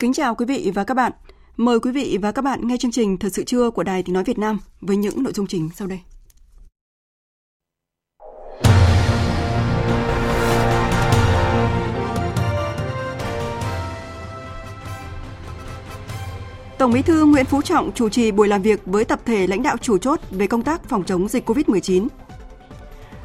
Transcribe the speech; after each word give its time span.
Kính 0.00 0.12
chào 0.12 0.34
quý 0.34 0.46
vị 0.46 0.72
và 0.74 0.84
các 0.84 0.94
bạn. 0.94 1.12
Mời 1.56 1.80
quý 1.80 1.92
vị 1.92 2.18
và 2.22 2.32
các 2.32 2.42
bạn 2.42 2.68
nghe 2.68 2.76
chương 2.76 2.90
trình 2.90 3.18
Thật 3.18 3.28
sự 3.32 3.44
trưa 3.44 3.70
của 3.70 3.82
Đài 3.82 4.02
Tiếng 4.02 4.14
Nói 4.14 4.24
Việt 4.24 4.38
Nam 4.38 4.58
với 4.80 4.96
những 4.96 5.22
nội 5.22 5.32
dung 5.32 5.46
chính 5.46 5.70
sau 5.74 5.88
đây. 5.88 6.00
Tổng 16.78 16.92
Bí 16.92 17.02
thư 17.02 17.24
Nguyễn 17.24 17.46
Phú 17.46 17.62
Trọng 17.62 17.92
chủ 17.92 18.08
trì 18.08 18.30
buổi 18.30 18.48
làm 18.48 18.62
việc 18.62 18.80
với 18.86 19.04
tập 19.04 19.20
thể 19.24 19.46
lãnh 19.46 19.62
đạo 19.62 19.76
chủ 19.76 19.98
chốt 19.98 20.20
về 20.30 20.46
công 20.46 20.62
tác 20.62 20.84
phòng 20.84 21.04
chống 21.04 21.28
dịch 21.28 21.50
COVID-19. 21.50 22.08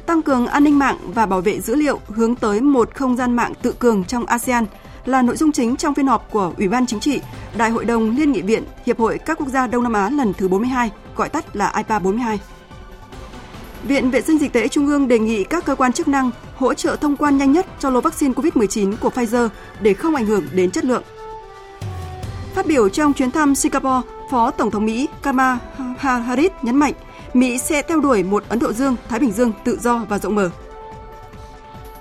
Tăng 0.06 0.22
cường 0.22 0.46
an 0.46 0.64
ninh 0.64 0.78
mạng 0.78 0.98
và 1.14 1.26
bảo 1.26 1.40
vệ 1.40 1.60
dữ 1.60 1.74
liệu 1.74 2.00
hướng 2.06 2.34
tới 2.34 2.60
một 2.60 2.94
không 2.94 3.16
gian 3.16 3.36
mạng 3.36 3.52
tự 3.62 3.72
cường 3.72 4.04
trong 4.04 4.26
ASEAN 4.26 4.66
là 5.08 5.22
nội 5.22 5.36
dung 5.36 5.52
chính 5.52 5.76
trong 5.76 5.94
phiên 5.94 6.06
họp 6.06 6.30
của 6.30 6.52
Ủy 6.58 6.68
ban 6.68 6.86
Chính 6.86 7.00
trị 7.00 7.20
Đại 7.56 7.70
hội 7.70 7.84
đồng 7.84 8.16
Liên 8.16 8.32
nghị 8.32 8.42
viện 8.42 8.64
Hiệp 8.86 8.98
hội 8.98 9.18
các 9.18 9.38
quốc 9.38 9.48
gia 9.48 9.66
Đông 9.66 9.82
Nam 9.82 9.92
Á 9.92 10.10
lần 10.10 10.32
thứ 10.32 10.48
42, 10.48 10.90
gọi 11.16 11.28
tắt 11.28 11.56
là 11.56 11.72
IPA 11.76 11.98
42. 11.98 12.40
Viện 13.82 14.10
Vệ 14.10 14.20
sinh 14.20 14.38
Dịch 14.38 14.52
tễ 14.52 14.68
Trung 14.68 14.86
ương 14.86 15.08
đề 15.08 15.18
nghị 15.18 15.44
các 15.44 15.64
cơ 15.64 15.74
quan 15.74 15.92
chức 15.92 16.08
năng 16.08 16.30
hỗ 16.56 16.74
trợ 16.74 16.96
thông 16.96 17.16
quan 17.16 17.36
nhanh 17.36 17.52
nhất 17.52 17.66
cho 17.78 17.90
lô 17.90 18.00
vaccine 18.00 18.34
COVID-19 18.34 18.96
của 19.00 19.08
Pfizer 19.08 19.48
để 19.80 19.94
không 19.94 20.14
ảnh 20.14 20.26
hưởng 20.26 20.44
đến 20.52 20.70
chất 20.70 20.84
lượng. 20.84 21.02
Phát 22.54 22.66
biểu 22.66 22.88
trong 22.88 23.12
chuyến 23.12 23.30
thăm 23.30 23.54
Singapore, 23.54 24.08
Phó 24.30 24.50
Tổng 24.50 24.70
thống 24.70 24.86
Mỹ 24.86 25.08
Kamala 25.22 25.58
Harris 25.98 26.52
nhấn 26.62 26.76
mạnh 26.76 26.92
Mỹ 27.34 27.58
sẽ 27.58 27.82
theo 27.82 28.00
đuổi 28.00 28.22
một 28.22 28.44
Ấn 28.48 28.58
Độ 28.58 28.72
Dương, 28.72 28.96
Thái 29.08 29.20
Bình 29.20 29.32
Dương 29.32 29.52
tự 29.64 29.78
do 29.80 30.04
và 30.08 30.18
rộng 30.18 30.34
mở. 30.34 30.50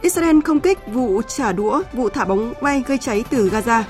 Israel 0.05 0.39
không 0.45 0.59
kích 0.59 0.77
vụ 0.87 1.21
trả 1.27 1.51
đũa 1.51 1.83
vụ 1.93 2.09
thả 2.09 2.25
bóng 2.25 2.53
bay 2.61 2.83
gây 2.87 2.97
cháy 2.97 3.23
từ 3.29 3.49
Gaza. 3.49 3.83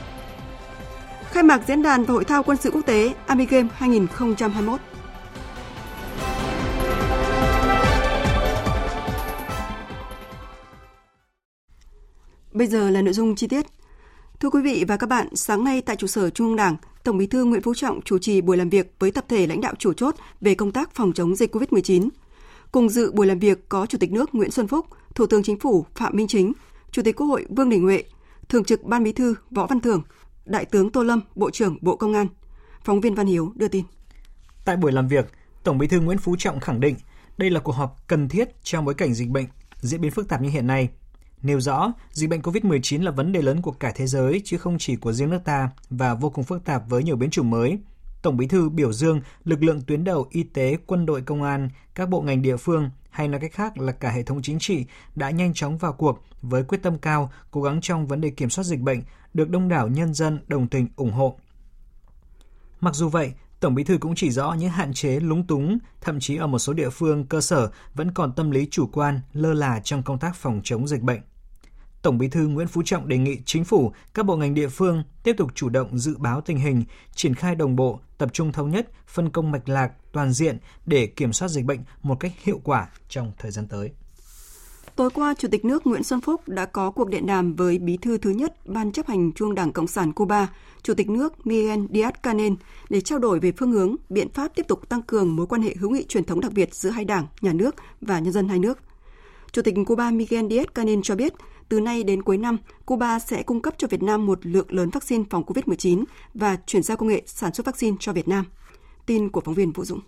Khai 1.31 1.43
mạc 1.43 1.61
diễn 1.67 1.81
đàn 1.81 2.03
và 2.03 2.13
hội 2.13 2.23
thao 2.23 2.43
quân 2.43 2.57
sự 2.57 2.71
quốc 2.71 2.81
tế 2.85 3.13
Army 3.25 3.45
Games 3.45 3.71
2021. 3.75 4.79
Bây 12.51 12.67
giờ 12.67 12.89
là 12.89 13.01
nội 13.01 13.13
dung 13.13 13.35
chi 13.35 13.47
tiết. 13.47 13.65
Thưa 14.39 14.49
quý 14.49 14.61
vị 14.61 14.85
và 14.87 14.97
các 14.97 15.09
bạn, 15.09 15.35
sáng 15.35 15.63
nay 15.63 15.81
tại 15.81 15.95
trụ 15.95 16.07
sở 16.07 16.29
Trung 16.29 16.47
ương 16.47 16.55
Đảng, 16.55 16.75
Tổng 17.03 17.17
Bí 17.17 17.27
thư 17.27 17.43
Nguyễn 17.43 17.61
Phú 17.61 17.73
Trọng 17.73 18.01
chủ 18.01 18.17
trì 18.17 18.41
buổi 18.41 18.57
làm 18.57 18.69
việc 18.69 18.93
với 18.99 19.11
tập 19.11 19.25
thể 19.27 19.47
lãnh 19.47 19.61
đạo 19.61 19.73
chủ 19.79 19.93
chốt 19.93 20.15
về 20.41 20.55
công 20.55 20.71
tác 20.71 20.95
phòng 20.95 21.13
chống 21.13 21.35
dịch 21.35 21.55
COVID-19. 21.55 22.09
Cùng 22.71 22.89
dự 22.89 23.11
buổi 23.11 23.27
làm 23.27 23.39
việc 23.39 23.69
có 23.69 23.85
Chủ 23.85 23.97
tịch 23.97 24.11
nước 24.11 24.35
Nguyễn 24.35 24.51
Xuân 24.51 24.67
Phúc, 24.67 24.85
Thủ 25.15 25.25
tướng 25.27 25.43
Chính 25.43 25.59
phủ 25.59 25.85
Phạm 25.95 26.15
Minh 26.15 26.27
Chính, 26.27 26.53
Chủ 26.91 27.01
tịch 27.01 27.15
Quốc 27.15 27.27
hội 27.27 27.45
Vương 27.49 27.69
Đình 27.69 27.83
Huệ, 27.83 28.03
Thường 28.49 28.63
trực 28.63 28.83
Ban 28.83 29.03
Bí 29.03 29.11
thư 29.11 29.35
Võ 29.51 29.67
Văn 29.67 29.79
Thưởng, 29.79 30.01
Đại 30.45 30.65
tướng 30.65 30.91
Tô 30.91 31.03
Lâm, 31.03 31.21
Bộ 31.35 31.51
trưởng 31.51 31.77
Bộ 31.81 31.95
Công 31.95 32.13
an. 32.13 32.27
Phóng 32.83 33.01
viên 33.01 33.15
Văn 33.15 33.27
Hiếu 33.27 33.51
đưa 33.55 33.67
tin. 33.67 33.85
Tại 34.65 34.77
buổi 34.77 34.91
làm 34.91 35.07
việc, 35.07 35.31
Tổng 35.63 35.77
Bí 35.77 35.87
thư 35.87 35.99
Nguyễn 35.99 36.17
Phú 36.17 36.35
Trọng 36.39 36.59
khẳng 36.59 36.79
định 36.79 36.95
đây 37.37 37.49
là 37.49 37.59
cuộc 37.59 37.71
họp 37.71 38.07
cần 38.07 38.29
thiết 38.29 38.63
trong 38.63 38.85
bối 38.85 38.93
cảnh 38.93 39.13
dịch 39.13 39.29
bệnh 39.29 39.45
diễn 39.81 40.01
biến 40.01 40.11
phức 40.11 40.29
tạp 40.29 40.41
như 40.41 40.49
hiện 40.49 40.67
nay. 40.67 40.89
Nêu 41.41 41.59
rõ, 41.59 41.93
dịch 42.11 42.29
bệnh 42.29 42.41
COVID-19 42.41 43.03
là 43.03 43.11
vấn 43.11 43.31
đề 43.31 43.41
lớn 43.41 43.61
của 43.61 43.71
cả 43.71 43.91
thế 43.95 44.07
giới 44.07 44.41
chứ 44.45 44.57
không 44.57 44.77
chỉ 44.79 44.95
của 44.95 45.13
riêng 45.13 45.29
nước 45.29 45.41
ta 45.45 45.69
và 45.89 46.13
vô 46.13 46.29
cùng 46.29 46.43
phức 46.43 46.65
tạp 46.65 46.89
với 46.89 47.03
nhiều 47.03 47.15
biến 47.15 47.29
chủng 47.29 47.49
mới. 47.49 47.77
Tổng 48.25 48.37
Bí 48.37 48.47
thư 48.47 48.69
biểu 48.69 48.93
dương 48.93 49.21
lực 49.43 49.63
lượng 49.63 49.81
tuyến 49.81 50.03
đầu 50.03 50.27
y 50.29 50.43
tế, 50.43 50.77
quân 50.85 51.05
đội 51.05 51.21
công 51.21 51.43
an, 51.43 51.69
các 51.95 52.09
bộ 52.09 52.21
ngành 52.21 52.41
địa 52.41 52.57
phương 52.57 52.89
hay 53.09 53.27
nói 53.27 53.39
cách 53.41 53.53
khác 53.53 53.77
là 53.77 53.91
cả 53.91 54.11
hệ 54.11 54.23
thống 54.23 54.41
chính 54.41 54.59
trị 54.59 54.85
đã 55.15 55.29
nhanh 55.29 55.53
chóng 55.53 55.77
vào 55.77 55.93
cuộc 55.93 56.23
với 56.41 56.63
quyết 56.63 56.83
tâm 56.83 56.97
cao, 56.97 57.31
cố 57.51 57.61
gắng 57.61 57.81
trong 57.81 58.07
vấn 58.07 58.21
đề 58.21 58.29
kiểm 58.29 58.49
soát 58.49 58.63
dịch 58.63 58.79
bệnh, 58.79 59.01
được 59.33 59.49
đông 59.49 59.69
đảo 59.69 59.87
nhân 59.87 60.13
dân 60.13 60.39
đồng 60.47 60.67
tình 60.67 60.87
ủng 60.95 61.11
hộ. 61.11 61.39
Mặc 62.79 62.95
dù 62.95 63.09
vậy, 63.09 63.33
Tổng 63.59 63.75
Bí 63.75 63.83
thư 63.83 63.97
cũng 63.97 64.15
chỉ 64.15 64.31
rõ 64.31 64.53
những 64.53 64.69
hạn 64.69 64.93
chế 64.93 65.19
lúng 65.19 65.47
túng, 65.47 65.77
thậm 66.01 66.19
chí 66.19 66.35
ở 66.35 66.47
một 66.47 66.59
số 66.59 66.73
địa 66.73 66.89
phương 66.89 67.25
cơ 67.25 67.41
sở 67.41 67.71
vẫn 67.93 68.11
còn 68.11 68.33
tâm 68.33 68.51
lý 68.51 68.67
chủ 68.71 68.89
quan, 68.93 69.21
lơ 69.33 69.53
là 69.53 69.79
trong 69.83 70.03
công 70.03 70.19
tác 70.19 70.35
phòng 70.35 70.61
chống 70.63 70.87
dịch 70.87 71.01
bệnh. 71.01 71.21
Tổng 72.05 72.17
Bí 72.17 72.27
thư 72.27 72.47
Nguyễn 72.47 72.67
Phú 72.67 72.81
Trọng 72.85 73.07
đề 73.07 73.17
nghị 73.17 73.37
chính 73.45 73.63
phủ, 73.63 73.91
các 74.13 74.25
bộ 74.25 74.35
ngành 74.35 74.53
địa 74.53 74.67
phương 74.67 75.03
tiếp 75.23 75.35
tục 75.37 75.51
chủ 75.55 75.69
động 75.69 75.97
dự 75.97 76.17
báo 76.17 76.41
tình 76.41 76.57
hình, 76.57 76.83
triển 77.15 77.35
khai 77.35 77.55
đồng 77.55 77.75
bộ, 77.75 77.99
tập 78.17 78.29
trung 78.33 78.51
thống 78.51 78.69
nhất, 78.69 78.89
phân 79.07 79.29
công 79.29 79.51
mạch 79.51 79.69
lạc, 79.69 79.91
toàn 80.11 80.33
diện 80.33 80.57
để 80.85 81.07
kiểm 81.07 81.33
soát 81.33 81.47
dịch 81.47 81.65
bệnh 81.65 81.79
một 82.01 82.19
cách 82.19 82.31
hiệu 82.43 82.61
quả 82.63 82.89
trong 83.09 83.31
thời 83.37 83.51
gian 83.51 83.67
tới. 83.67 83.91
Tối 84.95 85.09
qua, 85.09 85.33
Chủ 85.37 85.47
tịch 85.51 85.65
nước 85.65 85.87
Nguyễn 85.87 86.03
Xuân 86.03 86.21
Phúc 86.21 86.41
đã 86.47 86.65
có 86.65 86.91
cuộc 86.91 87.09
điện 87.09 87.25
đàm 87.25 87.55
với 87.55 87.79
Bí 87.79 87.97
thư 87.97 88.17
thứ 88.17 88.29
nhất 88.29 88.67
Ban 88.67 88.91
chấp 88.91 89.07
hành 89.07 89.31
Trung 89.31 89.55
Đảng 89.55 89.71
Cộng 89.71 89.87
sản 89.87 90.13
Cuba, 90.13 90.53
Chủ 90.83 90.93
tịch 90.93 91.09
nước 91.09 91.47
Miguel 91.47 91.79
Díaz-Canel 91.79 92.55
để 92.89 93.01
trao 93.01 93.19
đổi 93.19 93.39
về 93.39 93.51
phương 93.57 93.71
hướng, 93.71 93.95
biện 94.09 94.29
pháp 94.33 94.51
tiếp 94.55 94.65
tục 94.67 94.89
tăng 94.89 95.01
cường 95.01 95.35
mối 95.35 95.47
quan 95.47 95.61
hệ 95.61 95.75
hữu 95.79 95.89
nghị 95.89 96.05
truyền 96.05 96.23
thống 96.23 96.39
đặc 96.39 96.51
biệt 96.53 96.75
giữa 96.75 96.89
hai 96.89 97.05
đảng, 97.05 97.27
nhà 97.41 97.53
nước 97.53 97.75
và 98.01 98.19
nhân 98.19 98.33
dân 98.33 98.47
hai 98.47 98.59
nước. 98.59 98.79
Chủ 99.51 99.61
tịch 99.61 99.75
Cuba 99.85 100.11
Miguel 100.11 100.45
Díaz-Canel 100.45 101.01
cho 101.03 101.15
biết, 101.15 101.33
từ 101.69 101.79
nay 101.79 102.03
đến 102.03 102.23
cuối 102.23 102.37
năm, 102.37 102.57
Cuba 102.85 103.19
sẽ 103.19 103.43
cung 103.43 103.61
cấp 103.61 103.73
cho 103.77 103.87
Việt 103.87 104.03
Nam 104.03 104.25
một 104.25 104.45
lượng 104.45 104.67
lớn 104.69 104.89
vaccine 104.89 105.23
phòng 105.29 105.43
COVID-19 105.43 106.03
và 106.33 106.57
chuyển 106.65 106.83
giao 106.83 106.97
công 106.97 107.09
nghệ 107.09 107.21
sản 107.25 107.53
xuất 107.53 107.65
vaccine 107.65 107.97
cho 107.99 108.13
Việt 108.13 108.27
Nam. 108.27 108.45
Tin 109.05 109.29
của 109.29 109.41
phóng 109.41 109.53
viên 109.53 109.71
Vũ 109.71 109.85
Dũng. 109.85 109.99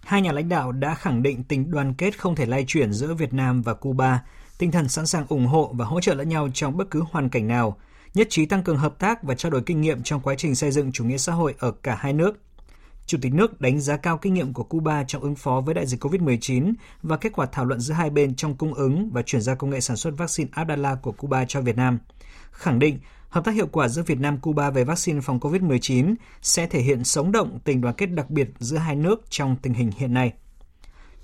Hai 0.00 0.22
nhà 0.22 0.32
lãnh 0.32 0.48
đạo 0.48 0.72
đã 0.72 0.94
khẳng 0.94 1.22
định 1.22 1.44
tình 1.44 1.70
đoàn 1.70 1.94
kết 1.98 2.18
không 2.18 2.34
thể 2.34 2.46
lay 2.46 2.64
chuyển 2.66 2.92
giữa 2.92 3.14
Việt 3.14 3.32
Nam 3.32 3.62
và 3.62 3.74
Cuba, 3.74 4.20
tinh 4.58 4.70
thần 4.70 4.88
sẵn 4.88 5.06
sàng 5.06 5.26
ủng 5.28 5.46
hộ 5.46 5.70
và 5.74 5.84
hỗ 5.84 6.00
trợ 6.00 6.14
lẫn 6.14 6.28
nhau 6.28 6.48
trong 6.54 6.76
bất 6.76 6.90
cứ 6.90 7.02
hoàn 7.10 7.28
cảnh 7.28 7.48
nào, 7.48 7.76
nhất 8.14 8.26
trí 8.30 8.46
tăng 8.46 8.62
cường 8.62 8.76
hợp 8.76 8.98
tác 8.98 9.22
và 9.22 9.34
trao 9.34 9.50
đổi 9.50 9.62
kinh 9.66 9.80
nghiệm 9.80 10.02
trong 10.02 10.20
quá 10.20 10.34
trình 10.38 10.54
xây 10.54 10.70
dựng 10.70 10.92
chủ 10.92 11.04
nghĩa 11.04 11.16
xã 11.16 11.32
hội 11.32 11.54
ở 11.58 11.70
cả 11.70 11.96
hai 12.00 12.12
nước. 12.12 12.38
Chủ 13.06 13.18
tịch 13.22 13.34
nước 13.34 13.60
đánh 13.60 13.80
giá 13.80 13.96
cao 13.96 14.18
kinh 14.18 14.34
nghiệm 14.34 14.52
của 14.52 14.62
Cuba 14.62 15.04
trong 15.04 15.22
ứng 15.22 15.34
phó 15.34 15.60
với 15.60 15.74
đại 15.74 15.86
dịch 15.86 16.04
COVID-19 16.04 16.72
và 17.02 17.16
kết 17.16 17.32
quả 17.32 17.46
thảo 17.46 17.64
luận 17.64 17.80
giữa 17.80 17.94
hai 17.94 18.10
bên 18.10 18.34
trong 18.34 18.54
cung 18.54 18.74
ứng 18.74 19.10
và 19.12 19.22
chuyển 19.22 19.42
giao 19.42 19.56
công 19.56 19.70
nghệ 19.70 19.80
sản 19.80 19.96
xuất 19.96 20.14
vaccine 20.16 20.50
Abdala 20.52 20.94
của 20.94 21.12
Cuba 21.12 21.44
cho 21.44 21.60
Việt 21.60 21.76
Nam. 21.76 21.98
Khẳng 22.50 22.78
định 22.78 22.98
hợp 23.28 23.44
tác 23.44 23.54
hiệu 23.54 23.66
quả 23.66 23.88
giữa 23.88 24.02
Việt 24.02 24.20
Nam 24.20 24.38
Cuba 24.38 24.70
về 24.70 24.84
vaccine 24.84 25.20
phòng 25.20 25.38
COVID-19 25.38 26.14
sẽ 26.42 26.66
thể 26.66 26.80
hiện 26.80 27.04
sống 27.04 27.32
động 27.32 27.58
tình 27.64 27.80
đoàn 27.80 27.94
kết 27.94 28.06
đặc 28.06 28.30
biệt 28.30 28.48
giữa 28.58 28.76
hai 28.76 28.96
nước 28.96 29.24
trong 29.30 29.56
tình 29.62 29.74
hình 29.74 29.90
hiện 29.96 30.14
nay. 30.14 30.32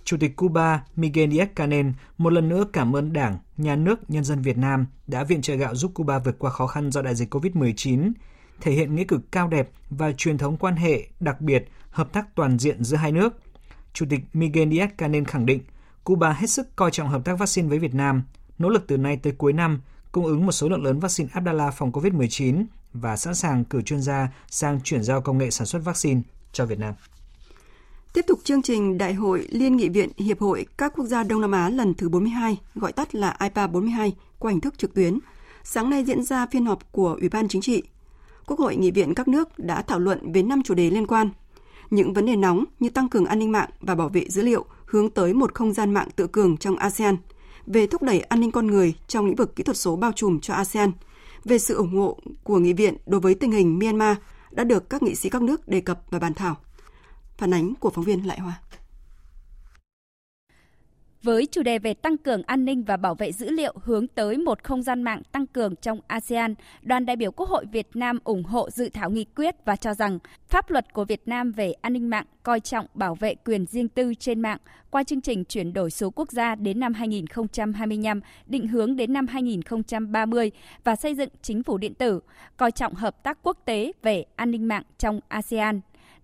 Chủ 0.05 0.17
tịch 0.21 0.37
Cuba 0.37 0.85
Miguel 0.97 1.31
Díaz-Canel 1.31 1.93
một 2.19 2.33
lần 2.33 2.49
nữa 2.49 2.65
cảm 2.73 2.97
ơn 2.97 3.13
Đảng, 3.13 3.39
Nhà 3.57 3.77
nước, 3.77 4.11
nhân 4.11 4.25
dân 4.25 4.43
Việt 4.43 4.59
Nam 4.59 4.87
đã 5.07 5.25
viện 5.25 5.43
trợ 5.43 5.55
gạo 5.55 5.75
giúp 5.75 5.91
Cuba 5.95 6.19
vượt 6.19 6.39
qua 6.39 6.51
khó 6.51 6.67
khăn 6.67 6.91
do 6.91 7.03
đại 7.03 7.15
dịch 7.15 7.35
COVID-19, 7.35 8.13
thể 8.61 8.73
hiện 8.73 8.95
nghĩa 8.95 9.05
cử 9.05 9.21
cao 9.31 9.49
đẹp 9.49 9.71
và 9.91 10.13
truyền 10.13 10.39
thống 10.39 10.57
quan 10.57 10.77
hệ 10.77 11.07
đặc 11.21 11.41
biệt, 11.41 11.69
hợp 11.91 12.13
tác 12.13 12.35
toàn 12.35 12.59
diện 12.59 12.85
giữa 12.85 12.97
hai 12.97 13.13
nước. 13.13 13.33
Chủ 13.93 14.07
tịch 14.11 14.21
Miguel 14.33 14.69
Díaz-Canel 14.69 15.25
khẳng 15.25 15.47
định 15.47 15.61
Cuba 16.05 16.33
hết 16.33 16.51
sức 16.51 16.77
coi 16.77 16.91
trọng 16.91 17.09
hợp 17.09 17.25
tác 17.25 17.39
vaccine 17.39 17.69
với 17.69 17.79
Việt 17.79 17.95
Nam, 17.95 18.23
nỗ 18.59 18.69
lực 18.69 18.85
từ 18.87 18.97
nay 18.97 19.17
tới 19.17 19.33
cuối 19.33 19.53
năm 19.53 19.81
cung 20.13 20.25
ứng 20.25 20.47
một 20.47 20.53
số 20.53 20.69
lượng 20.69 20.85
lớn 20.85 21.01
vaccine 21.01 21.31
Abdala 21.33 21.71
phòng 21.71 21.93
COVID-19 21.93 22.65
và 22.93 23.17
sẵn 23.17 23.35
sàng 23.35 23.65
cử 23.65 23.83
chuyên 23.83 24.01
gia 24.01 24.29
sang 24.51 24.81
chuyển 24.81 25.03
giao 25.03 25.21
công 25.21 25.39
nghệ 25.39 25.51
sản 25.51 25.67
xuất 25.67 25.85
vaccine 25.85 26.21
cho 26.53 26.67
Việt 26.67 26.79
Nam. 26.79 26.95
Tiếp 28.13 28.25
tục 28.27 28.39
chương 28.45 28.63
trình 28.63 28.99
Đại 28.99 29.15
hội 29.15 29.49
Liên 29.51 29.77
nghị 29.77 29.89
viện 29.89 30.11
Hiệp 30.17 30.41
hội 30.41 30.67
các 30.79 30.93
quốc 30.97 31.05
gia 31.05 31.23
Đông 31.23 31.41
Nam 31.41 31.53
Á 31.53 31.69
lần 31.69 31.95
thứ 31.95 32.09
42, 32.09 32.59
gọi 32.75 32.93
tắt 32.93 33.15
là 33.15 33.37
IPA 33.41 33.67
42, 33.67 34.17
qua 34.39 34.51
hình 34.51 34.61
thức 34.61 34.79
trực 34.79 34.95
tuyến. 34.95 35.19
Sáng 35.65 35.91
nay 35.91 36.05
diễn 36.05 36.23
ra 36.23 36.47
phiên 36.47 36.67
họp 36.67 36.93
của 36.93 37.17
Ủy 37.21 37.29
ban 37.29 37.49
Chính 37.49 37.63
trị. 37.63 37.83
Quốc 38.51 38.59
hội 38.59 38.77
nghị 38.77 38.91
viện 38.91 39.15
các 39.15 39.29
nước 39.29 39.59
đã 39.59 39.83
thảo 39.83 39.99
luận 39.99 40.33
về 40.33 40.43
5 40.43 40.63
chủ 40.63 40.75
đề 40.75 40.91
liên 40.91 41.07
quan. 41.07 41.31
Những 41.91 42.13
vấn 42.13 42.27
đề 42.27 42.37
nóng 42.37 42.65
như 42.81 42.89
tăng 42.89 43.09
cường 43.09 43.27
an 43.27 43.39
ninh 43.39 43.53
mạng 43.53 43.71
và 43.81 43.95
bảo 43.95 44.09
vệ 44.09 44.29
dữ 44.29 44.43
liệu 44.43 44.65
hướng 44.85 45.11
tới 45.11 45.35
một 45.35 45.55
không 45.55 45.73
gian 45.73 45.95
mạng 45.95 46.09
tự 46.17 46.27
cường 46.27 46.57
trong 46.57 46.77
ASEAN, 46.77 47.17
về 47.67 47.87
thúc 47.87 48.03
đẩy 48.03 48.21
an 48.21 48.41
ninh 48.41 48.51
con 48.51 48.67
người 48.67 48.95
trong 49.09 49.27
lĩnh 49.27 49.37
vực 49.37 49.57
kỹ 49.57 49.63
thuật 49.63 49.77
số 49.77 49.97
bao 49.97 50.13
trùm 50.13 50.41
cho 50.41 50.55
ASEAN, 50.55 50.93
về 51.45 51.59
sự 51.59 51.75
ủng 51.75 51.97
hộ 51.97 52.19
của 52.45 52.59
nghị 52.59 52.73
viện 52.73 52.97
đối 53.07 53.21
với 53.21 53.35
tình 53.35 53.53
hình 53.53 53.79
Myanmar 53.79 54.17
đã 54.51 54.65
được 54.65 54.91
các 54.91 55.03
nghị 55.03 55.15
sĩ 55.15 55.29
các 55.29 55.43
nước 55.43 55.69
đề 55.69 55.81
cập 55.81 56.03
và 56.11 56.19
bàn 56.19 56.35
thảo. 56.35 56.57
Phản 57.39 57.55
ánh 57.55 57.75
của 57.75 57.91
phóng 57.91 58.05
viên 58.05 58.27
Lại 58.27 58.41
Hoa. 58.41 58.61
Với 61.23 61.47
chủ 61.47 61.63
đề 61.63 61.79
về 61.79 61.95
tăng 61.95 62.17
cường 62.17 62.43
an 62.43 62.65
ninh 62.65 62.85
và 62.85 62.97
bảo 62.97 63.15
vệ 63.15 63.33
dữ 63.33 63.51
liệu 63.51 63.75
hướng 63.85 64.07
tới 64.07 64.39
một 64.39 64.65
không 64.65 64.83
gian 64.83 65.03
mạng 65.03 65.23
tăng 65.33 65.47
cường 65.47 65.77
trong 65.77 66.01
ASEAN, 66.07 66.55
đoàn 66.83 67.07
đại 67.07 67.17
biểu 67.17 67.31
Quốc 67.33 67.49
hội 67.49 67.65
Việt 67.73 67.89
Nam 67.95 68.19
ủng 68.25 68.45
hộ 68.45 68.71
dự 68.71 68.89
thảo 68.89 69.11
nghị 69.11 69.25
quyết 69.25 69.55
và 69.65 69.77
cho 69.77 69.95
rằng 69.95 70.19
pháp 70.49 70.71
luật 70.71 70.93
của 70.93 71.05
Việt 71.05 71.23
Nam 71.27 71.53
về 71.53 71.73
an 71.73 71.93
ninh 71.93 72.11
mạng 72.11 72.27
coi 72.43 72.61
trọng 72.61 72.87
bảo 72.95 73.15
vệ 73.15 73.35
quyền 73.35 73.67
riêng 73.67 73.89
tư 73.89 74.15
trên 74.15 74.41
mạng 74.41 74.59
qua 74.91 75.03
chương 75.03 75.21
trình 75.21 75.45
chuyển 75.45 75.73
đổi 75.73 75.91
số 75.91 76.11
quốc 76.11 76.33
gia 76.33 76.55
đến 76.55 76.81
năm 76.81 76.95
2025, 76.95 78.21
định 78.47 78.69
hướng 78.69 78.97
đến 78.97 79.13
năm 79.13 79.27
2030 79.27 80.51
và 80.85 80.97
xây 80.97 81.15
dựng 81.15 81.29
chính 81.43 81.63
phủ 81.63 81.79
điện 81.79 81.95
tử, 81.95 82.21
coi 82.57 82.71
trọng 82.71 82.95
hợp 82.95 83.23
tác 83.23 83.39
quốc 83.43 83.59
tế 83.65 83.93
về 84.03 84.25
an 84.37 84.51
ninh 84.51 84.69
mạng 84.69 84.83
trong 84.99 85.21
ASEAN 85.29 85.81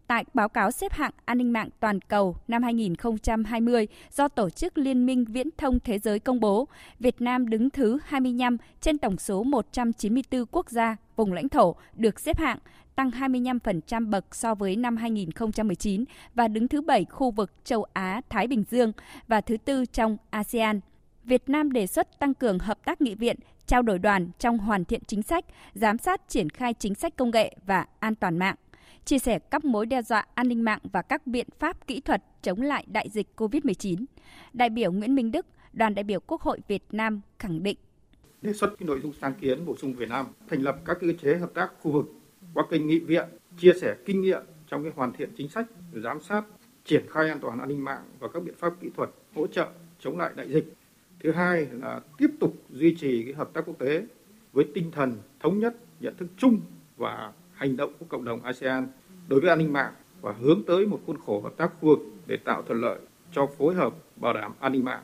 tại 0.07 0.25
báo 0.35 0.49
cáo 0.49 0.71
xếp 0.71 0.93
hạng 0.93 1.13
an 1.25 1.39
ninh 1.39 1.53
mạng 1.53 1.69
toàn 1.81 2.01
cầu 2.01 2.37
năm 2.49 2.63
2020 2.63 3.89
do 4.17 4.29
Tổ 4.29 4.51
chức 4.51 4.79
Liên 4.79 5.07
minh 5.07 5.25
Viễn 5.25 5.49
thông 5.59 5.81
Thế 5.81 5.99
giới 5.99 6.19
công 6.19 6.41
bố, 6.41 6.69
Việt 7.01 7.21
Nam 7.21 7.49
đứng 7.49 7.71
thứ 7.71 7.99
25 8.05 8.57
trên 8.81 8.99
tổng 8.99 9.19
số 9.19 9.43
194 9.43 10.47
quốc 10.51 10.71
gia, 10.71 10.97
vùng 11.17 11.33
lãnh 11.33 11.49
thổ 11.49 11.77
được 11.95 12.21
xếp 12.21 12.39
hạng, 12.39 12.59
tăng 12.95 13.11
25% 13.11 14.11
bậc 14.11 14.35
so 14.35 14.55
với 14.55 14.77
năm 14.77 14.97
2019 14.97 16.05
và 16.35 16.49
đứng 16.49 16.69
thứ 16.69 16.81
7 16.81 17.05
khu 17.05 17.31
vực 17.31 17.53
châu 17.65 17.87
Á 17.93 18.21
Thái 18.29 18.47
Bình 18.47 18.65
Dương 18.71 18.93
và 19.29 19.41
thứ 19.41 19.57
tư 19.57 19.85
trong 19.87 20.17
ASEAN. 20.31 20.81
Việt 21.25 21.49
Nam 21.49 21.73
đề 21.73 21.87
xuất 21.87 22.19
tăng 22.19 22.35
cường 22.35 22.59
hợp 22.59 22.85
tác 22.85 23.01
nghị 23.01 23.15
viện, 23.15 23.37
trao 23.67 23.83
đổi 23.83 23.99
đoàn 23.99 24.31
trong 24.39 24.59
hoàn 24.59 24.85
thiện 24.85 25.03
chính 25.07 25.23
sách, 25.23 25.45
giám 25.75 25.99
sát 25.99 26.29
triển 26.29 26.51
khai 26.51 26.75
chính 26.75 26.95
sách 26.95 27.17
công 27.17 27.31
nghệ 27.31 27.57
và 27.67 27.87
an 28.01 28.15
toàn 28.15 28.39
mạng 28.39 28.57
chia 29.07 29.19
sẻ 29.19 29.39
các 29.39 29.65
mối 29.65 29.87
đe 29.87 30.03
dọa 30.03 30.27
an 30.35 30.49
ninh 30.49 30.65
mạng 30.65 30.81
và 30.93 31.03
các 31.03 31.27
biện 31.27 31.47
pháp 31.59 31.87
kỹ 31.87 32.01
thuật 32.01 32.23
chống 32.43 32.63
lại 32.63 32.85
đại 32.89 33.09
dịch 33.09 33.27
COVID-19. 33.37 34.05
Đại 34.53 34.71
biểu 34.71 34.93
Nguyễn 34.93 35.15
Minh 35.15 35.33
Đức, 35.33 35.47
đoàn 35.73 35.95
đại 35.95 36.03
biểu 36.05 36.21
Quốc 36.21 36.41
hội 36.41 36.61
Việt 36.69 36.83
Nam 36.93 37.21
khẳng 37.39 37.63
định. 37.63 37.77
Đề 38.43 38.53
xuất 38.53 38.79
cái 38.79 38.87
nội 38.87 39.01
dung 39.03 39.13
sáng 39.21 39.35
kiến 39.41 39.67
bổ 39.67 39.77
sung 39.77 39.95
Việt 39.95 40.09
Nam 40.09 40.27
thành 40.49 40.63
lập 40.63 40.77
các 40.85 40.97
cơ 41.01 41.07
chế 41.23 41.37
hợp 41.37 41.51
tác 41.55 41.71
khu 41.81 41.93
vực 41.93 42.07
qua 42.55 42.65
kênh 42.71 42.87
nghị 42.87 42.99
viện, 42.99 43.29
chia 43.59 43.73
sẻ 43.81 43.97
kinh 44.05 44.21
nghiệm 44.23 44.43
trong 44.69 44.83
cái 44.83 44.93
hoàn 44.97 45.13
thiện 45.13 45.31
chính 45.37 45.49
sách, 45.49 45.67
giám 45.93 46.21
sát, 46.21 46.45
triển 46.85 47.05
khai 47.11 47.29
an 47.29 47.39
toàn 47.41 47.59
an 47.59 47.69
ninh 47.69 47.85
mạng 47.85 48.03
và 48.19 48.29
các 48.29 48.43
biện 48.43 48.55
pháp 48.59 48.73
kỹ 48.81 48.91
thuật 48.97 49.11
hỗ 49.35 49.47
trợ 49.47 49.69
chống 50.01 50.19
lại 50.19 50.33
đại 50.37 50.49
dịch. 50.49 50.75
Thứ 51.21 51.33
hai 51.33 51.67
là 51.73 52.01
tiếp 52.19 52.31
tục 52.41 52.55
duy 52.71 52.97
trì 53.01 53.25
cái 53.25 53.35
hợp 53.35 53.51
tác 53.53 53.61
quốc 53.67 53.79
tế 53.79 54.07
với 54.53 54.67
tinh 54.75 54.91
thần 54.91 55.17
thống 55.41 55.59
nhất, 55.59 55.77
nhận 56.01 56.17
thức 56.17 56.29
chung 56.37 56.61
và 56.97 57.33
hành 57.57 57.77
động 57.77 57.93
của 57.99 58.07
cộng 58.09 58.25
đồng 58.25 58.43
ASEAN 58.43 58.89
đối 59.29 59.41
với 59.41 59.51
an 59.51 59.59
ninh 59.59 59.73
mạng 59.73 59.93
và 60.21 60.35
hướng 60.41 60.63
tới 60.67 60.87
một 60.87 61.01
khuôn 61.07 61.17
khổ 61.27 61.41
hợp 61.41 61.53
tác 61.57 61.71
khu 61.81 61.89
vực 61.89 61.99
để 62.27 62.37
tạo 62.37 62.63
thuận 62.63 62.81
lợi 62.81 62.99
cho 63.33 63.47
phối 63.59 63.75
hợp 63.75 63.95
bảo 64.17 64.33
đảm 64.33 64.53
an 64.61 64.73
ninh 64.73 64.85
mạng. 64.85 65.03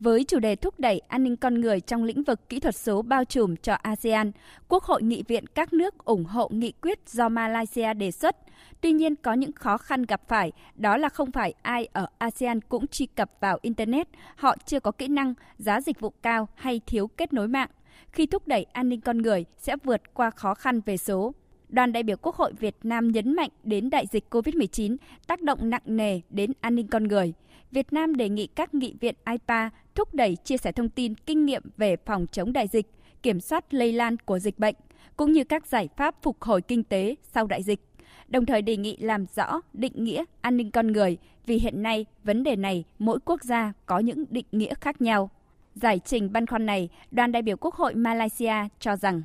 Với 0.00 0.24
chủ 0.24 0.38
đề 0.38 0.56
thúc 0.56 0.80
đẩy 0.80 1.00
an 1.08 1.24
ninh 1.24 1.36
con 1.36 1.60
người 1.60 1.80
trong 1.80 2.04
lĩnh 2.04 2.22
vực 2.22 2.48
kỹ 2.48 2.60
thuật 2.60 2.76
số 2.76 3.02
bao 3.02 3.24
trùm 3.24 3.56
cho 3.56 3.74
ASEAN, 3.74 4.32
Quốc 4.68 4.84
hội 4.84 5.02
nghị 5.02 5.22
viện 5.28 5.46
các 5.46 5.72
nước 5.72 6.04
ủng 6.04 6.24
hộ 6.24 6.48
nghị 6.52 6.72
quyết 6.72 6.98
do 7.06 7.28
Malaysia 7.28 7.94
đề 7.94 8.10
xuất. 8.10 8.36
Tuy 8.80 8.92
nhiên 8.92 9.16
có 9.16 9.32
những 9.32 9.52
khó 9.52 9.78
khăn 9.78 10.02
gặp 10.02 10.28
phải, 10.28 10.52
đó 10.74 10.96
là 10.96 11.08
không 11.08 11.30
phải 11.30 11.54
ai 11.62 11.88
ở 11.92 12.06
ASEAN 12.18 12.60
cũng 12.60 12.86
truy 12.86 13.06
cập 13.06 13.30
vào 13.40 13.58
Internet, 13.62 14.08
họ 14.36 14.56
chưa 14.66 14.80
có 14.80 14.90
kỹ 14.90 15.08
năng, 15.08 15.34
giá 15.58 15.80
dịch 15.80 16.00
vụ 16.00 16.10
cao 16.22 16.48
hay 16.54 16.80
thiếu 16.86 17.06
kết 17.06 17.32
nối 17.32 17.48
mạng. 17.48 17.68
Khi 18.12 18.26
thúc 18.26 18.48
đẩy 18.48 18.66
an 18.72 18.88
ninh 18.88 19.00
con 19.00 19.18
người 19.18 19.44
sẽ 19.58 19.76
vượt 19.84 20.14
qua 20.14 20.30
khó 20.30 20.54
khăn 20.54 20.80
về 20.86 20.96
số 20.96 21.34
đoàn 21.72 21.92
đại 21.92 22.02
biểu 22.02 22.16
Quốc 22.16 22.36
hội 22.36 22.52
Việt 22.52 22.76
Nam 22.82 23.08
nhấn 23.08 23.36
mạnh 23.36 23.50
đến 23.64 23.90
đại 23.90 24.06
dịch 24.12 24.24
COVID-19 24.30 24.96
tác 25.26 25.42
động 25.42 25.70
nặng 25.70 25.82
nề 25.84 26.20
đến 26.30 26.52
an 26.60 26.74
ninh 26.74 26.86
con 26.86 27.08
người. 27.08 27.32
Việt 27.70 27.92
Nam 27.92 28.16
đề 28.16 28.28
nghị 28.28 28.46
các 28.46 28.74
nghị 28.74 28.94
viện 29.00 29.14
IPA 29.30 29.70
thúc 29.94 30.14
đẩy 30.14 30.36
chia 30.36 30.56
sẻ 30.56 30.72
thông 30.72 30.88
tin 30.88 31.14
kinh 31.14 31.46
nghiệm 31.46 31.62
về 31.76 31.96
phòng 32.06 32.26
chống 32.32 32.52
đại 32.52 32.68
dịch, 32.68 32.86
kiểm 33.22 33.40
soát 33.40 33.74
lây 33.74 33.92
lan 33.92 34.16
của 34.16 34.38
dịch 34.38 34.58
bệnh, 34.58 34.74
cũng 35.16 35.32
như 35.32 35.44
các 35.44 35.66
giải 35.66 35.88
pháp 35.96 36.14
phục 36.22 36.42
hồi 36.42 36.62
kinh 36.62 36.84
tế 36.84 37.14
sau 37.22 37.46
đại 37.46 37.62
dịch. 37.62 37.80
Đồng 38.28 38.46
thời 38.46 38.62
đề 38.62 38.76
nghị 38.76 38.96
làm 38.96 39.26
rõ 39.36 39.60
định 39.72 40.04
nghĩa 40.04 40.24
an 40.40 40.56
ninh 40.56 40.70
con 40.70 40.86
người 40.86 41.18
vì 41.46 41.58
hiện 41.58 41.82
nay 41.82 42.06
vấn 42.24 42.42
đề 42.42 42.56
này 42.56 42.84
mỗi 42.98 43.18
quốc 43.24 43.42
gia 43.42 43.72
có 43.86 43.98
những 43.98 44.24
định 44.30 44.46
nghĩa 44.52 44.74
khác 44.74 45.02
nhau. 45.02 45.30
Giải 45.74 46.00
trình 46.04 46.32
băn 46.32 46.46
khoăn 46.46 46.66
này, 46.66 46.88
đoàn 47.10 47.32
đại 47.32 47.42
biểu 47.42 47.56
Quốc 47.56 47.74
hội 47.74 47.94
Malaysia 47.94 48.54
cho 48.80 48.96
rằng 48.96 49.22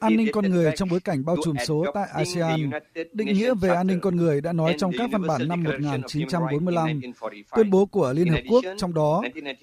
An 0.00 0.16
ninh 0.16 0.28
con 0.32 0.50
người 0.50 0.72
trong 0.76 0.88
bối 0.88 1.00
cảnh 1.00 1.24
bao 1.24 1.36
trùm 1.44 1.56
số 1.66 1.84
tại 1.94 2.08
ASEAN, 2.14 2.70
định 3.12 3.28
nghĩa 3.28 3.54
về 3.54 3.68
an 3.74 3.86
ninh 3.86 4.00
con 4.00 4.16
người 4.16 4.40
đã 4.40 4.52
nói 4.52 4.74
trong 4.78 4.92
các 4.98 5.10
văn 5.12 5.26
bản 5.26 5.48
năm 5.48 5.62
1945, 5.62 7.00
tuyên 7.56 7.70
bố 7.70 7.86
của 7.86 8.12
Liên 8.12 8.28
Hợp 8.28 8.40
Quốc 8.50 8.64
trong 8.78 8.94
đó, 8.94 9.22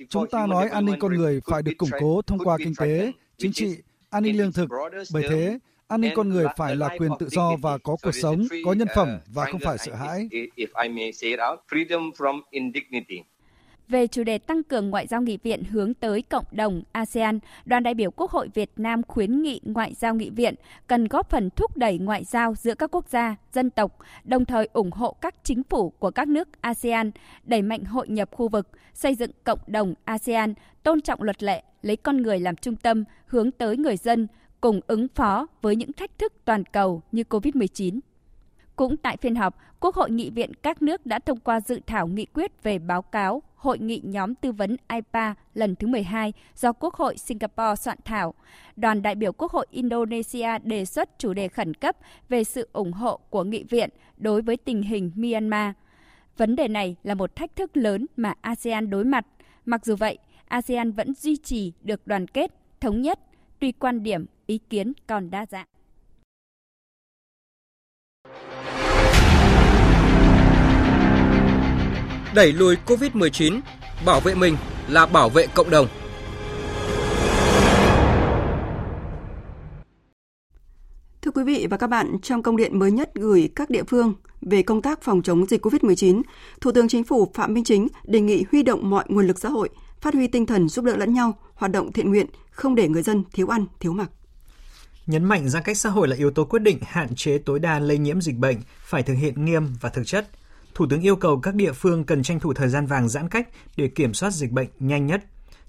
chúng 0.10 0.28
ta 0.28 0.48
nói 0.48 0.70
an 0.70 0.86
ninh 0.86 1.00
con 1.00 1.14
người 1.14 1.42
phải 1.50 1.62
được 1.62 1.74
củng 1.78 1.90
cố 2.00 2.22
thông 2.22 2.40
qua 2.40 2.58
kinh 2.58 2.74
tế, 2.80 3.12
chính 3.38 3.54
trị, 3.54 3.78
an 4.10 4.24
ninh 4.24 4.38
lương 4.38 4.52
thực. 4.52 4.70
Bởi 5.14 5.24
thế, 5.30 5.60
an 5.88 6.02
ninh 6.02 6.14
con 6.16 6.30
người 6.30 6.46
phải 6.58 6.76
là 6.76 6.90
quyền 6.98 7.12
tự 7.20 7.28
do 7.30 7.56
và 7.62 7.78
có 7.78 7.96
cuộc 8.02 8.16
sống, 8.16 8.44
có 8.66 8.74
nhân 8.74 8.88
phẩm 8.96 9.20
và 9.34 9.46
không 9.46 9.62
phải 9.64 9.78
sợ 9.78 9.96
hãi. 9.96 10.30
Về 13.92 14.08
chủ 14.08 14.24
đề 14.24 14.38
tăng 14.38 14.64
cường 14.64 14.90
ngoại 14.90 15.08
giao 15.08 15.22
nghị 15.22 15.38
viện 15.38 15.64
hướng 15.64 15.94
tới 15.94 16.22
cộng 16.22 16.46
đồng 16.52 16.84
ASEAN, 16.92 17.40
đoàn 17.66 17.84
đại 17.84 17.94
biểu 17.94 18.12
Quốc 18.12 18.32
hội 18.32 18.50
Việt 18.54 18.72
Nam 18.78 19.02
khuyến 19.08 19.42
nghị 19.42 19.60
ngoại 19.64 19.94
giao 19.94 20.16
nghị 20.16 20.30
viện 20.30 20.56
cần 20.88 21.08
góp 21.08 21.30
phần 21.30 21.50
thúc 21.50 21.78
đẩy 21.78 21.98
ngoại 21.98 22.24
giao 22.24 22.56
giữa 22.56 22.76
các 22.76 22.96
quốc 22.96 23.10
gia, 23.10 23.36
dân 23.54 23.70
tộc, 23.70 23.98
đồng 24.24 24.46
thời 24.46 24.70
ủng 24.74 24.92
hộ 24.92 25.16
các 25.22 25.36
chính 25.44 25.64
phủ 25.64 25.90
của 25.90 26.12
các 26.12 26.28
nước 26.28 26.62
ASEAN 26.62 27.12
đẩy 27.44 27.62
mạnh 27.62 27.84
hội 27.84 28.08
nhập 28.10 28.30
khu 28.32 28.48
vực, 28.48 28.68
xây 28.94 29.16
dựng 29.16 29.32
cộng 29.44 29.60
đồng 29.68 29.94
ASEAN, 30.06 30.54
tôn 30.84 31.02
trọng 31.02 31.24
luật 31.24 31.44
lệ, 31.44 31.64
lấy 31.82 31.96
con 31.96 32.18
người 32.18 32.40
làm 32.40 32.56
trung 32.56 32.76
tâm, 32.76 33.04
hướng 33.26 33.52
tới 33.52 33.78
người 33.78 33.98
dân, 33.98 34.28
cùng 34.62 34.80
ứng 34.88 35.08
phó 35.16 35.48
với 35.62 35.76
những 35.76 35.94
thách 35.94 36.18
thức 36.18 36.34
toàn 36.46 36.64
cầu 36.64 37.02
như 37.12 37.24
COVID-19. 37.30 38.00
Cũng 38.76 38.98
tại 38.98 39.18
phiên 39.18 39.36
họp, 39.36 39.58
Quốc 39.82 39.96
hội 39.96 40.12
nghị 40.12 40.30
viện 40.30 40.54
các 40.54 40.82
nước 40.82 41.06
đã 41.06 41.20
thông 41.20 41.40
qua 41.40 41.62
dự 41.62 41.80
thảo 41.88 42.08
nghị 42.08 42.26
quyết 42.26 42.64
về 42.64 42.80
báo 42.80 43.02
cáo 43.02 43.42
Hội 43.56 43.80
nghị 43.80 44.02
nhóm 44.04 44.36
tư 44.36 44.52
vấn 44.52 44.78
IPA 44.94 45.36
lần 45.54 45.76
thứ 45.76 45.88
12 45.88 46.34
do 46.56 46.74
Quốc 46.74 46.94
hội 46.94 47.18
Singapore 47.18 47.76
soạn 47.76 47.98
thảo. 48.06 48.34
Đoàn 48.76 49.02
đại 49.02 49.16
biểu 49.16 49.32
Quốc 49.32 49.52
hội 49.52 49.68
Indonesia 49.72 50.60
đề 50.64 50.86
xuất 50.86 51.20
chủ 51.20 51.34
đề 51.34 51.48
khẩn 51.48 51.74
cấp 51.74 51.96
về 52.30 52.44
sự 52.44 52.70
ủng 52.74 52.94
hộ 52.94 53.20
của 53.30 53.44
nghị 53.44 53.64
viện 53.64 53.90
đối 54.18 54.42
với 54.42 54.58
tình 54.58 54.82
hình 54.82 55.12
Myanmar. 55.16 55.74
Vấn 56.38 56.56
đề 56.56 56.68
này 56.68 56.96
là 57.04 57.14
một 57.14 57.36
thách 57.36 57.56
thức 57.56 57.78
lớn 57.78 58.06
mà 58.18 58.34
ASEAN 58.42 58.90
đối 58.90 59.04
mặt. 59.04 59.26
Mặc 59.66 59.86
dù 59.86 59.96
vậy, 59.96 60.18
ASEAN 60.48 60.92
vẫn 60.92 61.14
duy 61.14 61.38
trì 61.38 61.74
được 61.82 62.08
đoàn 62.08 62.28
kết, 62.28 62.52
thống 62.80 63.02
nhất, 63.02 63.20
tuy 63.60 63.72
quan 63.72 64.04
điểm, 64.04 64.26
ý 64.46 64.58
kiến 64.58 64.94
còn 65.08 65.30
đa 65.30 65.46
dạng. 65.46 65.68
Đẩy 72.36 72.54
lùi 72.54 72.76
COVID-19, 72.86 73.60
bảo 74.06 74.20
vệ 74.20 74.36
mình 74.36 74.58
là 74.88 75.06
bảo 75.06 75.30
vệ 75.30 75.48
cộng 75.48 75.70
đồng. 75.70 75.88
Thưa 81.22 81.32
quý 81.32 81.44
vị 81.44 81.68
và 81.70 81.78
các 81.78 81.88
bạn, 81.88 82.18
trong 82.22 82.44
công 82.44 82.58
điện 82.58 82.80
mới 82.80 82.92
nhất 82.92 83.12
gửi 83.16 83.50
các 83.56 83.70
địa 83.70 83.84
phương 83.84 84.14
về 84.42 84.64
công 84.64 84.82
tác 84.82 85.02
phòng 85.02 85.22
chống 85.22 85.46
dịch 85.46 85.66
COVID-19, 85.66 86.22
Thủ 86.62 86.72
tướng 86.72 86.88
Chính 86.88 87.04
phủ 87.04 87.32
Phạm 87.34 87.54
Minh 87.54 87.64
Chính 87.64 87.88
đề 88.04 88.22
nghị 88.22 88.44
huy 88.52 88.64
động 88.64 88.90
mọi 88.90 89.06
nguồn 89.08 89.28
lực 89.28 89.40
xã 89.40 89.50
hội, 89.50 89.70
phát 90.02 90.14
huy 90.14 90.28
tinh 90.28 90.46
thần 90.46 90.70
giúp 90.70 90.86
đỡ 90.86 90.96
lẫn 90.96 91.14
nhau, 91.14 91.38
hoạt 91.54 91.72
động 91.72 91.92
thiện 91.92 92.10
nguyện, 92.10 92.28
không 92.52 92.76
để 92.76 92.88
người 92.88 93.04
dân 93.04 93.24
thiếu 93.34 93.48
ăn, 93.48 93.66
thiếu 93.80 93.94
mặc. 93.94 94.10
Nhấn 95.08 95.24
mạnh 95.24 95.50
giãn 95.50 95.64
cách 95.64 95.78
xã 95.78 95.90
hội 95.90 96.08
là 96.08 96.16
yếu 96.16 96.32
tố 96.32 96.46
quyết 96.46 96.62
định 96.62 96.78
hạn 96.82 97.16
chế 97.16 97.38
tối 97.38 97.60
đa 97.60 97.80
lây 97.80 97.98
nhiễm 97.98 98.22
dịch 98.22 98.38
bệnh, 98.38 98.58
phải 98.84 99.04
thực 99.04 99.14
hiện 99.14 99.46
nghiêm 99.46 99.68
và 99.82 99.90
thực 99.90 100.04
chất– 100.08 100.28
Thủ 100.74 100.86
tướng 100.90 101.02
yêu 101.02 101.16
cầu 101.16 101.40
các 101.40 101.56
địa 101.56 101.72
phương 101.72 102.04
cần 102.04 102.24
tranh 102.24 102.40
thủ 102.40 102.54
thời 102.54 102.70
gian 102.70 102.86
vàng 102.86 103.10
giãn 103.10 103.30
cách 103.30 103.50
để 103.78 103.88
kiểm 103.88 104.14
soát 104.14 104.32
dịch 104.32 104.52
bệnh 104.52 104.70
nhanh 104.80 105.06
nhất. 105.06 105.24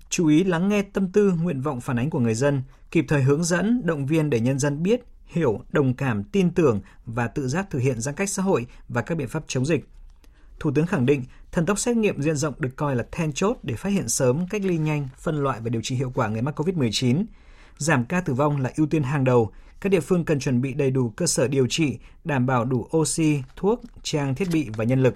Chú 0.08 0.26
ý 0.26 0.44
lắng 0.44 0.68
nghe 0.68 0.82
tâm 0.82 1.12
tư, 1.12 1.32
nguyện 1.42 1.60
vọng 1.60 1.80
phản 1.80 1.98
ánh 1.98 2.10
của 2.10 2.20
người 2.20 2.34
dân, 2.34 2.62
kịp 2.90 3.04
thời 3.08 3.22
hướng 3.22 3.44
dẫn, 3.44 3.82
động 3.84 4.06
viên 4.06 4.30
để 4.30 4.40
nhân 4.40 4.58
dân 4.58 4.82
biết, 4.82 5.00
hiểu, 5.26 5.60
đồng 5.72 5.94
cảm, 5.94 6.24
tin 6.24 6.50
tưởng 6.50 6.80
và 7.06 7.28
tự 7.28 7.48
giác 7.48 7.66
thực 7.70 7.78
hiện 7.78 8.00
giãn 8.00 8.14
cách 8.14 8.30
xã 8.30 8.42
hội 8.42 8.66
và 8.88 9.02
các 9.02 9.14
biện 9.14 9.28
pháp 9.28 9.42
chống 9.46 9.66
dịch. 9.66 9.88
Thủ 10.60 10.70
tướng 10.74 10.86
khẳng 10.86 11.06
định, 11.06 11.24
thần 11.52 11.66
tốc 11.66 11.78
xét 11.78 11.96
nghiệm 11.96 12.22
diện 12.22 12.36
rộng 12.36 12.54
được 12.58 12.76
coi 12.76 12.96
là 12.96 13.04
then 13.12 13.32
chốt 13.32 13.56
để 13.62 13.74
phát 13.74 13.88
hiện 13.88 14.08
sớm, 14.08 14.46
cách 14.50 14.62
ly 14.64 14.78
nhanh, 14.78 15.08
phân 15.18 15.42
loại 15.42 15.60
và 15.60 15.68
điều 15.68 15.82
trị 15.82 15.94
hiệu 15.94 16.12
quả 16.14 16.28
người 16.28 16.42
mắc 16.42 16.60
COVID-19. 16.60 17.24
Giảm 17.78 18.04
ca 18.04 18.20
tử 18.20 18.34
vong 18.34 18.60
là 18.60 18.72
ưu 18.76 18.86
tiên 18.86 19.02
hàng 19.02 19.24
đầu, 19.24 19.52
các 19.82 19.88
địa 19.88 20.00
phương 20.00 20.24
cần 20.24 20.40
chuẩn 20.40 20.60
bị 20.60 20.74
đầy 20.74 20.90
đủ 20.90 21.10
cơ 21.10 21.26
sở 21.26 21.48
điều 21.48 21.66
trị, 21.66 21.98
đảm 22.24 22.46
bảo 22.46 22.64
đủ 22.64 22.88
oxy, 22.96 23.42
thuốc, 23.56 23.80
trang 24.02 24.34
thiết 24.34 24.48
bị 24.52 24.70
và 24.76 24.84
nhân 24.84 25.02
lực. 25.02 25.14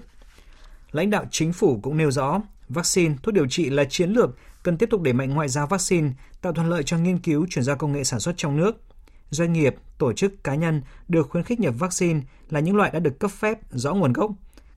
Lãnh 0.91 1.09
đạo 1.09 1.25
chính 1.31 1.53
phủ 1.53 1.79
cũng 1.83 1.97
nêu 1.97 2.11
rõ, 2.11 2.41
Vaccine, 2.69 3.15
thuốc 3.23 3.33
điều 3.33 3.47
trị 3.47 3.69
là 3.69 3.83
chiến 3.83 4.09
lược, 4.09 4.29
cần 4.63 4.77
tiếp 4.77 4.89
tục 4.89 5.01
đẩy 5.01 5.13
mạnh 5.13 5.29
ngoại 5.29 5.49
giao 5.49 5.67
vaccine, 5.67 6.09
tạo 6.41 6.53
thuận 6.53 6.69
lợi 6.69 6.83
cho 6.83 6.97
nghiên 6.97 7.19
cứu 7.19 7.45
chuyển 7.49 7.63
giao 7.63 7.75
công 7.75 7.91
nghệ 7.91 8.03
sản 8.03 8.19
xuất 8.19 8.37
trong 8.37 8.57
nước. 8.57 8.81
Doanh 9.29 9.53
nghiệp, 9.53 9.75
tổ 9.97 10.13
chức, 10.13 10.43
cá 10.43 10.55
nhân 10.55 10.81
được 11.07 11.29
khuyến 11.29 11.43
khích 11.43 11.59
nhập 11.59 11.73
vaccine 11.77 12.21
là 12.49 12.59
những 12.59 12.75
loại 12.75 12.91
đã 12.91 12.99
được 12.99 13.19
cấp 13.19 13.31
phép, 13.31 13.59
rõ 13.71 13.93
nguồn 13.93 14.13
gốc. 14.13 14.31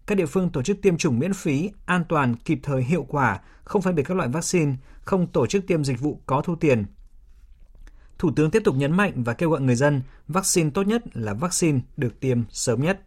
Các 0.06 0.14
địa 0.14 0.26
phương 0.26 0.50
tổ 0.50 0.62
chức 0.62 0.82
tiêm 0.82 0.96
chủng 0.96 1.18
miễn 1.18 1.32
phí, 1.32 1.70
an 1.86 2.04
toàn, 2.08 2.36
kịp 2.36 2.58
thời, 2.62 2.82
hiệu 2.82 3.06
quả, 3.08 3.40
không 3.64 3.82
phân 3.82 3.94
biệt 3.94 4.02
các 4.02 4.16
loại 4.16 4.28
vaccine, 4.28 4.74
không 5.02 5.26
tổ 5.26 5.46
chức 5.46 5.66
tiêm 5.66 5.84
dịch 5.84 6.00
vụ 6.00 6.20
có 6.26 6.42
thu 6.44 6.56
tiền. 6.56 6.84
Thủ 8.20 8.30
tướng 8.36 8.50
tiếp 8.50 8.62
tục 8.64 8.76
nhấn 8.76 8.92
mạnh 8.92 9.12
và 9.16 9.32
kêu 9.32 9.50
gọi 9.50 9.60
người 9.60 9.74
dân, 9.74 10.02
vaccine 10.28 10.70
tốt 10.70 10.82
nhất 10.82 11.02
là 11.14 11.34
vaccine 11.34 11.80
được 11.96 12.20
tiêm 12.20 12.38
sớm 12.50 12.82
nhất. 12.82 13.00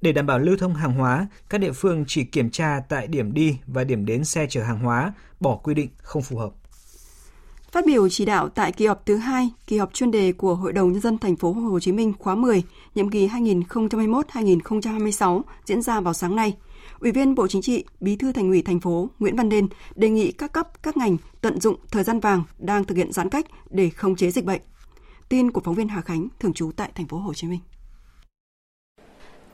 Để 0.00 0.12
đảm 0.12 0.26
bảo 0.26 0.38
lưu 0.38 0.56
thông 0.56 0.74
hàng 0.74 0.92
hóa, 0.92 1.26
các 1.48 1.58
địa 1.58 1.72
phương 1.72 2.04
chỉ 2.08 2.24
kiểm 2.24 2.50
tra 2.50 2.80
tại 2.88 3.06
điểm 3.06 3.34
đi 3.34 3.58
và 3.66 3.84
điểm 3.84 4.06
đến 4.06 4.24
xe 4.24 4.46
chở 4.50 4.62
hàng 4.62 4.78
hóa, 4.78 5.12
bỏ 5.40 5.56
quy 5.56 5.74
định 5.74 5.90
không 5.96 6.22
phù 6.22 6.36
hợp. 6.36 6.50
Phát 7.72 7.86
biểu 7.86 8.08
chỉ 8.08 8.24
đạo 8.24 8.48
tại 8.48 8.72
kỳ 8.72 8.86
họp 8.86 9.06
thứ 9.06 9.16
hai, 9.16 9.50
kỳ 9.66 9.78
họp 9.78 9.94
chuyên 9.94 10.10
đề 10.10 10.32
của 10.32 10.54
Hội 10.54 10.72
đồng 10.72 10.92
nhân 10.92 11.00
dân 11.00 11.18
thành 11.18 11.36
phố 11.36 11.52
Hồ 11.52 11.80
Chí 11.80 11.92
Minh 11.92 12.12
khóa 12.18 12.34
10, 12.34 12.62
nhiệm 12.94 13.10
kỳ 13.10 13.28
2021-2026 13.28 15.42
diễn 15.64 15.82
ra 15.82 16.00
vào 16.00 16.14
sáng 16.14 16.36
nay. 16.36 16.56
Ủy 16.98 17.12
viên 17.12 17.34
Bộ 17.34 17.46
Chính 17.46 17.62
trị, 17.62 17.84
Bí 18.00 18.16
thư 18.16 18.32
Thành 18.32 18.48
ủy 18.48 18.62
thành 18.62 18.80
phố 18.80 19.10
Nguyễn 19.18 19.36
Văn 19.36 19.48
Nên 19.48 19.68
đề 19.94 20.10
nghị 20.10 20.32
các 20.32 20.52
cấp, 20.52 20.82
các 20.82 20.96
ngành 20.96 21.16
tận 21.40 21.60
dụng 21.60 21.76
thời 21.90 22.04
gian 22.04 22.20
vàng 22.20 22.44
đang 22.58 22.84
thực 22.84 22.98
hiện 22.98 23.12
giãn 23.12 23.28
cách 23.28 23.46
để 23.70 23.90
khống 23.90 24.16
chế 24.16 24.30
dịch 24.30 24.44
bệnh. 24.44 24.60
Tin 25.28 25.50
của 25.50 25.60
phóng 25.60 25.74
viên 25.74 25.88
Hà 25.88 26.00
Khánh 26.00 26.28
thường 26.40 26.52
trú 26.52 26.70
tại 26.76 26.90
thành 26.94 27.08
phố 27.08 27.18
Hồ 27.18 27.34
Chí 27.34 27.46
Minh. 27.46 27.60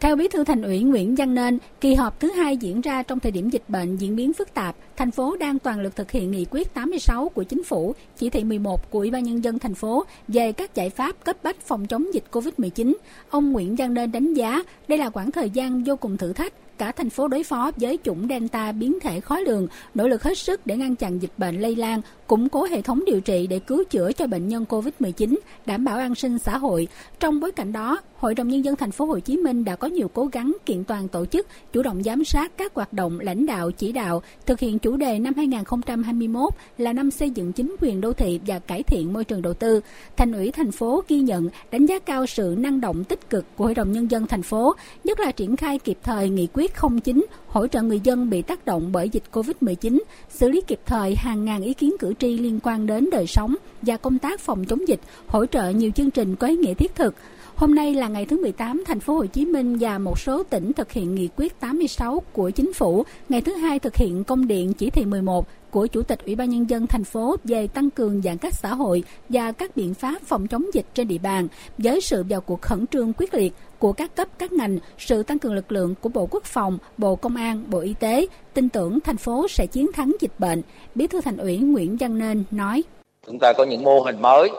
Theo 0.01 0.17
Bí 0.17 0.29
thư 0.29 0.45
Thành 0.45 0.63
ủy 0.63 0.83
Nguyễn 0.83 1.15
Văn 1.15 1.35
Nên, 1.35 1.59
kỳ 1.81 1.95
họp 1.95 2.21
thứ 2.21 2.33
hai 2.33 2.57
diễn 2.57 2.81
ra 2.81 3.03
trong 3.03 3.21
thời 3.21 3.33
điểm 3.33 3.51
dịch 3.51 3.63
bệnh 3.69 3.97
diễn 3.97 4.17
biến 4.17 4.33
phức 4.33 4.55
tạp, 4.55 4.77
thành 4.97 5.11
phố 5.11 5.37
đang 5.37 5.59
toàn 5.59 5.81
lực 5.81 5.97
thực 5.97 6.11
hiện 6.11 6.31
nghị 6.31 6.47
quyết 6.51 6.75
86 6.75 7.29
của 7.29 7.43
chính 7.43 7.65
phủ, 7.65 7.95
chỉ 8.17 8.31
thị 8.31 8.45
11 8.45 8.91
của 8.91 8.99
Ủy 8.99 9.11
ban 9.11 9.25
nhân 9.25 9.45
dân 9.45 9.59
thành 9.59 9.75
phố 9.75 10.05
về 10.29 10.53
các 10.53 10.75
giải 10.75 10.91
pháp 10.91 11.25
cấp 11.25 11.37
bách 11.43 11.61
phòng 11.61 11.87
chống 11.87 12.15
dịch 12.15 12.25
COVID-19. 12.33 12.95
Ông 13.31 13.53
Nguyễn 13.53 13.77
Văn 13.77 13.95
Nên 13.95 14.13
đánh 14.13 14.35
giá 14.35 14.63
đây 14.89 14.99
là 14.99 15.11
khoảng 15.11 15.31
thời 15.31 15.51
gian 15.51 15.85
vô 15.85 15.97
cùng 15.97 16.17
thử 16.17 16.33
thách 16.33 16.53
cả 16.79 16.93
thành 16.93 17.11
phố 17.11 17.29
đối 17.29 17.43
phó 17.43 17.71
với 17.77 17.99
chủng 18.05 18.29
Delta 18.29 18.73
biến 18.73 18.99
thể 19.01 19.21
khó 19.21 19.39
lường, 19.39 19.67
nỗ 19.95 20.09
lực 20.09 20.23
hết 20.23 20.39
sức 20.39 20.67
để 20.67 20.77
ngăn 20.77 20.97
chặn 20.97 21.23
dịch 21.23 21.33
bệnh 21.39 21.61
lây 21.61 21.77
lan, 21.77 22.01
củng 22.27 22.49
cố 22.49 22.65
hệ 22.65 22.83
thống 22.83 23.05
điều 23.07 23.21
trị 23.21 23.47
để 23.47 23.59
cứu 23.59 23.85
chữa 23.85 24.13
cho 24.13 24.27
bệnh 24.27 24.49
nhân 24.49 24.65
COVID-19, 24.69 25.37
đảm 25.67 25.85
bảo 25.85 25.99
an 25.99 26.15
sinh 26.15 26.39
xã 26.39 26.59
hội. 26.59 26.89
Trong 27.21 27.41
bối 27.41 27.53
cảnh 27.53 27.73
đó, 27.73 28.01
Hội 28.17 28.35
đồng 28.35 28.49
nhân 28.49 28.65
dân 28.65 28.77
thành 28.77 28.91
phố 28.91 29.05
Hồ 29.05 29.19
Chí 29.19 29.37
Minh 29.37 29.65
đã 29.65 29.77
có 29.77 29.89
nhiều 29.89 30.09
cố 30.15 30.27
gắng 30.27 30.57
kiện 30.67 30.85
toàn 30.85 31.09
tổ 31.09 31.27
chức, 31.27 31.47
chủ 31.73 31.83
động 31.83 32.03
giám 32.03 32.25
sát 32.25 32.53
các 32.57 32.75
hoạt 32.75 32.93
động 32.93 33.21
lãnh 33.21 33.47
đạo 33.47 33.71
chỉ 33.71 33.93
đạo, 33.93 34.23
thực 34.47 34.61
hiện 34.61 34.79
chủ 34.79 34.97
đề 34.97 35.19
năm 35.19 35.35
2021 35.37 36.53
là 36.79 36.93
năm 36.93 37.11
xây 37.11 37.31
dựng 37.31 37.53
chính 37.53 37.77
quyền 37.81 38.01
đô 38.01 38.13
thị 38.13 38.41
và 38.47 38.59
cải 38.59 38.83
thiện 38.83 39.13
môi 39.13 39.25
trường 39.25 39.43
đầu 39.43 39.55
tư. 39.55 39.81
Thành 40.17 40.33
ủy 40.33 40.51
thành 40.51 40.73
phố 40.73 41.03
ghi 41.09 41.21
nhận, 41.21 41.49
đánh 41.71 41.87
giá 41.87 41.99
cao 41.99 42.27
sự 42.27 42.55
năng 42.59 42.81
động 42.81 43.05
tích 43.05 43.31
cực 43.31 43.45
của 43.57 43.65
Hội 43.65 43.75
đồng 43.75 43.93
nhân 43.93 44.11
dân 44.11 44.27
thành 44.27 44.43
phố, 44.43 44.75
nhất 45.05 45.21
là 45.21 45.33
triển 45.33 45.57
khai 45.57 45.79
kịp 45.79 45.99
thời 46.03 46.29
nghị 46.29 46.49
quyết 46.53 46.66
quyết 46.67 47.03
09 47.05 47.27
hỗ 47.49 47.67
trợ 47.67 47.83
người 47.83 48.01
dân 48.01 48.31
bị 48.31 48.43
tác 48.43 48.67
động 48.67 48.93
bởi 48.93 49.09
dịch 49.09 49.23
Covid-19, 49.33 49.99
xử 50.31 50.49
lý 50.49 50.61
kịp 50.61 50.81
thời 50.87 51.15
hàng 51.15 51.45
ngàn 51.45 51.63
ý 51.63 51.75
kiến 51.75 51.95
cử 51.99 52.15
tri 52.19 52.39
liên 52.39 52.61
quan 52.63 52.87
đến 52.87 53.11
đời 53.11 53.27
sống 53.27 53.57
và 53.83 53.97
công 53.97 54.19
tác 54.19 54.41
phòng 54.41 54.65
chống 54.65 54.89
dịch, 54.89 55.01
hỗ 55.27 55.47
trợ 55.47 55.71
nhiều 55.71 55.91
chương 55.91 56.11
trình 56.11 56.37
có 56.37 56.47
ý 56.47 56.57
nghĩa 56.57 56.75
thiết 56.75 56.95
thực. 56.95 57.15
Hôm 57.55 57.75
nay 57.75 57.95
là 57.95 58.09
ngày 58.09 58.27
thứ 58.27 58.43
18, 58.43 58.85
thành 58.87 59.01
phố 59.01 59.15
Hồ 59.15 59.27
Chí 59.27 59.45
Minh 59.45 59.77
và 59.81 59.99
một 59.99 60.19
số 60.19 60.43
tỉnh 60.43 60.73
thực 60.73 60.93
hiện 60.93 61.15
nghị 61.15 61.29
quyết 61.37 61.61
86 61.61 62.23
của 62.33 62.51
chính 62.51 62.73
phủ, 62.73 63.05
ngày 63.29 63.41
thứ 63.41 63.55
hai 63.55 63.79
thực 63.79 63.97
hiện 63.97 64.25
công 64.25 64.47
điện 64.47 64.73
chỉ 64.73 64.91
thị 64.91 65.05
11 65.05 65.47
của 65.77 65.87
Chủ 65.87 66.03
tịch 66.03 66.25
Ủy 66.27 66.35
ban 66.35 66.51
Nhân 66.51 66.71
dân 66.71 66.87
thành 66.87 67.05
phố 67.05 67.37
về 67.45 67.67
tăng 67.67 67.91
cường 67.91 68.23
giãn 68.23 68.39
cách 68.39 68.55
xã 68.55 68.75
hội 68.75 69.03
và 69.29 69.53
các 69.53 69.77
biện 69.77 69.95
pháp 69.95 70.23
phòng 70.23 70.47
chống 70.47 70.65
dịch 70.75 70.87
trên 70.95 71.09
địa 71.09 71.19
bàn, 71.19 71.49
với 71.79 72.01
sự 72.01 72.25
vào 72.29 72.41
cuộc 72.41 72.63
khẩn 72.63 72.87
trương 72.87 73.13
quyết 73.13 73.35
liệt 73.35 73.53
của 73.79 73.93
các 73.93 74.17
cấp 74.17 74.29
các 74.39 74.53
ngành, 74.53 74.79
sự 74.99 75.23
tăng 75.23 75.39
cường 75.39 75.55
lực 75.55 75.73
lượng 75.73 75.95
của 76.01 76.09
Bộ 76.09 76.29
Quốc 76.31 76.45
phòng, 76.45 76.79
Bộ 76.99 77.17
Công 77.17 77.37
an, 77.37 77.65
Bộ 77.67 77.79
Y 77.79 77.95
tế, 77.95 78.27
tin 78.55 78.69
tưởng 78.69 79.01
thành 79.01 79.17
phố 79.17 79.49
sẽ 79.49 79.67
chiến 79.67 79.93
thắng 79.93 80.13
dịch 80.21 80.31
bệnh. 80.39 80.63
Bí 80.95 81.07
thư 81.07 81.21
Thành 81.21 81.37
ủy 81.37 81.59
Nguyễn 81.59 81.97
Văn 82.01 82.19
Nên 82.19 82.45
nói: 82.51 82.83
Chúng 83.27 83.39
ta 83.41 83.53
có 83.59 83.65
những 83.65 83.83
mô 83.83 84.01
hình 84.01 84.23
mới 84.23 84.51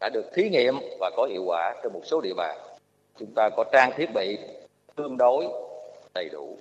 đã 0.00 0.08
được 0.08 0.24
thí 0.34 0.48
nghiệm 0.48 0.74
và 1.00 1.10
có 1.16 1.26
hiệu 1.30 1.44
quả 1.44 1.74
trên 1.82 1.92
một 1.92 2.02
số 2.04 2.20
địa 2.20 2.34
bàn. 2.36 2.56
Chúng 3.18 3.30
ta 3.34 3.48
có 3.56 3.64
trang 3.72 3.92
thiết 3.96 4.14
bị 4.14 4.38
tương 4.96 5.16
đối 5.16 5.44
đầy 6.14 6.28
đủ. 6.32 6.56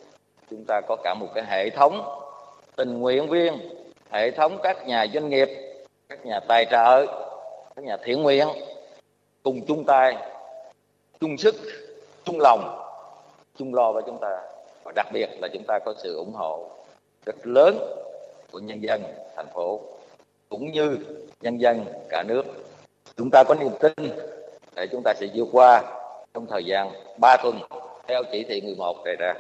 Chúng 0.50 0.66
ta 0.66 0.82
có 0.88 0.96
cả 1.04 1.14
một 1.14 1.28
cái 1.36 1.44
hệ 1.48 1.70
thống 1.70 2.02
tình 2.76 3.00
nguyện 3.00 3.30
viên, 3.30 3.54
hệ 4.12 4.32
thống 4.32 4.58
các 4.64 4.88
nhà 4.88 5.08
doanh 5.14 5.30
nghiệp, 5.30 5.50
các 6.10 6.26
nhà 6.26 6.40
tài 6.48 6.66
trợ, 6.72 7.06
các 7.76 7.86
nhà 7.86 7.98
thiện 8.04 8.24
nguyện 8.24 8.48
cùng 9.44 9.66
chung 9.68 9.84
tay, 9.86 10.16
chung 11.20 11.38
sức, 11.38 11.56
chung 12.24 12.40
lòng, 12.40 12.84
chung 13.58 13.74
lo 13.74 13.92
với 13.92 14.04
chúng 14.06 14.18
ta. 14.22 14.42
Và 14.84 14.92
đặc 14.96 15.08
biệt 15.14 15.30
là 15.42 15.48
chúng 15.54 15.64
ta 15.64 15.80
có 15.80 15.94
sự 16.04 16.16
ủng 16.16 16.34
hộ 16.34 16.70
rất 17.26 17.36
lớn 17.48 17.78
của 18.52 18.60
nhân 18.60 18.84
dân 18.84 19.04
thành 19.36 19.48
phố 19.54 19.80
cũng 20.50 20.72
như 20.72 20.98
nhân 21.42 21.62
dân 21.62 21.86
cả 22.10 22.24
nước 22.28 22.44
chúng 23.18 23.30
ta 23.32 23.44
có 23.44 23.56
niềm 23.56 23.72
tin 23.80 24.10
để 24.76 24.88
chúng 24.92 25.02
ta 25.04 25.14
sẽ 25.14 25.28
vượt 25.34 25.48
qua 25.52 25.84
trong 26.34 26.48
thời 26.48 26.66
gian 26.66 26.92
3 27.18 27.38
tuần 27.44 27.60
theo 28.08 28.24
chỉ 28.32 28.44
thị 28.44 28.62
11 28.62 29.06
đề 29.06 29.16
ra. 29.20 29.34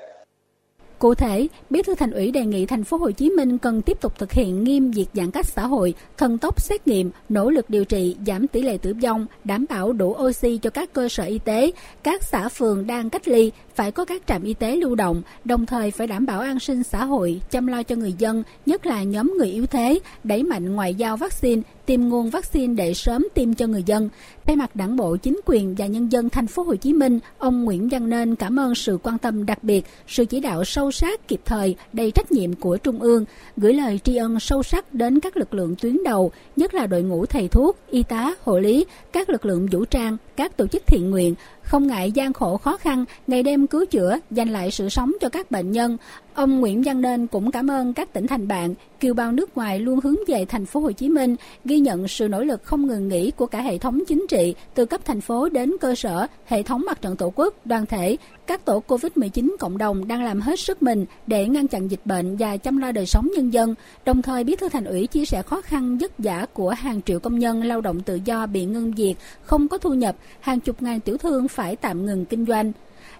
Cụ 1.01 1.15
thể, 1.15 1.47
Bí 1.69 1.81
thư 1.81 1.95
Thành 1.95 2.11
ủy 2.11 2.31
đề 2.31 2.45
nghị 2.45 2.65
thành 2.65 2.83
phố 2.83 2.97
Hồ 2.97 3.11
Chí 3.11 3.29
Minh 3.29 3.57
cần 3.57 3.81
tiếp 3.81 4.01
tục 4.01 4.19
thực 4.19 4.31
hiện 4.31 4.63
nghiêm 4.63 4.91
việc 4.91 5.05
giãn 5.13 5.31
cách 5.31 5.45
xã 5.45 5.67
hội, 5.67 5.93
thần 6.17 6.37
tốc 6.37 6.61
xét 6.61 6.87
nghiệm, 6.87 7.11
nỗ 7.29 7.49
lực 7.49 7.69
điều 7.69 7.85
trị, 7.85 8.15
giảm 8.27 8.47
tỷ 8.47 8.61
lệ 8.61 8.77
tử 8.77 8.93
vong, 9.03 9.25
đảm 9.43 9.65
bảo 9.69 9.93
đủ 9.93 10.15
oxy 10.19 10.57
cho 10.57 10.69
các 10.69 10.93
cơ 10.93 11.09
sở 11.09 11.23
y 11.23 11.39
tế, 11.39 11.71
các 12.03 12.23
xã 12.23 12.49
phường 12.49 12.87
đang 12.87 13.09
cách 13.09 13.27
ly 13.27 13.51
phải 13.75 13.91
có 13.91 14.05
các 14.05 14.21
trạm 14.27 14.43
y 14.43 14.53
tế 14.53 14.75
lưu 14.75 14.95
động, 14.95 15.21
đồng 15.45 15.65
thời 15.65 15.91
phải 15.91 16.07
đảm 16.07 16.25
bảo 16.25 16.39
an 16.39 16.59
sinh 16.59 16.83
xã 16.83 17.05
hội, 17.05 17.41
chăm 17.51 17.67
lo 17.67 17.83
cho 17.83 17.95
người 17.95 18.13
dân, 18.17 18.43
nhất 18.65 18.85
là 18.85 19.03
nhóm 19.03 19.33
người 19.37 19.47
yếu 19.47 19.65
thế, 19.65 19.99
đẩy 20.23 20.43
mạnh 20.43 20.75
ngoại 20.75 20.95
giao 20.95 21.17
vaccine, 21.17 21.61
tìm 21.85 22.09
nguồn 22.09 22.29
vaccine 22.29 22.73
để 22.73 22.93
sớm 22.93 23.27
tiêm 23.33 23.53
cho 23.53 23.67
người 23.67 23.83
dân. 23.83 24.09
Thay 24.45 24.55
mặt 24.55 24.75
Đảng 24.75 24.95
bộ, 24.95 25.15
chính 25.15 25.39
quyền 25.45 25.75
và 25.75 25.85
nhân 25.85 26.11
dân 26.11 26.29
thành 26.29 26.47
phố 26.47 26.63
Hồ 26.63 26.75
Chí 26.75 26.93
Minh, 26.93 27.19
ông 27.37 27.63
Nguyễn 27.65 27.89
Văn 27.89 28.09
Nên 28.09 28.35
cảm 28.35 28.59
ơn 28.59 28.75
sự 28.75 28.97
quan 29.03 29.17
tâm 29.17 29.45
đặc 29.45 29.63
biệt, 29.63 29.85
sự 30.07 30.25
chỉ 30.25 30.39
đạo 30.39 30.63
sâu 30.63 30.91
sát 30.91 31.27
kịp 31.27 31.41
thời, 31.45 31.75
đầy 31.93 32.11
trách 32.11 32.31
nhiệm 32.31 32.53
của 32.53 32.77
Trung 32.77 32.99
ương, 32.99 33.25
gửi 33.57 33.73
lời 33.73 33.99
tri 34.03 34.15
ân 34.15 34.39
sâu 34.39 34.63
sắc 34.63 34.93
đến 34.93 35.19
các 35.19 35.37
lực 35.37 35.53
lượng 35.53 35.75
tuyến 35.81 36.03
đầu, 36.03 36.31
nhất 36.55 36.73
là 36.73 36.87
đội 36.87 37.03
ngũ 37.03 37.25
thầy 37.25 37.47
thuốc, 37.47 37.77
y 37.89 38.03
tá, 38.03 38.33
hộ 38.41 38.59
lý, 38.59 38.85
các 39.11 39.29
lực 39.29 39.45
lượng 39.45 39.67
vũ 39.71 39.85
trang, 39.85 40.17
các 40.35 40.57
tổ 40.57 40.67
chức 40.67 40.87
thiện 40.87 41.11
nguyện, 41.11 41.35
không 41.63 41.87
ngại 41.87 42.11
gian 42.11 42.33
khổ 42.33 42.57
khó 42.57 42.77
khăn, 42.77 43.05
ngày 43.27 43.43
đêm 43.43 43.67
cứu 43.67 43.85
chữa, 43.85 44.19
giành 44.31 44.49
lại 44.49 44.71
sự 44.71 44.89
sống 44.89 45.11
cho 45.21 45.29
các 45.29 45.51
bệnh 45.51 45.71
nhân. 45.71 45.97
Ông 46.33 46.59
Nguyễn 46.59 46.81
Văn 46.81 47.01
Nên 47.01 47.27
cũng 47.27 47.51
cảm 47.51 47.71
ơn 47.71 47.93
các 47.93 48.13
tỉnh 48.13 48.27
thành 48.27 48.47
bạn, 48.47 48.73
kiều 48.99 49.13
bào 49.13 49.31
nước 49.31 49.57
ngoài 49.57 49.79
luôn 49.79 49.99
hướng 50.03 50.15
về 50.27 50.45
thành 50.45 50.65
phố 50.65 50.79
Hồ 50.79 50.91
Chí 50.91 51.09
Minh, 51.09 51.35
ghi 51.65 51.79
nhận 51.79 52.07
sự 52.07 52.27
nỗ 52.27 52.43
lực 52.43 52.63
không 52.63 52.87
ngừng 52.87 53.07
nghỉ 53.07 53.31
của 53.31 53.45
cả 53.45 53.61
hệ 53.61 53.77
thống 53.77 53.99
chính 54.07 54.25
trị, 54.29 54.55
từ 54.73 54.85
cấp 54.85 55.01
thành 55.05 55.21
phố 55.21 55.49
đến 55.49 55.73
cơ 55.81 55.95
sở, 55.95 56.27
hệ 56.45 56.63
thống 56.63 56.83
mặt 56.85 57.01
trận 57.01 57.15
tổ 57.15 57.31
quốc, 57.35 57.65
đoàn 57.65 57.85
thể, 57.85 58.17
các 58.47 58.65
tổ 58.65 58.83
COVID-19 58.87 59.55
cộng 59.59 59.77
đồng 59.77 60.07
đang 60.07 60.23
làm 60.23 60.41
hết 60.41 60.59
sức 60.59 60.81
mình 60.81 61.05
để 61.27 61.47
ngăn 61.47 61.67
chặn 61.67 61.91
dịch 61.91 62.05
bệnh 62.05 62.37
và 62.37 62.57
chăm 62.57 62.77
lo 62.77 62.91
đời 62.91 63.05
sống 63.05 63.29
nhân 63.35 63.53
dân. 63.53 63.75
Đồng 64.05 64.21
thời, 64.21 64.43
Bí 64.43 64.55
thư 64.55 64.69
Thành 64.69 64.85
ủy 64.85 65.07
chia 65.07 65.25
sẻ 65.25 65.41
khó 65.41 65.61
khăn 65.61 65.97
vất 65.97 66.11
vả 66.17 66.45
của 66.53 66.69
hàng 66.69 67.01
triệu 67.01 67.19
công 67.19 67.39
nhân 67.39 67.63
lao 67.63 67.81
động 67.81 68.01
tự 68.01 68.19
do 68.25 68.45
bị 68.45 68.65
ngưng 68.65 68.91
việc, 68.91 69.15
không 69.43 69.67
có 69.67 69.77
thu 69.77 69.93
nhập, 69.93 70.15
hàng 70.39 70.59
chục 70.59 70.81
ngàn 70.81 70.99
tiểu 70.99 71.17
thương 71.17 71.47
phải 71.47 71.75
tạm 71.75 72.05
ngừng 72.05 72.25
kinh 72.25 72.45
doanh. 72.45 72.71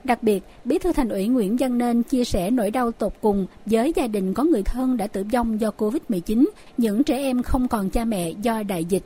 Đặc 0.03 0.23
biệt, 0.23 0.43
Bí 0.65 0.79
thư 0.79 0.93
Thành 0.93 1.09
ủy 1.09 1.27
Nguyễn 1.27 1.57
Văn 1.59 1.77
Nên 1.77 2.03
chia 2.03 2.23
sẻ 2.23 2.51
nỗi 2.51 2.71
đau 2.71 2.91
tột 2.91 3.13
cùng 3.21 3.47
với 3.65 3.93
gia 3.95 4.07
đình 4.07 4.33
có 4.33 4.43
người 4.43 4.63
thân 4.63 4.97
đã 4.97 5.07
tử 5.07 5.23
vong 5.33 5.61
do 5.61 5.71
Covid-19, 5.77 6.45
những 6.77 7.03
trẻ 7.03 7.17
em 7.17 7.43
không 7.43 7.67
còn 7.67 7.89
cha 7.89 8.05
mẹ 8.05 8.29
do 8.29 8.63
đại 8.63 8.85
dịch. 8.85 9.03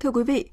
Thưa 0.00 0.10
quý 0.10 0.22
vị, 0.22 0.44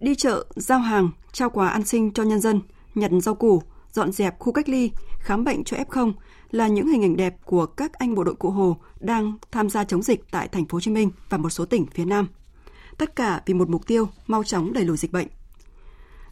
đi 0.00 0.14
chợ, 0.14 0.44
giao 0.56 0.78
hàng, 0.78 1.10
trao 1.32 1.50
quà 1.50 1.68
an 1.68 1.84
sinh 1.84 2.12
cho 2.12 2.22
nhân 2.22 2.40
dân, 2.40 2.60
nhặt 2.96 3.10
rau 3.22 3.34
củ, 3.34 3.62
dọn 3.92 4.12
dẹp 4.12 4.38
khu 4.38 4.52
cách 4.52 4.68
ly, 4.68 4.90
khám 5.18 5.44
bệnh 5.44 5.64
cho 5.64 5.76
F0 5.76 6.12
là 6.50 6.68
những 6.68 6.88
hình 6.88 7.02
ảnh 7.02 7.16
đẹp 7.16 7.36
của 7.44 7.66
các 7.66 7.92
anh 7.92 8.14
bộ 8.14 8.24
đội 8.24 8.34
cụ 8.34 8.50
Hồ 8.50 8.76
đang 9.00 9.32
tham 9.50 9.70
gia 9.70 9.84
chống 9.84 10.02
dịch 10.02 10.24
tại 10.30 10.48
thành 10.48 10.64
phố 10.64 10.76
Hồ 10.76 10.80
Chí 10.80 10.90
Minh 10.90 11.10
và 11.30 11.38
một 11.38 11.50
số 11.50 11.64
tỉnh 11.64 11.86
phía 11.86 12.04
Nam. 12.04 12.28
Tất 12.98 13.16
cả 13.16 13.42
vì 13.46 13.54
một 13.54 13.68
mục 13.68 13.86
tiêu 13.86 14.08
mau 14.26 14.44
chóng 14.44 14.72
đẩy 14.72 14.84
lùi 14.84 14.96
dịch 14.96 15.12
bệnh. 15.12 15.28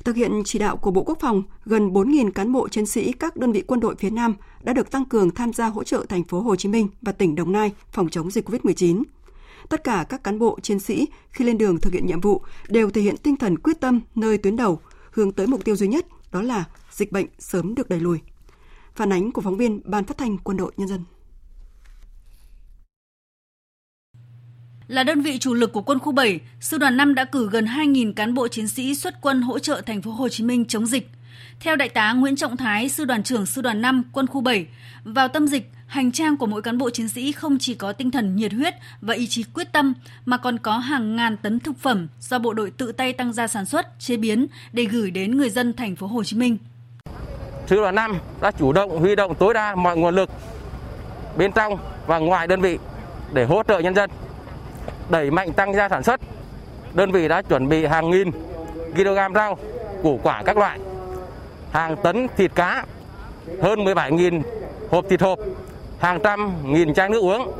Thực 0.04 0.16
hiện 0.16 0.42
chỉ 0.44 0.58
đạo 0.58 0.76
của 0.76 0.90
Bộ 0.90 1.02
Quốc 1.02 1.18
phòng, 1.20 1.42
gần 1.64 1.92
4.000 1.92 2.30
cán 2.30 2.52
bộ 2.52 2.68
chiến 2.68 2.86
sĩ 2.86 3.12
các 3.12 3.36
đơn 3.36 3.52
vị 3.52 3.62
quân 3.66 3.80
đội 3.80 3.94
phía 3.98 4.10
Nam 4.10 4.34
đã 4.62 4.72
được 4.72 4.90
tăng 4.90 5.04
cường 5.04 5.30
tham 5.30 5.52
gia 5.52 5.66
hỗ 5.66 5.84
trợ 5.84 6.04
thành 6.08 6.24
phố 6.24 6.40
Hồ 6.40 6.56
Chí 6.56 6.68
Minh 6.68 6.88
và 7.02 7.12
tỉnh 7.12 7.34
Đồng 7.34 7.52
Nai 7.52 7.72
phòng 7.92 8.08
chống 8.08 8.30
dịch 8.30 8.48
COVID-19. 8.48 9.02
Tất 9.68 9.84
cả 9.84 10.06
các 10.08 10.24
cán 10.24 10.38
bộ 10.38 10.58
chiến 10.62 10.80
sĩ 10.80 11.06
khi 11.30 11.44
lên 11.44 11.58
đường 11.58 11.80
thực 11.80 11.92
hiện 11.92 12.06
nhiệm 12.06 12.20
vụ 12.20 12.42
đều 12.68 12.90
thể 12.90 13.00
hiện 13.00 13.16
tinh 13.16 13.36
thần 13.36 13.58
quyết 13.58 13.80
tâm 13.80 14.00
nơi 14.14 14.38
tuyến 14.38 14.56
đầu, 14.56 14.80
hướng 15.10 15.32
tới 15.32 15.46
mục 15.46 15.64
tiêu 15.64 15.76
duy 15.76 15.88
nhất, 15.88 16.06
đó 16.34 16.42
là 16.42 16.64
dịch 16.90 17.12
bệnh 17.12 17.26
sớm 17.38 17.74
được 17.74 17.88
đẩy 17.88 18.00
lùi. 18.00 18.18
Phản 18.94 19.12
ánh 19.12 19.32
của 19.32 19.40
phóng 19.40 19.56
viên 19.56 19.80
Ban 19.84 20.04
Phát 20.04 20.18
thanh 20.18 20.38
Quân 20.38 20.56
đội 20.56 20.72
Nhân 20.76 20.88
dân. 20.88 21.04
Là 24.88 25.02
đơn 25.02 25.20
vị 25.20 25.38
chủ 25.38 25.54
lực 25.54 25.72
của 25.72 25.82
quân 25.82 25.98
khu 25.98 26.12
7, 26.12 26.40
sư 26.60 26.78
đoàn 26.78 26.96
5 26.96 27.14
đã 27.14 27.24
cử 27.24 27.48
gần 27.50 27.64
2.000 27.64 28.12
cán 28.12 28.34
bộ 28.34 28.48
chiến 28.48 28.68
sĩ 28.68 28.94
xuất 28.94 29.14
quân 29.20 29.42
hỗ 29.42 29.58
trợ 29.58 29.82
thành 29.86 30.02
phố 30.02 30.10
Hồ 30.10 30.28
Chí 30.28 30.44
Minh 30.44 30.64
chống 30.64 30.86
dịch. 30.86 31.08
Theo 31.60 31.76
đại 31.76 31.88
tá 31.88 32.12
Nguyễn 32.12 32.36
Trọng 32.36 32.56
Thái, 32.56 32.88
sư 32.88 33.04
đoàn 33.04 33.22
trưởng 33.22 33.46
sư 33.46 33.62
đoàn 33.62 33.82
5 33.82 34.02
quân 34.12 34.26
khu 34.26 34.40
7, 34.40 34.66
vào 35.04 35.28
tâm 35.28 35.46
dịch, 35.46 35.70
hành 35.94 36.12
trang 36.12 36.36
của 36.36 36.46
mỗi 36.46 36.62
cán 36.62 36.78
bộ 36.78 36.90
chiến 36.90 37.08
sĩ 37.08 37.32
không 37.32 37.58
chỉ 37.58 37.74
có 37.74 37.92
tinh 37.92 38.10
thần 38.10 38.36
nhiệt 38.36 38.52
huyết 38.52 38.74
và 39.00 39.14
ý 39.14 39.26
chí 39.26 39.44
quyết 39.54 39.72
tâm 39.72 39.94
mà 40.24 40.36
còn 40.36 40.58
có 40.58 40.78
hàng 40.78 41.16
ngàn 41.16 41.36
tấn 41.36 41.60
thực 41.60 41.78
phẩm 41.78 42.08
do 42.20 42.38
bộ 42.38 42.52
đội 42.52 42.70
tự 42.70 42.92
tay 42.92 43.12
tăng 43.12 43.32
gia 43.32 43.46
sản 43.46 43.66
xuất, 43.66 43.86
chế 43.98 44.16
biến 44.16 44.46
để 44.72 44.84
gửi 44.84 45.10
đến 45.10 45.36
người 45.36 45.50
dân 45.50 45.72
thành 45.72 45.96
phố 45.96 46.06
Hồ 46.06 46.24
Chí 46.24 46.36
Minh. 46.36 46.58
Sư 47.66 47.76
đoàn 47.76 47.94
5 47.94 48.18
đã 48.40 48.50
chủ 48.50 48.72
động 48.72 48.98
huy 48.98 49.16
động 49.16 49.34
tối 49.34 49.54
đa 49.54 49.74
mọi 49.74 49.96
nguồn 49.96 50.14
lực 50.14 50.30
bên 51.36 51.52
trong 51.52 51.78
và 52.06 52.18
ngoài 52.18 52.46
đơn 52.46 52.60
vị 52.60 52.78
để 53.32 53.44
hỗ 53.44 53.62
trợ 53.62 53.78
nhân 53.78 53.94
dân 53.94 54.10
đẩy 55.10 55.30
mạnh 55.30 55.52
tăng 55.52 55.74
gia 55.74 55.88
sản 55.88 56.02
xuất. 56.02 56.20
Đơn 56.94 57.12
vị 57.12 57.28
đã 57.28 57.42
chuẩn 57.42 57.68
bị 57.68 57.84
hàng 57.84 58.10
nghìn 58.10 58.30
kg 58.96 59.34
rau, 59.34 59.58
củ 60.02 60.20
quả 60.22 60.42
các 60.46 60.56
loại, 60.56 60.78
hàng 61.72 61.96
tấn 62.02 62.26
thịt 62.36 62.54
cá, 62.54 62.84
hơn 63.62 63.78
17.000 63.78 64.42
hộp 64.90 65.04
thịt 65.08 65.20
hộp, 65.20 65.38
hàng 66.00 66.20
trăm 66.24 66.72
nghìn 66.72 66.94
chai 66.94 67.08
nước 67.08 67.22
uống 67.22 67.52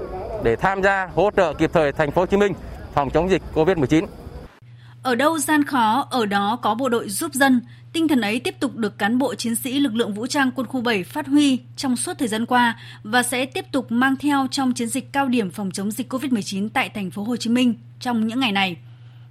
để 0.44 0.56
tham 0.56 0.82
gia 0.82 1.08
hỗ 1.14 1.30
trợ 1.36 1.52
kịp 1.52 1.70
thời 1.72 1.92
thành 1.92 2.10
phố 2.10 2.22
Hồ 2.22 2.26
Chí 2.26 2.36
Minh 2.36 2.52
phòng 2.94 3.10
chống 3.10 3.30
dịch 3.30 3.42
COVID-19. 3.54 4.06
Ở 5.02 5.14
đâu 5.14 5.38
gian 5.38 5.64
khó, 5.64 6.08
ở 6.10 6.26
đó 6.26 6.58
có 6.62 6.74
bộ 6.74 6.88
đội 6.88 7.08
giúp 7.08 7.34
dân. 7.34 7.60
Tinh 7.92 8.08
thần 8.08 8.20
ấy 8.20 8.40
tiếp 8.40 8.54
tục 8.60 8.76
được 8.76 8.98
cán 8.98 9.18
bộ 9.18 9.34
chiến 9.34 9.56
sĩ 9.56 9.80
lực 9.80 9.94
lượng 9.94 10.14
vũ 10.14 10.26
trang 10.26 10.50
quân 10.56 10.66
khu 10.66 10.80
7 10.80 11.04
phát 11.04 11.26
huy 11.26 11.58
trong 11.76 11.96
suốt 11.96 12.18
thời 12.18 12.28
gian 12.28 12.46
qua 12.46 12.80
và 13.02 13.22
sẽ 13.22 13.46
tiếp 13.46 13.64
tục 13.72 13.86
mang 13.88 14.16
theo 14.16 14.46
trong 14.50 14.72
chiến 14.72 14.88
dịch 14.88 15.12
cao 15.12 15.28
điểm 15.28 15.50
phòng 15.50 15.70
chống 15.70 15.90
dịch 15.90 16.12
COVID-19 16.12 16.68
tại 16.68 16.88
thành 16.88 17.10
phố 17.10 17.22
Hồ 17.22 17.36
Chí 17.36 17.50
Minh 17.50 17.74
trong 18.00 18.26
những 18.26 18.40
ngày 18.40 18.52
này. 18.52 18.76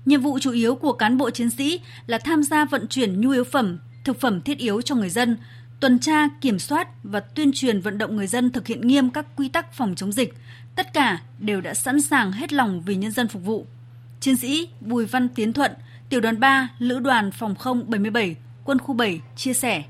Nhiệm 0.05 0.21
vụ 0.21 0.39
chủ 0.39 0.51
yếu 0.51 0.75
của 0.75 0.93
cán 0.93 1.17
bộ 1.17 1.29
chiến 1.29 1.49
sĩ 1.49 1.81
là 2.07 2.17
tham 2.17 2.43
gia 2.43 2.65
vận 2.65 2.87
chuyển 2.87 3.21
nhu 3.21 3.31
yếu 3.31 3.43
phẩm, 3.43 3.79
thực 4.03 4.19
phẩm 4.19 4.41
thiết 4.41 4.57
yếu 4.57 4.81
cho 4.81 4.95
người 4.95 5.09
dân, 5.09 5.37
tuần 5.83 5.99
tra, 5.99 6.27
kiểm 6.41 6.59
soát 6.59 6.87
và 7.03 7.19
tuyên 7.19 7.51
truyền 7.53 7.81
vận 7.81 7.97
động 7.97 8.15
người 8.15 8.27
dân 8.27 8.51
thực 8.51 8.67
hiện 8.67 8.87
nghiêm 8.87 9.09
các 9.09 9.25
quy 9.37 9.49
tắc 9.49 9.73
phòng 9.73 9.95
chống 9.95 10.11
dịch. 10.11 10.33
Tất 10.75 10.93
cả 10.93 11.19
đều 11.39 11.61
đã 11.61 11.73
sẵn 11.73 12.01
sàng 12.01 12.31
hết 12.31 12.53
lòng 12.53 12.81
vì 12.85 12.95
nhân 12.95 13.11
dân 13.11 13.27
phục 13.27 13.43
vụ. 13.45 13.65
Chiến 14.19 14.37
sĩ 14.37 14.69
Bùi 14.81 15.05
Văn 15.05 15.29
Tiến 15.29 15.53
Thuận, 15.53 15.71
Tiểu 16.09 16.19
đoàn 16.19 16.39
3, 16.39 16.69
Lữ 16.79 16.99
đoàn 16.99 17.31
Phòng 17.31 17.55
không 17.55 17.83
77, 17.87 18.35
Quân 18.65 18.79
khu 18.79 18.93
7 18.93 19.21
chia 19.35 19.53
sẻ. 19.53 19.83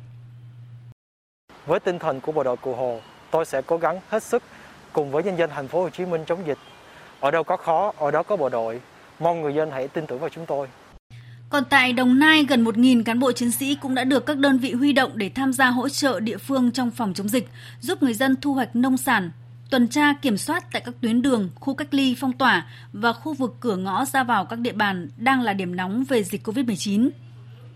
Với 1.66 1.80
tinh 1.80 2.00
thần 2.00 2.22
của 2.22 2.32
bộ 2.32 2.44
đội 2.44 2.58
Cụ 2.58 2.76
Hồ, 2.76 3.00
tôi 3.32 3.46
sẽ 3.46 3.62
cố 3.62 3.78
gắng 3.78 4.00
hết 4.10 4.24
sức 4.24 4.44
cùng 4.94 5.12
với 5.12 5.24
nhân 5.24 5.38
dân 5.38 5.50
thành 5.50 5.68
phố 5.68 5.82
Hồ 5.82 5.90
Chí 5.90 6.06
Minh 6.06 6.24
chống 6.28 6.48
dịch. 6.48 6.58
Ở 7.20 7.32
đâu 7.32 7.44
có 7.44 7.58
khó, 7.58 7.94
ở 7.98 8.12
đó 8.12 8.24
có 8.24 8.36
bộ 8.36 8.50
đội. 8.50 8.82
Mong 9.20 9.42
người 9.42 9.54
dân 9.54 9.72
hãy 9.72 9.88
tin 9.88 10.08
tưởng 10.08 10.20
vào 10.20 10.30
chúng 10.30 10.46
tôi. 10.46 10.68
Còn 11.54 11.66
tại 11.66 11.94
Đồng 11.94 12.20
Nai, 12.20 12.46
gần 12.46 12.64
1.000 12.64 13.04
cán 13.04 13.20
bộ 13.20 13.32
chiến 13.32 13.52
sĩ 13.52 13.76
cũng 13.76 13.96
đã 13.96 14.04
được 14.04 14.26
các 14.26 14.38
đơn 14.38 14.58
vị 14.58 14.74
huy 14.74 14.94
động 14.94 15.12
để 15.16 15.30
tham 15.30 15.54
gia 15.54 15.68
hỗ 15.70 15.90
trợ 15.90 16.20
địa 16.20 16.38
phương 16.38 16.72
trong 16.72 16.92
phòng 16.92 17.14
chống 17.14 17.30
dịch, 17.30 17.50
giúp 17.82 18.04
người 18.04 18.14
dân 18.14 18.36
thu 18.42 18.54
hoạch 18.54 18.76
nông 18.76 18.98
sản, 18.98 19.32
tuần 19.70 19.88
tra 19.88 20.14
kiểm 20.14 20.38
soát 20.38 20.72
tại 20.72 20.82
các 20.86 20.96
tuyến 21.02 21.22
đường, 21.22 21.50
khu 21.56 21.74
cách 21.74 21.94
ly 21.94 22.16
phong 22.20 22.34
tỏa 22.34 22.68
và 22.94 23.14
khu 23.14 23.34
vực 23.34 23.56
cửa 23.60 23.76
ngõ 23.76 24.06
ra 24.06 24.24
vào 24.24 24.46
các 24.46 24.60
địa 24.60 24.72
bàn 24.72 25.10
đang 25.18 25.42
là 25.42 25.54
điểm 25.54 25.76
nóng 25.76 26.04
về 26.04 26.24
dịch 26.24 26.48
COVID-19. 26.48 27.10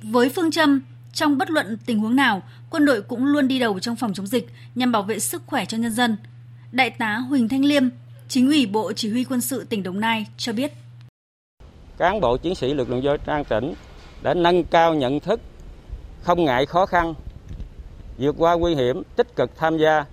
Với 0.02 0.30
phương 0.30 0.52
châm, 0.52 0.82
trong 1.14 1.38
bất 1.38 1.52
luận 1.52 1.78
tình 1.86 2.00
huống 2.00 2.16
nào, 2.16 2.44
quân 2.70 2.86
đội 2.86 3.02
cũng 3.02 3.26
luôn 3.26 3.48
đi 3.48 3.60
đầu 3.60 3.80
trong 3.80 3.96
phòng 3.96 4.14
chống 4.14 4.28
dịch 4.28 4.48
nhằm 4.76 4.92
bảo 4.92 5.04
vệ 5.04 5.20
sức 5.20 5.44
khỏe 5.46 5.66
cho 5.66 5.78
nhân 5.78 5.92
dân. 5.92 6.18
Đại 6.72 6.90
tá 6.90 7.16
Huỳnh 7.16 7.50
Thanh 7.50 7.66
Liêm, 7.66 7.84
Chính 8.28 8.48
ủy 8.48 8.66
Bộ 8.66 8.94
Chỉ 8.94 9.10
huy 9.10 9.24
Quân 9.24 9.42
sự 9.42 9.64
tỉnh 9.64 9.84
Đồng 9.84 10.00
Nai 10.00 10.28
cho 10.38 10.54
biết. 10.54 10.74
Cán 11.98 12.22
bộ 12.22 12.38
chiến 12.38 12.56
sĩ 12.56 12.74
lực 12.74 12.90
lượng 12.90 13.02
vũ 13.04 13.12
trang 13.26 13.44
tỉnh 13.44 13.74
đã 14.22 14.34
nâng 14.34 14.64
cao 14.64 14.94
nhận 14.94 15.20
thức, 15.20 15.40
không 16.22 16.46
ngại 16.46 16.66
khó 16.66 16.86
khăn, 16.86 17.14
vượt 18.18 18.36
qua 18.38 18.54
nguy 18.54 18.76
hiểm, 18.76 19.04
tích 19.16 19.36
cực 19.36 19.58
tham 19.58 19.78
gia 19.78 20.06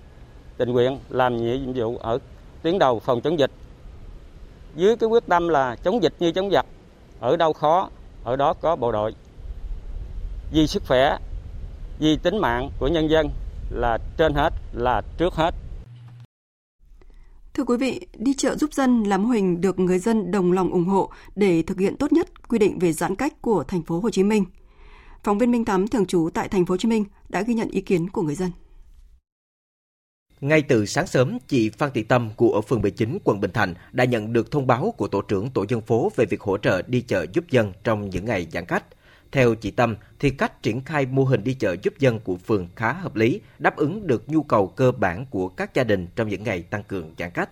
tình 0.56 0.72
nguyện 0.72 0.98
làm 1.08 1.36
nhiệm 1.36 1.72
vụ 1.74 1.96
ở 1.98 2.18
tuyến 2.62 2.78
đầu 2.78 3.00
phòng 3.00 3.20
chống 3.20 3.38
dịch. 3.38 3.50
Dưới 4.76 4.96
cái 4.96 5.08
quyết 5.08 5.26
tâm 5.26 5.48
là 5.48 5.76
chống 5.76 6.02
dịch 6.02 6.12
như 6.18 6.32
chống 6.32 6.50
giặc, 6.50 6.66
ở 7.20 7.36
đâu 7.36 7.52
khó, 7.52 7.88
ở 8.24 8.36
đó 8.36 8.54
có 8.60 8.76
bộ 8.76 8.92
đội. 8.92 9.14
Vì 10.52 10.66
sức 10.66 10.82
khỏe, 10.88 11.16
vì 11.98 12.16
tính 12.16 12.38
mạng 12.38 12.70
của 12.78 12.88
nhân 12.88 13.10
dân 13.10 13.30
là 13.70 13.98
trên 14.16 14.34
hết, 14.34 14.52
là 14.72 15.02
trước 15.18 15.34
hết. 15.34 15.54
Thưa 17.54 17.64
quý 17.64 17.76
vị, 17.76 18.00
đi 18.18 18.34
chợ 18.34 18.56
giúp 18.56 18.74
dân 18.74 19.02
là 19.02 19.18
mô 19.18 19.28
hình 19.28 19.60
được 19.60 19.78
người 19.78 19.98
dân 19.98 20.30
đồng 20.30 20.52
lòng 20.52 20.70
ủng 20.70 20.84
hộ 20.84 21.10
để 21.36 21.62
thực 21.62 21.78
hiện 21.78 21.96
tốt 21.96 22.12
nhất 22.12 22.48
quy 22.48 22.58
định 22.58 22.78
về 22.78 22.92
giãn 22.92 23.16
cách 23.16 23.42
của 23.42 23.64
thành 23.64 23.82
phố 23.82 24.00
Hồ 24.00 24.10
Chí 24.10 24.22
Minh. 24.22 24.44
Phóng 25.22 25.38
viên 25.38 25.50
Minh 25.50 25.64
Thắm 25.64 25.88
thường 25.88 26.06
trú 26.06 26.28
tại 26.34 26.48
thành 26.48 26.66
phố 26.66 26.72
Hồ 26.72 26.76
Chí 26.76 26.88
Minh 26.88 27.04
đã 27.28 27.42
ghi 27.42 27.54
nhận 27.54 27.68
ý 27.68 27.80
kiến 27.80 28.10
của 28.10 28.22
người 28.22 28.34
dân. 28.34 28.50
Ngay 30.40 30.62
từ 30.62 30.86
sáng 30.86 31.06
sớm, 31.06 31.38
chị 31.48 31.70
Phan 31.70 31.90
Thị 31.94 32.02
Tâm 32.02 32.30
của 32.36 32.62
phường 32.68 32.82
19 32.82 33.18
quận 33.24 33.40
Bình 33.40 33.52
Thạnh 33.52 33.74
đã 33.92 34.04
nhận 34.04 34.32
được 34.32 34.50
thông 34.50 34.66
báo 34.66 34.94
của 34.96 35.08
tổ 35.08 35.22
trưởng 35.22 35.50
tổ 35.50 35.64
dân 35.68 35.80
phố 35.80 36.12
về 36.16 36.26
việc 36.26 36.40
hỗ 36.40 36.58
trợ 36.58 36.82
đi 36.82 37.00
chợ 37.00 37.26
giúp 37.32 37.44
dân 37.50 37.72
trong 37.84 38.10
những 38.10 38.24
ngày 38.24 38.46
giãn 38.52 38.64
cách. 38.64 38.84
Theo 39.34 39.54
chị 39.54 39.70
Tâm, 39.70 39.96
thì 40.18 40.30
cách 40.30 40.62
triển 40.62 40.80
khai 40.84 41.06
mô 41.06 41.24
hình 41.24 41.44
đi 41.44 41.54
chợ 41.54 41.76
giúp 41.82 41.94
dân 41.98 42.20
của 42.20 42.36
phường 42.36 42.68
khá 42.76 42.92
hợp 42.92 43.16
lý, 43.16 43.40
đáp 43.58 43.76
ứng 43.76 44.06
được 44.06 44.28
nhu 44.28 44.42
cầu 44.42 44.66
cơ 44.66 44.92
bản 44.92 45.26
của 45.30 45.48
các 45.48 45.74
gia 45.74 45.84
đình 45.84 46.06
trong 46.16 46.28
những 46.28 46.42
ngày 46.44 46.62
tăng 46.62 46.82
cường 46.82 47.14
giãn 47.18 47.30
cách. 47.30 47.48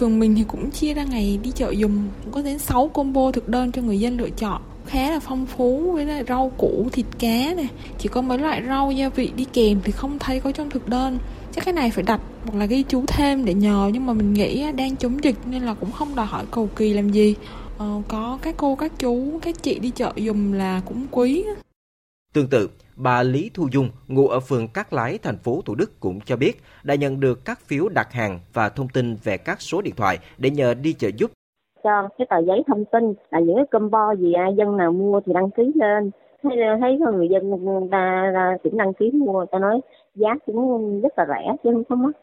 Phường 0.00 0.18
mình 0.18 0.34
thì 0.34 0.44
cũng 0.48 0.70
chia 0.70 0.94
ra 0.94 1.04
ngày 1.04 1.38
đi 1.42 1.50
chợ 1.50 1.70
dùng, 1.70 2.08
có 2.30 2.42
đến 2.42 2.58
6 2.58 2.88
combo 2.88 3.32
thực 3.32 3.48
đơn 3.48 3.72
cho 3.72 3.82
người 3.82 4.00
dân 4.00 4.18
lựa 4.18 4.30
chọn. 4.30 4.62
Khá 4.86 5.10
là 5.10 5.20
phong 5.20 5.46
phú 5.46 5.92
với 5.92 6.06
lại 6.06 6.24
rau 6.28 6.52
củ 6.58 6.88
thịt 6.92 7.06
cá 7.18 7.54
này 7.56 7.68
chỉ 7.98 8.08
có 8.08 8.22
mấy 8.22 8.38
loại 8.38 8.62
rau 8.66 8.90
gia 8.90 9.08
vị 9.08 9.32
đi 9.36 9.44
kèm 9.52 9.80
thì 9.84 9.92
không 9.92 10.18
thấy 10.18 10.40
có 10.40 10.52
trong 10.52 10.70
thực 10.70 10.88
đơn. 10.88 11.18
Chắc 11.54 11.64
cái 11.64 11.74
này 11.74 11.90
phải 11.90 12.04
đặt 12.04 12.20
hoặc 12.46 12.58
là 12.58 12.66
ghi 12.66 12.82
chú 12.82 13.04
thêm 13.06 13.44
để 13.44 13.54
nhờ 13.54 13.90
nhưng 13.92 14.06
mà 14.06 14.12
mình 14.12 14.32
nghĩ 14.32 14.72
đang 14.72 14.96
chống 14.96 15.24
dịch 15.24 15.36
nên 15.46 15.62
là 15.62 15.74
cũng 15.74 15.92
không 15.92 16.14
đòi 16.14 16.26
hỏi 16.26 16.44
cầu 16.50 16.68
kỳ 16.76 16.92
làm 16.92 17.10
gì 17.10 17.34
ờ, 17.78 18.02
có 18.08 18.38
các 18.42 18.54
cô 18.58 18.76
các 18.76 18.92
chú 18.98 19.38
các 19.42 19.54
chị 19.62 19.78
đi 19.78 19.90
chợ 19.90 20.12
dùng 20.16 20.52
là 20.52 20.80
cũng 20.86 21.06
quý 21.10 21.44
Tương 22.34 22.48
tự, 22.50 22.70
bà 22.96 23.22
Lý 23.22 23.50
Thu 23.54 23.68
Dung, 23.72 23.88
ngụ 24.08 24.28
ở 24.28 24.40
phường 24.40 24.68
Cát 24.68 24.92
Lái, 24.92 25.18
thành 25.18 25.36
phố 25.36 25.60
Thủ 25.64 25.74
Đức 25.74 26.00
cũng 26.00 26.20
cho 26.24 26.36
biết 26.36 26.52
đã 26.84 26.94
nhận 26.94 27.20
được 27.20 27.44
các 27.44 27.58
phiếu 27.58 27.88
đặt 27.88 28.12
hàng 28.12 28.38
và 28.52 28.68
thông 28.68 28.88
tin 28.88 29.16
về 29.24 29.36
các 29.36 29.60
số 29.60 29.82
điện 29.82 29.94
thoại 29.96 30.18
để 30.38 30.50
nhờ 30.50 30.74
đi 30.74 30.92
chợ 30.92 31.08
giúp. 31.16 31.30
Cho 31.82 32.08
cái 32.18 32.26
tờ 32.30 32.38
giấy 32.46 32.62
thông 32.66 32.84
tin 32.84 33.14
là 33.30 33.40
những 33.40 33.56
cái 33.56 33.64
combo 33.70 34.14
gì 34.14 34.32
ai 34.32 34.54
dân 34.56 34.76
nào 34.76 34.92
mua 34.92 35.20
thì 35.26 35.32
đăng 35.32 35.50
ký 35.50 35.72
lên. 35.74 36.10
Thấy, 36.42 36.52
thấy 36.80 36.98
người 37.14 37.28
dân 37.28 37.50
ta, 37.90 38.32
ta 38.34 38.56
cũng 38.62 38.76
đăng 38.76 38.94
ký 38.94 39.10
mua, 39.10 39.44
ta 39.46 39.58
nói 39.58 39.80
giá 40.14 40.28
cũng 40.46 41.00
rất 41.00 41.18
là 41.18 41.26
rẻ 41.28 41.56
chứ 41.64 41.70
không 41.72 41.84
có 41.84 41.96
mắc. 41.96 42.16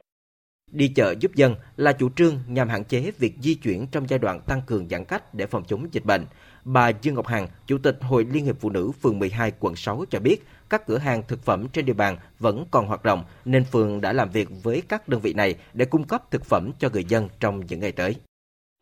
Đi 0.72 0.88
chợ 0.88 1.16
giúp 1.20 1.32
dân 1.36 1.56
là 1.78 1.94
chủ 1.94 2.10
trương 2.16 2.34
nhằm 2.48 2.70
hạn 2.70 2.84
chế 2.84 3.12
việc 3.20 3.34
di 3.40 3.56
chuyển 3.56 3.88
trong 3.92 4.08
giai 4.08 4.20
đoạn 4.20 4.40
tăng 4.48 4.62
cường 4.68 4.88
giãn 4.90 5.06
cách 5.06 5.34
để 5.34 5.46
phòng 5.46 5.64
chống 5.68 5.88
dịch 5.92 6.06
bệnh. 6.06 6.26
Bà 6.66 6.90
Dương 6.90 7.16
Ngọc 7.16 7.28
Hằng, 7.28 7.48
Chủ 7.66 7.78
tịch 7.84 7.98
Hội 8.02 8.28
Liên 8.32 8.46
hiệp 8.46 8.56
Phụ 8.60 8.70
nữ 8.70 8.92
phường 9.04 9.20
12 9.20 9.52
quận 9.60 9.76
6 9.76 10.04
cho 10.10 10.20
biết, 10.20 10.38
các 10.70 10.88
cửa 10.88 10.98
hàng 10.98 11.22
thực 11.28 11.40
phẩm 11.40 11.68
trên 11.74 11.86
địa 11.86 11.94
bàn 11.94 12.16
vẫn 12.40 12.66
còn 12.72 12.88
hoạt 12.88 13.04
động 13.04 13.24
nên 13.46 13.64
phường 13.64 14.02
đã 14.02 14.14
làm 14.14 14.30
việc 14.30 14.48
với 14.64 14.82
các 14.90 15.10
đơn 15.10 15.20
vị 15.24 15.34
này 15.34 15.56
để 15.74 15.86
cung 15.86 16.04
cấp 16.04 16.32
thực 16.32 16.46
phẩm 16.46 16.72
cho 16.80 16.90
người 16.94 17.04
dân 17.04 17.28
trong 17.40 17.60
những 17.70 17.80
ngày 17.80 17.92
tới. 17.92 18.16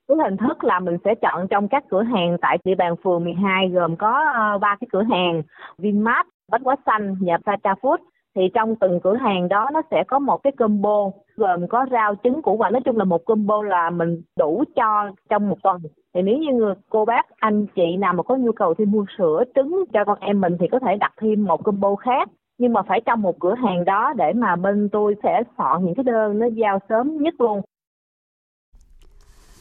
Cái 0.07 0.17
hình 0.23 0.37
thức 0.37 0.63
là 0.63 0.79
mình 0.79 0.97
sẽ 1.05 1.15
chọn 1.21 1.47
trong 1.49 1.67
các 1.67 1.83
cửa 1.89 2.03
hàng 2.03 2.37
tại 2.41 2.57
địa 2.63 2.75
bàn 2.75 2.95
phường 3.03 3.23
12 3.23 3.69
gồm 3.69 3.95
có 3.95 4.25
ờ, 4.33 4.57
ba 4.57 4.75
cái 4.79 4.87
cửa 4.91 5.03
hàng 5.11 5.41
Vinmart, 5.77 6.27
Bách 6.51 6.61
Hóa 6.63 6.75
Xanh, 6.85 7.15
nhà 7.19 7.37
Pata 7.45 7.73
Food 7.81 7.97
thì 8.39 8.49
trong 8.53 8.75
từng 8.75 8.99
cửa 8.99 9.15
hàng 9.15 9.49
đó 9.49 9.69
nó 9.73 9.81
sẽ 9.91 10.03
có 10.07 10.19
một 10.19 10.43
cái 10.43 10.51
combo 10.51 11.11
gồm 11.35 11.67
có 11.67 11.85
rau 11.91 12.15
trứng 12.23 12.41
củ 12.41 12.53
quả. 12.57 12.69
Nói 12.69 12.81
chung 12.85 12.97
là 12.97 13.03
một 13.03 13.25
combo 13.25 13.63
là 13.63 13.89
mình 13.89 14.21
đủ 14.37 14.63
cho 14.75 15.11
trong 15.29 15.49
một 15.49 15.57
tuần. 15.63 15.77
Thì 16.13 16.21
nếu 16.21 16.37
như 16.37 16.53
người, 16.53 16.73
cô 16.89 17.05
bác 17.05 17.25
anh 17.39 17.65
chị 17.75 17.97
nào 17.97 18.13
mà 18.13 18.23
có 18.23 18.35
nhu 18.35 18.51
cầu 18.51 18.73
thì 18.73 18.85
mua 18.85 19.05
sữa 19.17 19.43
trứng 19.55 19.83
cho 19.93 20.05
con 20.05 20.17
em 20.21 20.41
mình 20.41 20.57
thì 20.59 20.67
có 20.71 20.79
thể 20.79 20.95
đặt 20.99 21.13
thêm 21.21 21.45
một 21.45 21.63
combo 21.63 21.95
khác. 21.95 22.29
Nhưng 22.57 22.73
mà 22.73 22.81
phải 22.81 23.01
trong 23.05 23.21
một 23.21 23.39
cửa 23.39 23.55
hàng 23.55 23.85
đó 23.85 24.13
để 24.17 24.33
mà 24.33 24.55
bên 24.55 24.89
tôi 24.91 25.15
sẽ 25.23 25.43
soạn 25.57 25.85
những 25.85 25.95
cái 25.95 26.03
đơn 26.03 26.39
nó 26.39 26.45
giao 26.45 26.79
sớm 26.89 27.17
nhất 27.17 27.33
luôn. 27.39 27.61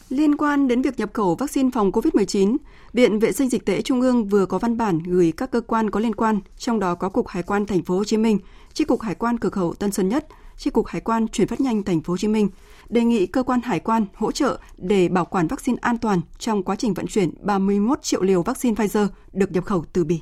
Liên 0.09 0.35
quan 0.35 0.67
đến 0.67 0.81
việc 0.81 0.99
nhập 0.99 1.09
khẩu 1.13 1.35
vaccine 1.35 1.69
phòng 1.73 1.91
COVID-19, 1.91 2.57
Viện 2.93 3.19
Vệ 3.19 3.31
sinh 3.31 3.49
Dịch 3.49 3.65
tễ 3.65 3.81
Trung 3.81 4.01
ương 4.01 4.27
vừa 4.27 4.45
có 4.45 4.57
văn 4.59 4.77
bản 4.77 4.99
gửi 4.99 5.33
các 5.37 5.51
cơ 5.51 5.61
quan 5.61 5.89
có 5.89 5.99
liên 5.99 6.15
quan, 6.15 6.39
trong 6.57 6.79
đó 6.79 6.95
có 6.95 7.09
Cục 7.09 7.27
Hải 7.27 7.43
quan 7.43 7.65
Thành 7.65 7.83
phố 7.83 7.97
Hồ 7.97 8.03
Chí 8.03 8.17
Minh, 8.17 8.39
Chi 8.73 8.85
cục 8.85 9.01
Hải 9.01 9.15
quan 9.15 9.39
cửa 9.39 9.49
khẩu 9.49 9.73
Tân 9.73 9.91
Sơn 9.91 10.09
Nhất, 10.09 10.27
Chi 10.57 10.69
cục 10.69 10.87
Hải 10.87 11.01
quan 11.01 11.27
chuyển 11.27 11.47
phát 11.47 11.61
nhanh 11.61 11.83
Thành 11.83 12.01
phố 12.01 12.13
Hồ 12.13 12.17
Chí 12.17 12.27
Minh 12.27 12.49
đề 12.89 13.03
nghị 13.03 13.25
cơ 13.25 13.43
quan 13.43 13.61
hải 13.61 13.79
quan 13.79 14.05
hỗ 14.13 14.31
trợ 14.31 14.59
để 14.77 15.09
bảo 15.09 15.25
quản 15.25 15.47
vaccine 15.47 15.77
an 15.81 15.97
toàn 15.97 16.21
trong 16.39 16.63
quá 16.63 16.75
trình 16.75 16.93
vận 16.93 17.07
chuyển 17.07 17.33
31 17.41 18.01
triệu 18.01 18.21
liều 18.21 18.43
vaccine 18.43 18.75
Pfizer 18.75 19.07
được 19.33 19.51
nhập 19.51 19.65
khẩu 19.65 19.85
từ 19.93 20.03
Bỉ. 20.03 20.19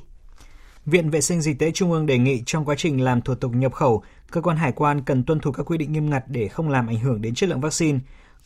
Viện 0.86 1.10
Vệ 1.10 1.20
sinh 1.20 1.40
Dịch 1.40 1.58
tễ 1.58 1.70
Trung 1.70 1.92
ương 1.92 2.06
đề 2.06 2.18
nghị 2.18 2.42
trong 2.46 2.64
quá 2.64 2.74
trình 2.78 3.00
làm 3.00 3.22
thủ 3.22 3.34
tục 3.34 3.52
nhập 3.54 3.72
khẩu, 3.72 4.02
cơ 4.30 4.40
quan 4.40 4.56
hải 4.56 4.72
quan 4.72 5.02
cần 5.02 5.24
tuân 5.24 5.40
thủ 5.40 5.52
các 5.52 5.62
quy 5.62 5.78
định 5.78 5.92
nghiêm 5.92 6.10
ngặt 6.10 6.24
để 6.28 6.48
không 6.48 6.68
làm 6.68 6.86
ảnh 6.86 7.00
hưởng 7.00 7.22
đến 7.22 7.34
chất 7.34 7.48
lượng 7.48 7.60
vaccine. 7.60 7.98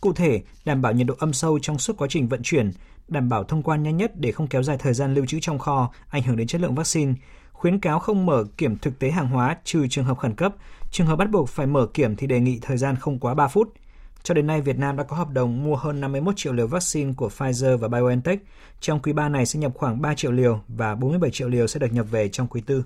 Cụ 0.02 0.12
thể, 0.12 0.42
đảm 0.64 0.82
bảo 0.82 0.92
nhiệt 0.92 1.06
độ 1.06 1.14
âm 1.18 1.32
sâu 1.32 1.58
trong 1.58 1.78
suốt 1.78 1.96
quá 1.96 2.08
trình 2.10 2.28
vận 2.28 2.42
chuyển, 2.42 2.72
đảm 3.08 3.28
bảo 3.28 3.44
thông 3.44 3.62
quan 3.62 3.82
nhanh 3.82 3.96
nhất 3.96 4.12
để 4.16 4.32
không 4.32 4.46
kéo 4.46 4.62
dài 4.62 4.76
thời 4.78 4.94
gian 4.94 5.14
lưu 5.14 5.26
trữ 5.26 5.38
trong 5.40 5.58
kho, 5.58 5.92
ảnh 6.10 6.22
hưởng 6.22 6.36
đến 6.36 6.46
chất 6.46 6.60
lượng 6.60 6.74
vaccine, 6.74 7.14
khuyến 7.52 7.80
cáo 7.80 7.98
không 7.98 8.26
mở 8.26 8.44
kiểm 8.56 8.78
thực 8.78 8.98
tế 8.98 9.10
hàng 9.10 9.28
hóa 9.28 9.56
trừ 9.64 9.86
trường 9.90 10.04
hợp 10.04 10.18
khẩn 10.18 10.34
cấp, 10.34 10.54
trường 10.90 11.06
hợp 11.06 11.16
bắt 11.16 11.30
buộc 11.30 11.48
phải 11.48 11.66
mở 11.66 11.86
kiểm 11.94 12.16
thì 12.16 12.26
đề 12.26 12.40
nghị 12.40 12.58
thời 12.62 12.76
gian 12.76 12.96
không 12.96 13.18
quá 13.18 13.34
3 13.34 13.48
phút. 13.48 13.74
Cho 14.22 14.34
đến 14.34 14.46
nay, 14.46 14.60
Việt 14.60 14.78
Nam 14.78 14.96
đã 14.96 15.04
có 15.04 15.16
hợp 15.16 15.30
đồng 15.30 15.64
mua 15.64 15.76
hơn 15.76 16.00
51 16.00 16.34
triệu 16.36 16.52
liều 16.52 16.66
vaccine 16.66 17.12
của 17.16 17.28
Pfizer 17.38 17.76
và 17.76 17.88
BioNTech. 17.88 18.38
Trong 18.80 19.00
quý 19.02 19.12
3 19.12 19.28
này 19.28 19.46
sẽ 19.46 19.60
nhập 19.60 19.72
khoảng 19.74 20.00
3 20.00 20.14
triệu 20.14 20.32
liều 20.32 20.60
và 20.68 20.94
47 20.94 21.30
triệu 21.30 21.48
liều 21.48 21.66
sẽ 21.66 21.80
được 21.80 21.92
nhập 21.92 22.06
về 22.10 22.28
trong 22.28 22.46
quý 22.46 22.62
4. 22.68 22.82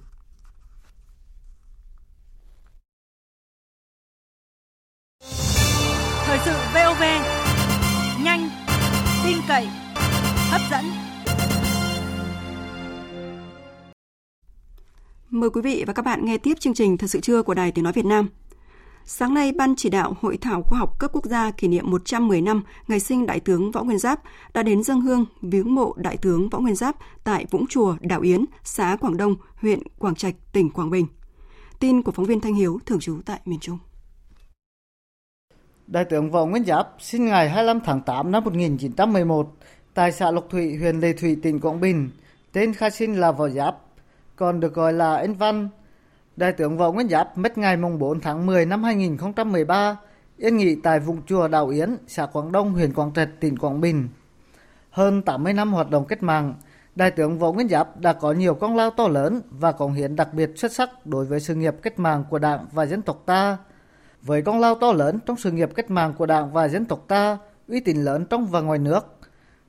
Dẫn. 10.71 10.85
Mời 15.31 15.51
quý 15.51 15.61
vị 15.63 15.85
và 15.87 15.93
các 15.93 16.05
bạn 16.05 16.25
nghe 16.25 16.39
tiếp 16.39 16.55
chương 16.61 16.75
trình 16.75 16.99
Thật 16.99 17.07
sự 17.07 17.21
trưa 17.21 17.43
của 17.43 17.55
Đài 17.55 17.73
Tiếng 17.73 17.85
Nói 17.85 17.93
Việt 17.93 18.05
Nam. 18.05 18.29
Sáng 19.05 19.35
nay, 19.35 19.53
Ban 19.53 19.77
chỉ 19.77 19.91
đạo 19.91 20.17
Hội 20.21 20.37
thảo 20.37 20.63
khoa 20.63 20.79
học 20.79 20.99
cấp 20.99 21.11
quốc 21.15 21.25
gia 21.25 21.51
kỷ 21.51 21.69
niệm 21.69 21.91
110 21.91 22.41
năm 22.41 22.63
ngày 22.89 23.01
sinh 23.01 23.27
Đại 23.27 23.41
tướng 23.41 23.71
Võ 23.71 23.83
Nguyên 23.83 23.99
Giáp 23.99 24.21
đã 24.55 24.63
đến 24.63 24.83
dân 24.83 25.01
hương 25.01 25.25
viếng 25.43 25.75
mộ 25.75 25.93
Đại 25.97 26.17
tướng 26.17 26.49
Võ 26.49 26.59
Nguyên 26.59 26.75
Giáp 26.75 26.97
tại 27.25 27.47
Vũng 27.51 27.67
Chùa, 27.67 27.97
Đảo 28.01 28.21
Yến, 28.21 28.45
xã 28.65 28.97
Quảng 29.01 29.17
Đông, 29.17 29.37
huyện 29.57 29.83
Quảng 29.99 30.15
Trạch, 30.15 30.35
tỉnh 30.53 30.71
Quảng 30.71 30.91
Bình. 30.91 31.07
Tin 31.79 32.03
của 32.03 32.13
phóng 32.13 32.25
viên 32.25 32.41
Thanh 32.41 32.55
Hiếu 32.55 32.79
thường 32.87 33.01
trú 33.01 33.21
tại 33.27 33.41
miền 33.45 33.61
Trung. 33.61 33.79
Đại 35.87 36.05
tướng 36.05 36.31
Võ 36.31 36.47
Nguyên 36.47 36.65
Giáp 36.65 36.89
sinh 36.99 37.27
ngày 37.27 37.51
25 37.51 37.81
tháng 37.85 38.01
8 38.01 38.31
năm 38.31 38.45
1911 38.45 39.57
tại 39.97 40.13
xã 40.13 40.31
Lộc 40.31 40.51
Thủy, 40.51 40.77
huyện 40.77 41.01
Lệ 41.01 41.13
Thủy, 41.13 41.37
tỉnh 41.43 41.61
Quảng 41.61 41.81
Bình. 41.81 42.11
Tên 42.53 42.75
khai 42.75 42.91
sinh 42.91 43.21
là 43.21 43.33
Võ 43.33 43.49
Giáp, 43.49 43.77
còn 44.37 44.61
được 44.61 44.75
gọi 44.75 44.93
là 44.93 45.17
Anh 45.17 45.35
Văn. 45.35 45.69
Đại 46.37 46.53
tướng 46.53 46.79
Võ 46.79 46.93
Nguyên 46.93 47.09
Giáp 47.09 47.39
mất 47.39 47.59
ngày 47.59 47.77
4 47.77 48.21
tháng 48.21 48.47
10 48.47 48.67
năm 48.67 48.83
2013, 48.83 49.97
yên 50.37 50.57
nghỉ 50.57 50.75
tại 50.75 51.01
vùng 51.01 51.23
chùa 51.27 51.49
Đào 51.49 51.69
Yến, 51.69 51.97
xã 52.07 52.27
Quảng 52.27 52.53
Đông, 52.53 52.73
huyện 52.73 52.93
Quảng 52.93 53.13
Trạch, 53.15 53.29
tỉnh 53.41 53.59
Quảng 53.59 53.81
Bình. 53.81 54.09
Hơn 54.91 55.23
80 55.23 55.53
năm 55.53 55.73
hoạt 55.73 55.91
động 55.91 56.05
cách 56.05 56.23
mạng, 56.23 56.55
Đại 56.95 57.11
tướng 57.11 57.39
Võ 57.39 57.53
Nguyên 57.53 57.69
Giáp 57.69 58.01
đã 58.01 58.13
có 58.13 58.33
nhiều 58.33 58.55
công 58.55 58.77
lao 58.77 58.91
to 58.91 59.09
lớn 59.09 59.43
và 59.51 59.73
cống 59.73 59.93
hiến 59.93 60.17
đặc 60.17 60.35
biệt 60.35 60.51
xuất 60.57 60.73
sắc 60.73 61.07
đối 61.07 61.25
với 61.25 61.41
sự 61.41 61.55
nghiệp 61.55 61.75
cách 61.83 61.99
mạng 61.99 62.25
của 62.31 62.39
Đảng 62.39 62.67
và 62.73 62.87
dân 62.87 63.03
tộc 63.03 63.23
ta. 63.27 63.59
Với 64.23 64.43
công 64.43 64.61
lao 64.61 64.75
to 64.75 64.93
lớn 64.93 65.19
trong 65.27 65.37
sự 65.37 65.51
nghiệp 65.51 65.71
cách 65.75 65.91
mạng 65.91 66.15
của 66.19 66.27
Đảng 66.27 66.53
và 66.53 66.69
dân 66.69 66.85
tộc 66.85 67.05
ta, 67.09 67.39
uy 67.69 67.81
tín 67.81 67.97
lớn 67.97 68.27
trong 68.31 68.47
và 68.47 68.61
ngoài 68.61 68.79
nước, 68.79 69.16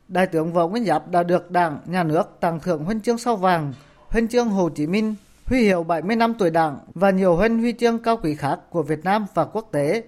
Đại 0.07 0.27
tướng 0.27 0.53
Võ 0.53 0.67
Nguyên 0.67 0.85
Giáp 0.85 1.11
đã 1.11 1.23
được 1.23 1.51
Đảng, 1.51 1.79
Nhà 1.85 2.03
nước 2.03 2.37
tặng 2.39 2.59
thưởng 2.59 2.83
huân 2.83 3.01
chương 3.01 3.17
sao 3.17 3.35
vàng, 3.35 3.73
huân 4.07 4.27
chương 4.27 4.49
Hồ 4.49 4.69
Chí 4.69 4.87
Minh, 4.87 5.15
huy 5.45 5.61
hiệu 5.61 5.83
70 5.83 6.15
năm 6.15 6.33
tuổi 6.39 6.49
Đảng 6.49 6.79
và 6.93 7.09
nhiều 7.09 7.35
huân 7.35 7.59
huy 7.59 7.73
chương 7.73 7.99
cao 7.99 8.17
quý 8.17 8.35
khác 8.35 8.59
của 8.69 8.83
Việt 8.83 9.03
Nam 9.03 9.25
và 9.33 9.45
quốc 9.45 9.69
tế. 9.71 10.03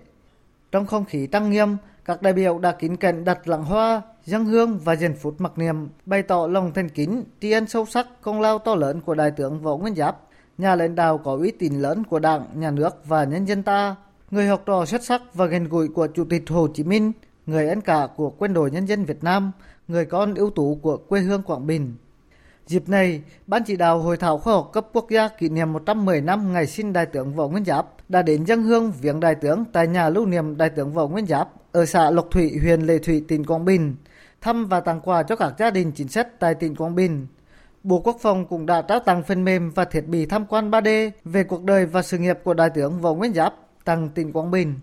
Trong 0.72 0.86
không 0.86 1.06
khí 1.06 1.28
tăng 1.28 1.50
nghiêm, 1.50 1.78
các 2.06 2.22
đại 2.22 2.34
biểu 2.34 2.60
đã 2.60 2.72
kính 2.72 2.98
cẩn 2.98 3.26
đặt 3.26 3.48
lặng 3.48 3.64
hoa, 3.64 4.02
dân 4.26 4.46
hương 4.46 4.80
và 4.84 4.96
dành 4.96 5.16
phút 5.16 5.36
mặc 5.42 5.58
niệm, 5.58 5.76
bày 6.06 6.24
tỏ 6.24 6.48
lòng 6.48 6.72
thành 6.74 6.90
kính, 6.90 7.24
tri 7.42 7.52
ân 7.52 7.68
sâu 7.68 7.86
sắc 7.86 8.08
công 8.22 8.42
lao 8.42 8.60
to 8.60 8.76
lớn 8.76 9.02
của 9.02 9.16
Đại 9.16 9.32
tướng 9.32 9.62
Võ 9.62 9.78
Nguyên 9.78 9.96
Giáp, 9.96 10.18
nhà 10.58 10.76
lãnh 10.76 10.96
đạo 10.96 11.18
có 11.18 11.36
uy 11.36 11.52
tín 11.52 11.74
lớn 11.74 12.04
của 12.04 12.20
Đảng, 12.20 12.46
Nhà 12.54 12.72
nước 12.72 13.06
và 13.06 13.24
nhân 13.24 13.46
dân 13.46 13.64
ta, 13.64 13.96
người 14.32 14.48
học 14.48 14.64
trò 14.66 14.86
xuất 14.86 15.04
sắc 15.04 15.22
và 15.34 15.46
gần 15.46 15.68
gũi 15.68 15.88
của 15.88 16.08
Chủ 16.08 16.26
tịch 16.30 16.44
Hồ 16.50 16.68
Chí 16.74 16.84
Minh, 16.84 17.12
người 17.46 17.70
anh 17.70 17.82
cả 17.82 18.08
của 18.16 18.30
quân 18.30 18.54
đội 18.54 18.72
nhân 18.72 18.86
dân 18.86 19.06
Việt 19.06 19.24
Nam, 19.24 19.52
người 19.90 20.06
con 20.06 20.34
ưu 20.36 20.50
tú 20.50 20.80
của 20.82 20.98
quê 20.98 21.22
hương 21.22 21.44
Quảng 21.44 21.68
Bình. 21.68 21.96
Dịp 22.66 22.90
này, 22.90 23.22
Ban 23.48 23.64
chỉ 23.64 23.76
đạo 23.76 24.00
Hội 24.00 24.18
thảo 24.18 24.38
khoa 24.38 24.54
học 24.54 24.70
cấp 24.74 24.88
quốc 24.94 25.10
gia 25.10 25.28
kỷ 25.28 25.50
niệm 25.50 25.74
110 25.74 26.22
năm 26.22 26.54
ngày 26.54 26.68
sinh 26.68 26.94
Đại 26.94 27.06
tướng 27.06 27.36
Võ 27.36 27.48
Nguyên 27.48 27.66
Giáp 27.66 27.88
đã 28.10 28.22
đến 28.22 28.46
dân 28.46 28.64
hương 28.64 28.92
viếng 29.02 29.20
Đại 29.20 29.36
tướng 29.36 29.64
tại 29.74 29.88
nhà 29.88 30.10
lưu 30.10 30.26
niệm 30.26 30.58
Đại 30.58 30.70
tướng 30.70 30.94
Võ 30.94 31.08
Nguyên 31.08 31.26
Giáp 31.26 31.50
ở 31.72 31.86
xã 31.86 32.12
Lộc 32.12 32.28
Thủy, 32.32 32.58
huyện 32.62 32.82
Lệ 32.82 32.98
Thủy, 32.98 33.26
tỉnh 33.28 33.46
Quảng 33.46 33.66
Bình, 33.66 33.96
thăm 34.42 34.66
và 34.66 34.80
tặng 34.80 35.02
quà 35.02 35.24
cho 35.24 35.36
các 35.36 35.54
gia 35.60 35.72
đình 35.72 35.92
chính 35.96 36.08
sách 36.08 36.40
tại 36.40 36.56
tỉnh 36.56 36.76
Quảng 36.76 36.96
Bình. 36.96 37.28
Bộ 37.84 38.00
Quốc 38.00 38.18
phòng 38.22 38.46
cũng 38.46 38.66
đã 38.66 38.82
trao 38.82 39.00
tặng 39.00 39.24
phần 39.24 39.46
mềm 39.46 39.72
và 39.72 39.86
thiết 39.86 40.08
bị 40.08 40.26
tham 40.26 40.46
quan 40.46 40.72
3D 40.72 41.12
về 41.26 41.44
cuộc 41.44 41.64
đời 41.64 41.86
và 41.86 42.02
sự 42.02 42.18
nghiệp 42.18 42.40
của 42.44 42.54
Đại 42.54 42.70
tướng 42.70 43.02
Võ 43.02 43.14
Nguyên 43.14 43.34
Giáp 43.34 43.56
tặng 43.86 44.10
tỉnh 44.10 44.34
Quảng 44.34 44.52
Bình. 44.52 44.74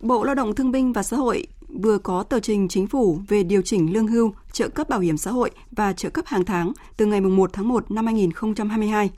Bộ 0.00 0.24
Lao 0.24 0.34
động 0.34 0.54
Thương 0.54 0.72
binh 0.72 0.92
và 0.92 1.02
Xã 1.02 1.16
hội 1.16 1.46
vừa 1.80 1.98
có 1.98 2.22
tờ 2.22 2.40
trình 2.40 2.68
chính 2.68 2.86
phủ 2.86 3.20
về 3.28 3.42
điều 3.42 3.62
chỉnh 3.62 3.92
lương 3.92 4.06
hưu, 4.06 4.34
trợ 4.52 4.68
cấp 4.68 4.88
bảo 4.88 5.00
hiểm 5.00 5.16
xã 5.16 5.30
hội 5.30 5.50
và 5.70 5.92
trợ 5.92 6.10
cấp 6.10 6.24
hàng 6.26 6.44
tháng 6.44 6.72
từ 6.96 7.06
ngày 7.06 7.20
1 7.20 7.50
tháng 7.52 7.68
1 7.68 7.90
năm 7.90 8.06
2022. 8.06 9.10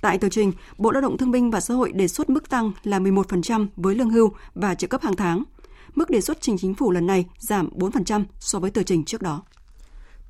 Tại 0.00 0.18
tờ 0.18 0.28
trình, 0.28 0.52
Bộ 0.78 0.90
Lao 0.90 1.02
động 1.02 1.16
Thương 1.16 1.30
binh 1.30 1.50
và 1.50 1.60
Xã 1.60 1.74
hội 1.74 1.92
đề 1.92 2.08
xuất 2.08 2.30
mức 2.30 2.48
tăng 2.48 2.72
là 2.84 2.98
11% 2.98 3.66
với 3.76 3.94
lương 3.94 4.10
hưu 4.10 4.32
và 4.54 4.74
trợ 4.74 4.88
cấp 4.88 5.02
hàng 5.02 5.16
tháng. 5.16 5.44
Mức 5.94 6.10
đề 6.10 6.20
xuất 6.20 6.40
trình 6.40 6.58
chính 6.58 6.74
phủ 6.74 6.90
lần 6.90 7.06
này 7.06 7.24
giảm 7.38 7.68
4% 7.76 8.24
so 8.40 8.58
với 8.58 8.70
tờ 8.70 8.82
trình 8.82 9.04
trước 9.04 9.22
đó. 9.22 9.42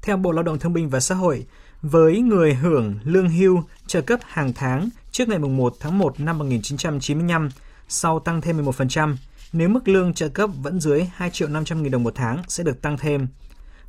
Theo 0.02 0.16
Bộ 0.16 0.32
Lao 0.32 0.42
động 0.42 0.58
Thương 0.58 0.72
binh 0.72 0.88
và 0.88 1.00
Xã 1.00 1.14
hội, 1.14 1.46
với 1.82 2.20
người 2.20 2.54
hưởng 2.54 2.94
lương 3.04 3.28
hưu 3.28 3.62
trợ 3.86 4.00
cấp 4.00 4.20
hàng 4.22 4.52
tháng 4.54 4.88
trước 5.10 5.28
ngày 5.28 5.38
1 5.38 5.76
tháng 5.80 5.98
1 5.98 6.20
năm 6.20 6.38
1995, 6.38 7.48
sau 7.88 8.18
tăng 8.18 8.40
thêm 8.40 8.64
11%, 8.64 9.16
nếu 9.52 9.68
mức 9.68 9.88
lương 9.88 10.14
trợ 10.14 10.28
cấp 10.28 10.50
vẫn 10.62 10.80
dưới 10.80 11.04
2 11.14 11.30
triệu 11.30 11.48
500 11.48 11.82
nghìn 11.82 11.92
đồng 11.92 12.02
một 12.02 12.14
tháng 12.14 12.42
sẽ 12.48 12.64
được 12.64 12.82
tăng 12.82 12.98
thêm. 12.98 13.28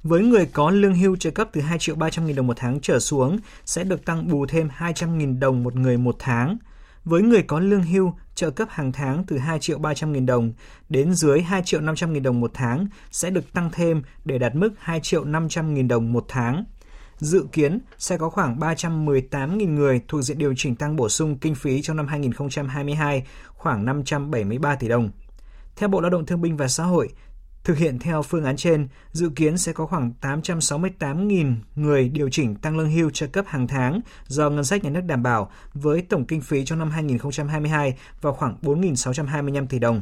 Với 0.04 0.22
người 0.22 0.46
có 0.46 0.70
lương 0.70 0.96
hưu 0.96 1.16
trợ 1.16 1.32
cấp 1.32 1.50
từ 1.54 1.62
2 1.62 1.80
triệu 1.80 1.96
300 1.96 2.26
nghìn 2.26 2.36
đồng 2.36 2.48
một 2.48 2.58
tháng 2.58 2.80
trở 2.82 3.00
xuống 3.00 3.40
sẽ 3.66 3.84
được 3.84 4.06
tăng 4.06 4.28
bù 4.28 4.46
thêm 4.46 4.70
200 4.72 5.18
nghìn 5.18 5.40
đồng 5.40 5.64
một 5.64 5.76
người 5.76 5.98
một 5.98 6.16
tháng. 6.20 6.58
Với 7.06 7.22
người 7.22 7.44
có 7.44 7.60
lương 7.60 7.84
hưu 7.84 8.14
trợ 8.36 8.50
cấp 8.50 8.68
hàng 8.72 8.92
tháng 8.92 9.24
từ 9.28 9.38
2 9.38 9.60
triệu 9.60 9.78
300 9.78 10.14
nghìn 10.14 10.26
đồng 10.26 10.54
đến 10.90 11.14
dưới 11.14 11.42
2 11.42 11.62
triệu 11.66 11.82
500 11.82 12.14
nghìn 12.14 12.24
đồng 12.24 12.40
một 12.40 12.52
tháng 12.54 12.88
sẽ 13.12 13.30
được 13.30 13.54
tăng 13.54 13.70
thêm 13.74 14.02
để 14.26 14.38
đạt 14.38 14.56
mức 14.56 14.70
2 14.80 15.00
triệu 15.00 15.26
500 15.26 15.74
nghìn 15.74 15.88
đồng 15.88 16.14
một 16.14 16.26
tháng. 16.28 16.64
Dự 17.18 17.46
kiến 17.52 17.80
sẽ 17.98 18.18
có 18.18 18.30
khoảng 18.30 18.60
318.000 18.60 19.74
người 19.74 20.02
thuộc 20.08 20.22
diện 20.22 20.38
điều 20.38 20.54
chỉnh 20.58 20.76
tăng 20.76 20.96
bổ 20.96 21.10
sung 21.10 21.38
kinh 21.38 21.56
phí 21.56 21.82
trong 21.82 21.98
năm 21.98 22.08
2022, 22.08 23.24
khoảng 23.48 23.86
573 23.86 24.76
tỷ 24.76 24.88
đồng. 24.88 25.12
Theo 25.76 25.90
Bộ 25.90 26.02
Lao 26.02 26.10
động 26.10 26.26
Thương 26.26 26.42
binh 26.42 26.58
và 26.58 26.68
Xã 26.68 26.84
hội, 26.84 27.10
thực 27.64 27.78
hiện 27.78 28.00
theo 28.00 28.22
phương 28.22 28.46
án 28.46 28.58
trên, 28.58 28.88
dự 29.12 29.30
kiến 29.36 29.58
sẽ 29.58 29.74
có 29.74 29.86
khoảng 29.86 30.14
868.000 30.22 31.56
người 31.76 32.10
điều 32.10 32.30
chỉnh 32.30 32.56
tăng 32.56 32.78
lương 32.78 32.92
hưu 32.92 33.10
trợ 33.10 33.28
cấp 33.28 33.46
hàng 33.48 33.68
tháng 33.68 34.02
do 34.28 34.50
ngân 34.50 34.66
sách 34.66 34.84
nhà 34.84 34.90
nước 34.90 35.02
đảm 35.06 35.24
bảo 35.24 35.52
với 35.74 36.02
tổng 36.02 36.26
kinh 36.26 36.42
phí 36.42 36.66
trong 36.66 36.80
năm 36.80 36.92
2022 36.92 37.98
vào 38.22 38.34
khoảng 38.34 38.58
4.625 38.62 39.68
tỷ 39.68 39.80
đồng. 39.80 40.02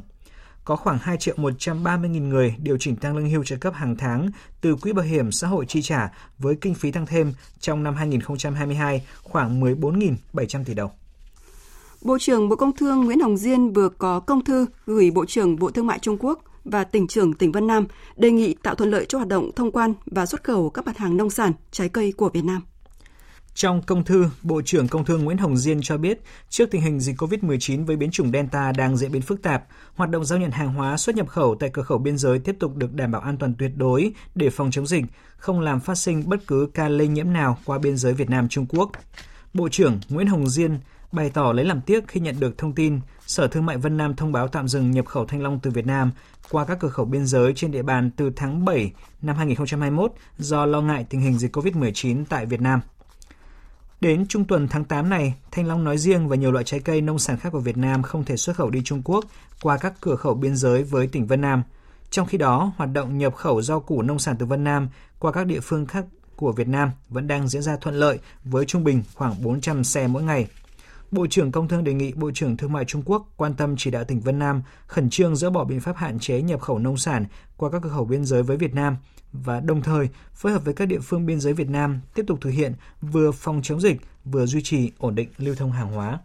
Có 0.63 0.75
khoảng 0.75 0.97
2 1.01 1.17
triệu 1.17 1.35
130 1.37 2.09
nghìn 2.09 2.29
người 2.29 2.55
điều 2.59 2.77
chỉnh 2.79 2.95
tăng 2.95 3.17
lương 3.17 3.29
hưu 3.29 3.43
trợ 3.43 3.55
cấp 3.55 3.73
hàng 3.73 3.97
tháng 3.97 4.29
từ 4.61 4.75
Quỹ 4.75 4.93
Bảo 4.93 5.05
hiểm 5.05 5.31
xã 5.31 5.47
hội 5.47 5.65
chi 5.65 5.81
trả 5.81 6.09
với 6.37 6.55
kinh 6.61 6.73
phí 6.73 6.91
tăng 6.91 7.05
thêm 7.05 7.33
trong 7.59 7.83
năm 7.83 7.95
2022 7.95 9.05
khoảng 9.23 9.61
14.700 9.61 10.63
tỷ 10.63 10.73
đồng. 10.73 10.91
Bộ 12.01 12.17
trưởng 12.19 12.49
Bộ 12.49 12.55
Công 12.55 12.75
Thương 12.75 13.05
Nguyễn 13.05 13.19
Hồng 13.19 13.37
Diên 13.37 13.73
vừa 13.73 13.89
có 13.89 14.19
công 14.19 14.43
thư 14.43 14.65
gửi 14.85 15.11
Bộ 15.11 15.25
trưởng 15.25 15.59
Bộ 15.59 15.71
Thương 15.71 15.87
mại 15.87 15.99
Trung 15.99 16.17
Quốc 16.19 16.39
và 16.65 16.83
tỉnh 16.83 17.07
trưởng 17.07 17.33
tỉnh 17.33 17.51
Vân 17.51 17.67
Nam 17.67 17.87
đề 18.15 18.31
nghị 18.31 18.55
tạo 18.63 18.75
thuận 18.75 18.91
lợi 18.91 19.05
cho 19.05 19.17
hoạt 19.17 19.27
động 19.27 19.51
thông 19.55 19.71
quan 19.71 19.93
và 20.05 20.25
xuất 20.25 20.43
khẩu 20.43 20.69
các 20.69 20.85
mặt 20.85 20.97
hàng 20.97 21.17
nông 21.17 21.29
sản, 21.29 21.51
trái 21.71 21.89
cây 21.89 22.13
của 22.17 22.29
Việt 22.29 22.43
Nam. 22.43 22.61
Trong 23.53 23.81
công 23.81 24.03
thư, 24.03 24.25
Bộ 24.43 24.61
trưởng 24.65 24.87
Công 24.87 25.05
Thương 25.05 25.23
Nguyễn 25.23 25.37
Hồng 25.37 25.57
Diên 25.57 25.81
cho 25.81 25.97
biết, 25.97 26.21
trước 26.49 26.71
tình 26.71 26.81
hình 26.81 26.99
dịch 26.99 27.15
COVID-19 27.21 27.85
với 27.85 27.95
biến 27.95 28.11
chủng 28.11 28.31
Delta 28.31 28.71
đang 28.71 28.97
diễn 28.97 29.11
biến 29.11 29.21
phức 29.21 29.41
tạp, 29.41 29.63
hoạt 29.95 30.09
động 30.09 30.25
giao 30.25 30.39
nhận 30.39 30.51
hàng 30.51 30.73
hóa 30.73 30.97
xuất 30.97 31.15
nhập 31.15 31.27
khẩu 31.27 31.55
tại 31.59 31.69
cửa 31.73 31.83
khẩu 31.83 31.97
biên 31.97 32.17
giới 32.17 32.39
tiếp 32.39 32.55
tục 32.59 32.75
được 32.75 32.93
đảm 32.93 33.11
bảo 33.11 33.21
an 33.21 33.37
toàn 33.37 33.55
tuyệt 33.59 33.71
đối 33.75 34.13
để 34.35 34.49
phòng 34.49 34.71
chống 34.71 34.87
dịch, 34.87 35.03
không 35.37 35.59
làm 35.59 35.79
phát 35.79 35.95
sinh 35.95 36.23
bất 36.25 36.47
cứ 36.47 36.69
ca 36.73 36.89
lây 36.89 37.07
nhiễm 37.07 37.33
nào 37.33 37.57
qua 37.65 37.77
biên 37.77 37.97
giới 37.97 38.13
Việt 38.13 38.29
Nam 38.29 38.49
Trung 38.49 38.65
Quốc. 38.69 38.91
Bộ 39.53 39.69
trưởng 39.69 39.99
Nguyễn 40.09 40.27
Hồng 40.27 40.49
Diên 40.49 40.79
bày 41.11 41.29
tỏ 41.29 41.53
lấy 41.53 41.65
làm 41.65 41.81
tiếc 41.81 42.07
khi 42.07 42.19
nhận 42.19 42.39
được 42.39 42.57
thông 42.57 42.73
tin 42.73 42.99
Sở 43.27 43.47
Thương 43.47 43.65
mại 43.65 43.77
Vân 43.77 43.97
Nam 43.97 44.15
thông 44.15 44.31
báo 44.31 44.47
tạm 44.47 44.67
dừng 44.67 44.91
nhập 44.91 45.05
khẩu 45.05 45.25
thanh 45.25 45.41
long 45.41 45.59
từ 45.59 45.71
Việt 45.71 45.85
Nam 45.85 46.11
qua 46.49 46.65
các 46.65 46.79
cửa 46.79 46.89
khẩu 46.89 47.05
biên 47.05 47.25
giới 47.25 47.53
trên 47.55 47.71
địa 47.71 47.81
bàn 47.81 48.11
từ 48.17 48.31
tháng 48.35 48.65
7 48.65 48.91
năm 49.21 49.35
2021 49.35 50.13
do 50.37 50.65
lo 50.65 50.81
ngại 50.81 51.05
tình 51.09 51.21
hình 51.21 51.37
dịch 51.37 51.55
COVID-19 51.55 52.23
tại 52.29 52.45
Việt 52.45 52.61
Nam. 52.61 52.81
Đến 54.01 54.25
trung 54.27 54.45
tuần 54.45 54.67
tháng 54.67 54.85
8 54.85 55.09
này, 55.09 55.33
thanh 55.51 55.67
long 55.67 55.83
nói 55.83 55.97
riêng 55.97 56.27
và 56.27 56.35
nhiều 56.35 56.51
loại 56.51 56.63
trái 56.63 56.79
cây 56.79 57.01
nông 57.01 57.19
sản 57.19 57.37
khác 57.37 57.49
của 57.49 57.59
Việt 57.59 57.77
Nam 57.77 58.03
không 58.03 58.23
thể 58.23 58.37
xuất 58.37 58.55
khẩu 58.55 58.69
đi 58.69 58.81
Trung 58.83 59.01
Quốc 59.05 59.25
qua 59.61 59.77
các 59.77 59.93
cửa 60.01 60.15
khẩu 60.15 60.33
biên 60.33 60.55
giới 60.55 60.83
với 60.83 61.07
tỉnh 61.07 61.27
Vân 61.27 61.41
Nam. 61.41 61.63
Trong 62.09 62.27
khi 62.27 62.37
đó, 62.37 62.73
hoạt 62.77 62.89
động 62.93 63.17
nhập 63.17 63.35
khẩu 63.35 63.61
rau 63.61 63.79
củ 63.79 64.01
nông 64.01 64.19
sản 64.19 64.35
từ 64.39 64.45
Vân 64.45 64.63
Nam 64.63 64.89
qua 65.19 65.31
các 65.31 65.47
địa 65.47 65.59
phương 65.59 65.85
khác 65.85 66.05
của 66.35 66.51
Việt 66.51 66.67
Nam 66.67 66.91
vẫn 67.09 67.27
đang 67.27 67.47
diễn 67.47 67.61
ra 67.61 67.77
thuận 67.81 67.95
lợi 67.95 68.19
với 68.43 68.65
trung 68.65 68.83
bình 68.83 69.03
khoảng 69.15 69.43
400 69.43 69.83
xe 69.83 70.07
mỗi 70.07 70.23
ngày. 70.23 70.47
Bộ 71.11 71.27
trưởng 71.27 71.51
Công 71.51 71.67
Thương 71.67 71.83
đề 71.83 71.93
nghị 71.93 72.13
Bộ 72.13 72.31
trưởng 72.33 72.57
Thương 72.57 72.71
mại 72.71 72.85
Trung 72.85 73.01
Quốc 73.05 73.33
quan 73.37 73.53
tâm 73.53 73.75
chỉ 73.77 73.91
đạo 73.91 74.03
tỉnh 74.03 74.19
Vân 74.19 74.39
Nam 74.39 74.61
khẩn 74.87 75.09
trương 75.09 75.35
dỡ 75.35 75.49
bỏ 75.49 75.63
biện 75.63 75.79
pháp 75.79 75.95
hạn 75.97 76.19
chế 76.19 76.41
nhập 76.41 76.61
khẩu 76.61 76.79
nông 76.79 76.97
sản 76.97 77.25
qua 77.57 77.69
các 77.71 77.81
cửa 77.83 77.89
khẩu 77.89 78.05
biên 78.05 78.25
giới 78.25 78.43
với 78.43 78.57
Việt 78.57 78.73
Nam 78.73 78.97
và 79.33 79.59
đồng 79.59 79.81
thời 79.81 80.09
phối 80.33 80.51
hợp 80.51 80.65
với 80.65 80.73
các 80.73 80.85
địa 80.85 80.99
phương 80.99 81.25
biên 81.25 81.39
giới 81.39 81.53
Việt 81.53 81.69
Nam 81.69 82.01
tiếp 82.13 82.23
tục 82.27 82.37
thực 82.41 82.49
hiện 82.49 82.73
vừa 83.01 83.31
phòng 83.31 83.61
chống 83.63 83.81
dịch, 83.81 84.01
vừa 84.25 84.45
duy 84.45 84.61
trì 84.61 84.91
ổn 84.97 85.15
định 85.15 85.29
lưu 85.37 85.55
thông 85.55 85.71
hàng 85.71 85.91
hóa. 85.91 86.19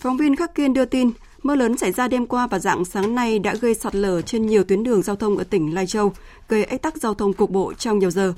Phóng 0.00 0.16
viên 0.16 0.36
Khắc 0.36 0.54
Kiên 0.54 0.72
đưa 0.72 0.84
tin, 0.84 1.10
mưa 1.42 1.54
lớn 1.54 1.78
xảy 1.78 1.92
ra 1.92 2.08
đêm 2.08 2.26
qua 2.26 2.46
và 2.46 2.58
dạng 2.58 2.84
sáng 2.84 3.14
nay 3.14 3.38
đã 3.38 3.54
gây 3.54 3.74
sạt 3.74 3.94
lở 3.94 4.22
trên 4.22 4.46
nhiều 4.46 4.64
tuyến 4.64 4.84
đường 4.84 5.02
giao 5.02 5.16
thông 5.16 5.36
ở 5.36 5.44
tỉnh 5.44 5.74
Lai 5.74 5.86
Châu, 5.86 6.12
gây 6.48 6.64
ách 6.64 6.82
tắc 6.82 6.96
giao 6.96 7.14
thông 7.14 7.32
cục 7.32 7.50
bộ 7.50 7.74
trong 7.74 7.98
nhiều 7.98 8.10
giờ. 8.10 8.34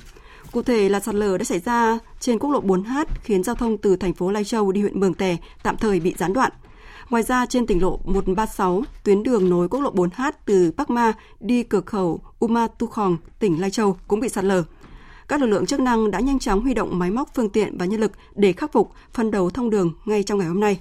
Cụ 0.51 0.61
thể 0.61 0.89
là 0.89 0.99
sạt 0.99 1.15
lở 1.15 1.37
đã 1.37 1.43
xảy 1.43 1.59
ra 1.59 1.99
trên 2.19 2.39
quốc 2.39 2.49
lộ 2.49 2.61
4H 2.61 3.05
khiến 3.23 3.43
giao 3.43 3.55
thông 3.55 3.77
từ 3.77 3.95
thành 3.95 4.13
phố 4.13 4.31
Lai 4.31 4.43
Châu 4.43 4.71
đi 4.71 4.81
huyện 4.81 4.99
Mường 4.99 5.13
Tè 5.13 5.37
tạm 5.63 5.77
thời 5.77 5.99
bị 5.99 6.15
gián 6.17 6.33
đoạn. 6.33 6.51
Ngoài 7.09 7.23
ra 7.23 7.45
trên 7.45 7.67
tỉnh 7.67 7.81
lộ 7.81 7.99
136, 8.03 8.83
tuyến 9.03 9.23
đường 9.23 9.49
nối 9.49 9.69
quốc 9.69 9.81
lộ 9.81 9.91
4H 9.93 10.31
từ 10.45 10.71
Bắc 10.77 10.89
Ma 10.89 11.13
đi 11.39 11.63
cửa 11.63 11.81
khẩu 11.81 12.21
Uma 12.39 12.67
Tu 12.67 12.87
Khong, 12.87 13.17
tỉnh 13.39 13.61
Lai 13.61 13.71
Châu 13.71 13.97
cũng 14.07 14.19
bị 14.19 14.29
sạt 14.29 14.43
lở. 14.43 14.63
Các 15.27 15.41
lực 15.41 15.47
lượng 15.47 15.65
chức 15.65 15.79
năng 15.79 16.11
đã 16.11 16.19
nhanh 16.19 16.39
chóng 16.39 16.61
huy 16.61 16.73
động 16.73 16.99
máy 16.99 17.11
móc, 17.11 17.29
phương 17.35 17.49
tiện 17.49 17.77
và 17.77 17.85
nhân 17.85 17.99
lực 17.99 18.11
để 18.35 18.53
khắc 18.53 18.71
phục, 18.71 18.91
phân 19.13 19.31
đầu 19.31 19.49
thông 19.49 19.69
đường 19.69 19.93
ngay 20.05 20.23
trong 20.23 20.39
ngày 20.39 20.47
hôm 20.47 20.59
nay. 20.59 20.79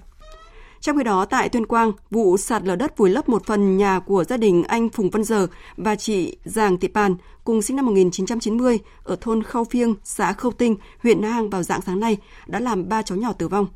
Trong 0.80 0.96
khi 0.96 1.04
đó, 1.04 1.24
tại 1.24 1.48
Tuyên 1.48 1.66
Quang, 1.66 1.92
vụ 2.10 2.36
sạt 2.36 2.62
lở 2.64 2.76
đất 2.76 2.96
vùi 2.96 3.10
lấp 3.10 3.28
một 3.28 3.46
phần 3.46 3.76
nhà 3.76 4.00
của 4.00 4.24
gia 4.24 4.36
đình 4.36 4.62
anh 4.62 4.88
Phùng 4.88 5.10
Văn 5.10 5.24
Giờ 5.24 5.46
và 5.76 5.96
chị 5.96 6.36
Giàng 6.44 6.78
Thị 6.78 6.88
Pàn, 6.88 7.16
cùng 7.44 7.62
sinh 7.62 7.76
năm 7.76 7.86
1990, 7.86 8.78
ở 9.04 9.16
thôn 9.20 9.42
Khâu 9.42 9.64
Phiêng, 9.64 9.94
xã 10.04 10.32
Khâu 10.32 10.52
Tinh, 10.52 10.76
huyện 11.02 11.20
Na 11.20 11.28
Hàng 11.28 11.50
vào 11.50 11.62
dạng 11.62 11.80
sáng 11.82 12.00
nay, 12.00 12.16
đã 12.46 12.60
làm 12.60 12.88
ba 12.88 13.02
cháu 13.02 13.18
nhỏ 13.18 13.32
tử 13.32 13.48
vong. 13.48 13.66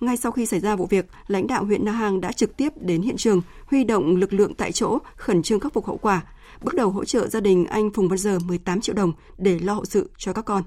Ngay 0.00 0.16
sau 0.16 0.32
khi 0.32 0.46
xảy 0.46 0.60
ra 0.60 0.76
vụ 0.76 0.86
việc, 0.86 1.06
lãnh 1.26 1.46
đạo 1.46 1.64
huyện 1.64 1.84
Na 1.84 1.92
Hàng 1.92 2.20
đã 2.20 2.32
trực 2.32 2.56
tiếp 2.56 2.72
đến 2.76 3.02
hiện 3.02 3.16
trường, 3.16 3.42
huy 3.66 3.84
động 3.84 4.16
lực 4.16 4.32
lượng 4.32 4.54
tại 4.54 4.72
chỗ, 4.72 4.98
khẩn 5.16 5.42
trương 5.42 5.60
khắc 5.60 5.72
phục 5.72 5.86
hậu 5.86 5.96
quả, 5.96 6.22
bước 6.62 6.74
đầu 6.74 6.90
hỗ 6.90 7.04
trợ 7.04 7.28
gia 7.28 7.40
đình 7.40 7.66
anh 7.66 7.90
Phùng 7.90 8.08
Văn 8.08 8.18
Giờ 8.18 8.38
18 8.38 8.80
triệu 8.80 8.94
đồng 8.94 9.12
để 9.38 9.58
lo 9.58 9.74
hậu 9.74 9.84
sự 9.84 10.10
cho 10.18 10.32
các 10.32 10.44
con. 10.44 10.62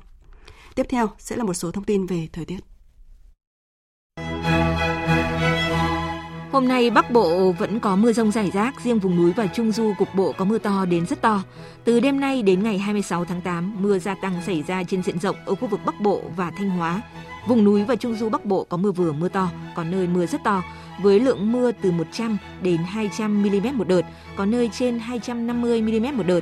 Tiếp 0.76 0.86
theo 0.90 1.10
sẽ 1.20 1.36
là 1.36 1.44
một 1.44 1.54
số 1.54 1.72
thông 1.72 1.84
tin 1.84 2.06
về 2.06 2.28
thời 2.34 2.46
tiết. 2.46 2.73
Hôm 6.54 6.68
nay 6.68 6.90
Bắc 6.90 7.12
Bộ 7.12 7.52
vẫn 7.52 7.80
có 7.80 7.96
mưa 7.96 8.14
rông 8.14 8.32
rải 8.32 8.52
rác, 8.52 8.82
riêng 8.82 9.00
vùng 9.00 9.16
núi 9.16 9.32
và 9.32 9.48
Trung 9.48 9.72
Du 9.72 9.94
cục 9.98 10.16
bộ 10.16 10.34
có 10.38 10.46
mưa 10.46 10.58
to 10.58 10.86
đến 10.86 11.06
rất 11.06 11.22
to. 11.22 11.44
Từ 11.84 12.00
đêm 12.00 12.20
nay 12.20 12.42
đến 12.42 12.64
ngày 12.64 12.78
26 12.78 13.26
tháng 13.26 13.42
8, 13.42 13.76
mưa 13.80 14.00
gia 14.00 14.16
tăng 14.16 14.34
xảy 14.46 14.64
ra 14.68 14.84
trên 14.84 15.04
diện 15.04 15.20
rộng 15.20 15.36
ở 15.46 15.56
khu 15.56 15.68
vực 15.68 15.80
Bắc 15.86 16.02
Bộ 16.02 16.22
và 16.36 16.52
Thanh 16.52 16.70
Hóa. 16.70 17.02
Vùng 17.48 17.64
núi 17.64 17.84
và 17.84 17.96
Trung 17.96 18.16
Du 18.16 18.30
Bắc 18.30 18.46
Bộ 18.46 18.66
có 18.70 18.78
mưa 18.78 18.92
vừa 18.92 19.12
mưa 19.12 19.30
to, 19.30 19.50
có 19.76 19.84
nơi 19.84 20.08
mưa 20.08 20.26
rất 20.26 20.44
to, 20.44 20.64
với 21.02 21.20
lượng 21.20 21.52
mưa 21.52 21.72
từ 21.72 21.92
100 21.92 22.38
đến 22.62 22.78
200 22.78 23.44
mm 23.44 23.78
một 23.78 23.88
đợt, 23.88 24.02
có 24.36 24.46
nơi 24.46 24.70
trên 24.74 25.00
250 25.00 25.82
mm 25.82 26.18
một 26.18 26.28
đợt. 26.28 26.42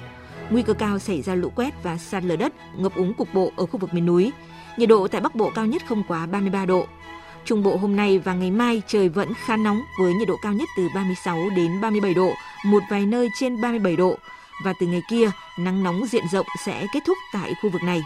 Nguy 0.50 0.62
cơ 0.62 0.74
cao 0.74 1.00
xảy 1.00 1.22
ra 1.22 1.36
lũ 1.36 1.50
quét 1.56 1.84
và 1.84 1.98
sạt 1.98 2.24
lở 2.24 2.36
đất, 2.36 2.54
ngập 2.78 2.96
úng 2.96 3.14
cục 3.14 3.34
bộ 3.34 3.52
ở 3.58 3.66
khu 3.66 3.80
vực 3.80 3.94
miền 3.94 4.06
núi. 4.06 4.32
Nhiệt 4.78 4.90
độ 4.90 5.08
tại 5.08 5.22
Bắc 5.22 5.36
Bộ 5.36 5.52
cao 5.56 5.66
nhất 5.66 5.82
không 5.88 6.04
quá 6.08 6.26
33 6.26 6.66
độ, 6.66 6.88
Trung 7.46 7.64
Bộ 7.64 7.78
hôm 7.78 7.96
nay 7.96 8.20
và 8.20 8.34
ngày 8.34 8.52
mai 8.52 8.82
trời 8.88 9.10
vẫn 9.10 9.34
khá 9.46 9.58
nóng 9.58 9.82
với 10.00 10.14
nhiệt 10.14 10.28
độ 10.28 10.36
cao 10.42 10.54
nhất 10.54 10.70
từ 10.78 10.88
36 10.96 11.50
đến 11.56 11.82
37 11.82 12.14
độ, 12.14 12.34
một 12.66 12.84
vài 12.90 13.06
nơi 13.06 13.28
trên 13.40 13.62
37 13.62 13.96
độ. 13.96 14.18
Và 14.66 14.74
từ 14.80 14.88
ngày 14.88 15.02
kia, 15.10 15.32
nắng 15.60 15.84
nóng 15.84 16.06
diện 16.06 16.24
rộng 16.32 16.46
sẽ 16.66 16.88
kết 16.94 17.00
thúc 17.08 17.18
tại 17.34 17.54
khu 17.62 17.70
vực 17.70 17.84
này. 17.84 18.02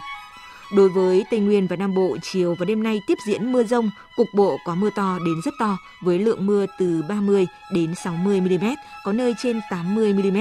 Đối 0.72 0.88
với 0.88 1.24
Tây 1.30 1.40
Nguyên 1.40 1.66
và 1.66 1.76
Nam 1.76 1.94
Bộ, 1.94 2.16
chiều 2.22 2.54
và 2.58 2.64
đêm 2.64 2.82
nay 2.82 3.00
tiếp 3.06 3.18
diễn 3.26 3.52
mưa 3.52 3.64
rông, 3.64 3.90
cục 4.16 4.26
bộ 4.34 4.58
có 4.64 4.74
mưa 4.74 4.90
to 4.96 5.18
đến 5.26 5.34
rất 5.44 5.54
to 5.58 5.76
với 6.00 6.18
lượng 6.18 6.46
mưa 6.46 6.66
từ 6.78 7.02
30 7.08 7.46
đến 7.72 7.94
60 7.94 8.40
mm, 8.40 8.64
có 9.04 9.12
nơi 9.12 9.34
trên 9.42 9.60
80 9.70 10.12
mm. 10.12 10.38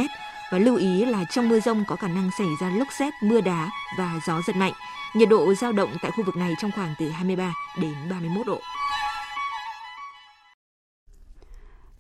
Và 0.52 0.58
lưu 0.58 0.76
ý 0.76 1.06
là 1.06 1.26
trong 1.32 1.50
mưa 1.50 1.60
rông 1.60 1.84
có 1.88 1.96
khả 1.96 2.08
năng 2.08 2.30
xảy 2.38 2.48
ra 2.62 2.70
lốc 2.70 2.88
xét, 3.00 3.14
mưa 3.24 3.42
đá 3.42 3.70
và 3.98 4.20
gió 4.28 4.42
giật 4.48 4.56
mạnh. 4.56 4.74
Nhiệt 5.16 5.30
độ 5.30 5.54
giao 5.54 5.72
động 5.72 5.90
tại 6.02 6.12
khu 6.12 6.24
vực 6.24 6.36
này 6.36 6.54
trong 6.62 6.72
khoảng 6.72 6.96
từ 7.00 7.10
23 7.10 7.54
đến 7.82 7.94
31 8.10 8.48
độ. 8.48 8.60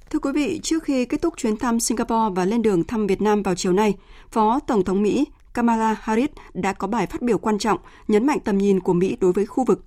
Thưa 0.09 0.19
quý 0.19 0.31
vị, 0.31 0.59
trước 0.63 0.83
khi 0.83 1.05
kết 1.05 1.21
thúc 1.21 1.33
chuyến 1.37 1.57
thăm 1.57 1.79
Singapore 1.79 2.33
và 2.35 2.45
lên 2.45 2.61
đường 2.61 2.83
thăm 2.83 3.07
Việt 3.07 3.21
Nam 3.21 3.43
vào 3.43 3.55
chiều 3.55 3.73
nay, 3.73 3.93
Phó 4.31 4.59
Tổng 4.59 4.83
thống 4.83 5.01
Mỹ 5.01 5.25
Kamala 5.53 5.95
Harris 6.01 6.29
đã 6.53 6.73
có 6.73 6.87
bài 6.87 7.07
phát 7.07 7.21
biểu 7.21 7.37
quan 7.37 7.57
trọng 7.57 7.79
nhấn 8.07 8.27
mạnh 8.27 8.39
tầm 8.39 8.57
nhìn 8.57 8.79
của 8.79 8.93
Mỹ 8.93 9.17
đối 9.21 9.33
với 9.33 9.45
khu 9.45 9.63
vực. 9.63 9.85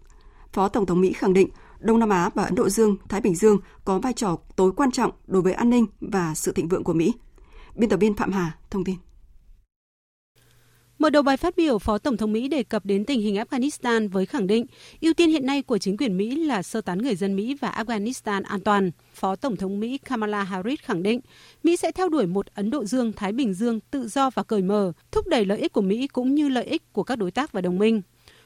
Phó 0.52 0.68
Tổng 0.68 0.86
thống 0.86 1.00
Mỹ 1.00 1.12
khẳng 1.12 1.32
định 1.32 1.48
Đông 1.78 1.98
Nam 1.98 2.08
Á 2.08 2.30
và 2.34 2.44
Ấn 2.44 2.54
Độ 2.54 2.68
Dương, 2.68 2.96
Thái 3.08 3.20
Bình 3.20 3.34
Dương 3.34 3.58
có 3.84 3.98
vai 3.98 4.12
trò 4.12 4.36
tối 4.56 4.72
quan 4.76 4.90
trọng 4.90 5.10
đối 5.26 5.42
với 5.42 5.52
an 5.52 5.70
ninh 5.70 5.86
và 6.00 6.34
sự 6.34 6.52
thịnh 6.52 6.68
vượng 6.68 6.84
của 6.84 6.92
Mỹ. 6.92 7.14
Biên 7.78 7.90
tập 7.90 7.96
viên 7.96 8.14
Phạm 8.14 8.32
Hà 8.32 8.56
thông 8.70 8.84
tin. 8.84 8.96
Mở 10.98 11.10
đầu 11.10 11.22
bài 11.22 11.36
phát 11.36 11.56
biểu, 11.56 11.78
Phó 11.78 11.98
Tổng 11.98 12.16
thống 12.16 12.32
Mỹ 12.32 12.48
đề 12.48 12.62
cập 12.62 12.86
đến 12.86 13.04
tình 13.04 13.20
hình 13.20 13.34
Afghanistan 13.34 14.08
với 14.08 14.26
khẳng 14.26 14.46
định 14.46 14.66
ưu 15.00 15.14
tiên 15.14 15.30
hiện 15.30 15.46
nay 15.46 15.62
của 15.62 15.78
chính 15.78 15.96
quyền 15.96 16.16
Mỹ 16.16 16.44
là 16.44 16.62
sơ 16.62 16.80
tán 16.80 16.98
người 16.98 17.16
dân 17.16 17.36
Mỹ 17.36 17.56
và 17.60 17.70
Afghanistan 17.70 18.42
an 18.44 18.60
toàn. 18.60 18.90
Phó 19.14 19.36
Tổng 19.36 19.56
thống 19.56 19.80
Mỹ 19.80 19.98
Kamala 19.98 20.42
Harris 20.42 20.80
khẳng 20.80 21.02
định 21.02 21.20
Mỹ 21.62 21.76
sẽ 21.76 21.92
theo 21.92 22.08
đuổi 22.08 22.26
một 22.26 22.46
Ấn 22.54 22.70
Độ 22.70 22.84
Dương-Thái 22.84 23.32
Bình 23.32 23.54
Dương 23.54 23.80
tự 23.80 24.08
do 24.08 24.30
và 24.30 24.42
cởi 24.42 24.62
mở, 24.62 24.92
thúc 25.10 25.26
đẩy 25.26 25.44
lợi 25.44 25.58
ích 25.58 25.72
của 25.72 25.82
Mỹ 25.82 26.06
cũng 26.06 26.34
như 26.34 26.48
lợi 26.48 26.64
ích 26.64 26.92
của 26.92 27.02
các 27.02 27.16
đối 27.16 27.30
tác 27.30 27.52
và 27.52 27.60
đồng 27.60 27.78
minh. 27.78 28.02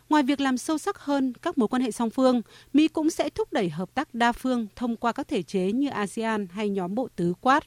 Ngoài 0.09 0.23
việc 0.23 0.41
làm 0.41 0.59
sâu 0.59 0.79
sắc 0.79 0.99
hơn 0.99 1.33
các 1.43 1.59
mối 1.59 1.69
quan 1.69 1.83
hệ 1.83 1.91
song 1.91 2.11
phương, 2.11 2.43
Mỹ 2.73 2.89
cũng 2.89 3.11
sẽ 3.11 3.31
thúc 3.31 3.53
đẩy 3.53 3.69
hợp 3.69 3.95
tác 3.95 4.15
đa 4.15 4.33
phương 4.33 4.67
thông 4.77 4.97
qua 4.97 5.13
các 5.13 5.29
thể 5.29 5.43
chế 5.43 5.73
như 5.73 5.89
ASEAN 5.89 6.47
hay 6.51 6.69
nhóm 6.69 6.95
bộ 6.95 7.09
tứ 7.17 7.35
Quad. 7.41 7.63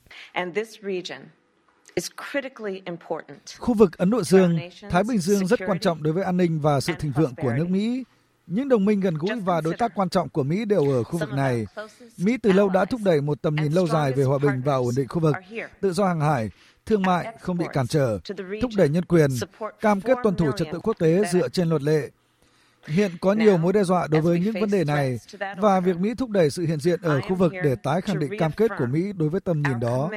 Khu 3.60 3.74
vực 3.74 3.98
Ấn 3.98 4.10
Độ 4.10 4.24
Dương, 4.24 4.60
Thái 4.90 5.04
Bình 5.04 5.18
Dương 5.18 5.48
rất 5.48 5.60
quan 5.68 5.80
trọng 5.80 6.04
đối 6.04 6.14
với 6.14 6.24
an 6.24 6.38
ninh 6.38 6.60
và 6.60 6.80
sự 6.80 6.94
thịnh 7.00 7.12
vượng 7.12 7.34
của 7.36 7.54
nước 7.58 7.70
Mỹ. 7.70 8.04
Những 8.48 8.70
đồng 8.70 8.86
minh 8.86 9.00
gần 9.00 9.16
gũi 9.18 9.40
và 9.40 9.62
đối 9.62 9.74
tác 9.74 9.92
quan 9.96 10.10
trọng 10.10 10.30
của 10.30 10.44
Mỹ 10.44 10.66
đều 10.66 10.92
ở 10.92 11.04
khu 11.04 11.20
vực 11.20 11.32
này. 11.32 11.66
Mỹ 12.18 12.38
từ 12.38 12.52
lâu 12.52 12.70
đã 12.70 12.86
thúc 12.86 13.02
đẩy 13.06 13.22
một 13.22 13.42
tầm 13.42 13.56
nhìn 13.56 13.72
lâu 13.72 13.88
dài 13.88 14.14
về 14.14 14.24
hòa 14.24 14.38
bình 14.38 14.62
và 14.66 14.76
ổn 14.76 14.94
định 14.98 15.08
khu 15.08 15.20
vực, 15.20 15.36
tự 15.82 15.94
do 15.94 16.08
hàng 16.08 16.22
hải, 16.22 16.50
thương 16.86 17.02
mại 17.02 17.38
không 17.42 17.58
bị 17.58 17.66
cản 17.74 17.88
trở, 17.88 18.20
thúc 18.62 18.72
đẩy 18.78 18.90
nhân 18.90 19.06
quyền, 19.06 19.30
cam 19.82 20.02
kết 20.02 20.18
tuân 20.24 20.36
thủ 20.36 20.52
trật 20.58 20.68
tự 20.72 20.80
quốc 20.80 20.98
tế 21.00 21.24
dựa 21.32 21.50
trên 21.50 21.70
luật 21.70 21.82
lệ. 21.82 22.10
Hiện 22.88 23.12
có 23.22 23.34
nhiều 23.34 23.58
mối 23.58 23.74
đe 23.74 23.84
dọa 23.84 24.08
đối 24.08 24.22
với 24.22 24.40
những 24.40 24.62
vấn 24.62 24.72
đề 24.72 24.84
này 24.84 25.20
và 25.58 25.80
việc 25.80 25.98
Mỹ 25.98 26.14
thúc 26.18 26.30
đẩy 26.30 26.50
sự 26.50 26.66
hiện 26.66 26.80
diện 26.80 27.02
ở 27.02 27.22
khu 27.22 27.36
vực 27.36 27.54
để 27.64 27.76
tái 27.84 28.02
khẳng 28.02 28.20
định 28.20 28.40
cam 28.40 28.52
kết 28.52 28.72
của 28.78 28.86
Mỹ 28.86 29.14
đối 29.14 29.30
với 29.30 29.42
tầm 29.42 29.62
nhìn 29.62 29.80
đó. 29.80 30.10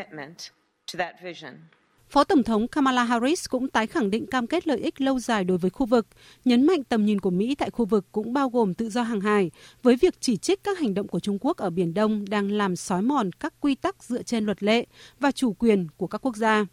Phó 2.10 2.24
Tổng 2.24 2.42
thống 2.42 2.68
Kamala 2.68 3.04
Harris 3.04 3.48
cũng 3.48 3.68
tái 3.68 3.86
khẳng 3.86 4.10
định 4.10 4.26
cam 4.26 4.46
kết 4.46 4.68
lợi 4.68 4.78
ích 4.78 5.00
lâu 5.00 5.18
dài 5.18 5.44
đối 5.44 5.58
với 5.58 5.70
khu 5.70 5.86
vực, 5.86 6.06
nhấn 6.44 6.66
mạnh 6.66 6.84
tầm 6.84 7.04
nhìn 7.04 7.20
của 7.20 7.30
Mỹ 7.30 7.54
tại 7.54 7.70
khu 7.70 7.84
vực 7.84 8.06
cũng 8.12 8.32
bao 8.32 8.48
gồm 8.48 8.74
tự 8.74 8.90
do 8.90 9.02
hàng 9.02 9.20
hải, 9.20 9.50
với 9.82 9.96
việc 9.96 10.14
chỉ 10.20 10.36
trích 10.36 10.64
các 10.64 10.78
hành 10.78 10.94
động 10.94 11.08
của 11.08 11.20
Trung 11.20 11.38
Quốc 11.40 11.56
ở 11.56 11.70
Biển 11.70 11.94
Đông 11.94 12.24
đang 12.28 12.52
làm 12.52 12.76
xói 12.76 13.02
mòn 13.02 13.32
các 13.32 13.54
quy 13.60 13.74
tắc 13.74 14.04
dựa 14.04 14.22
trên 14.22 14.44
luật 14.44 14.62
lệ 14.62 14.86
và 15.20 15.32
chủ 15.32 15.52
quyền 15.52 15.86
của 15.96 16.06
các 16.06 16.18
quốc 16.26 16.36
gia. 16.36 16.66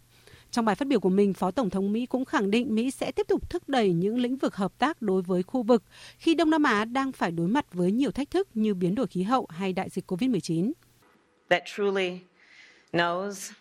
Trong 0.52 0.66
bài 0.66 0.76
phát 0.76 0.88
biểu 0.88 1.00
của 1.00 1.10
mình, 1.10 1.34
Phó 1.34 1.52
Tổng 1.52 1.70
thống 1.70 1.94
Mỹ 1.94 2.06
cũng 2.06 2.26
khẳng 2.26 2.52
định 2.52 2.76
Mỹ 2.76 2.92
sẽ 2.92 3.12
tiếp 3.12 3.28
tục 3.28 3.50
thúc 3.50 3.70
đẩy 3.70 3.94
những 3.94 4.18
lĩnh 4.18 4.38
vực 4.38 4.56
hợp 4.56 4.78
tác 4.78 5.02
đối 5.02 5.22
với 5.22 5.44
khu 5.44 5.64
vực 5.64 5.84
khi 6.18 6.36
Đông 6.36 6.50
Nam 6.50 6.64
Á 6.64 6.86
đang 6.86 7.12
phải 7.12 7.32
đối 7.32 7.48
mặt 7.48 7.66
với 7.74 7.92
nhiều 7.92 8.12
thách 8.12 8.30
thức 8.30 8.48
như 8.54 8.74
biến 8.74 8.96
đổi 8.96 9.08
khí 9.08 9.24
hậu 9.24 9.48
hay 9.50 9.74
đại 9.74 9.90
dịch 9.90 10.12
COVID-19. 10.12 10.72
That 11.50 11.64
truly 11.76 12.20
knows. 12.94 13.52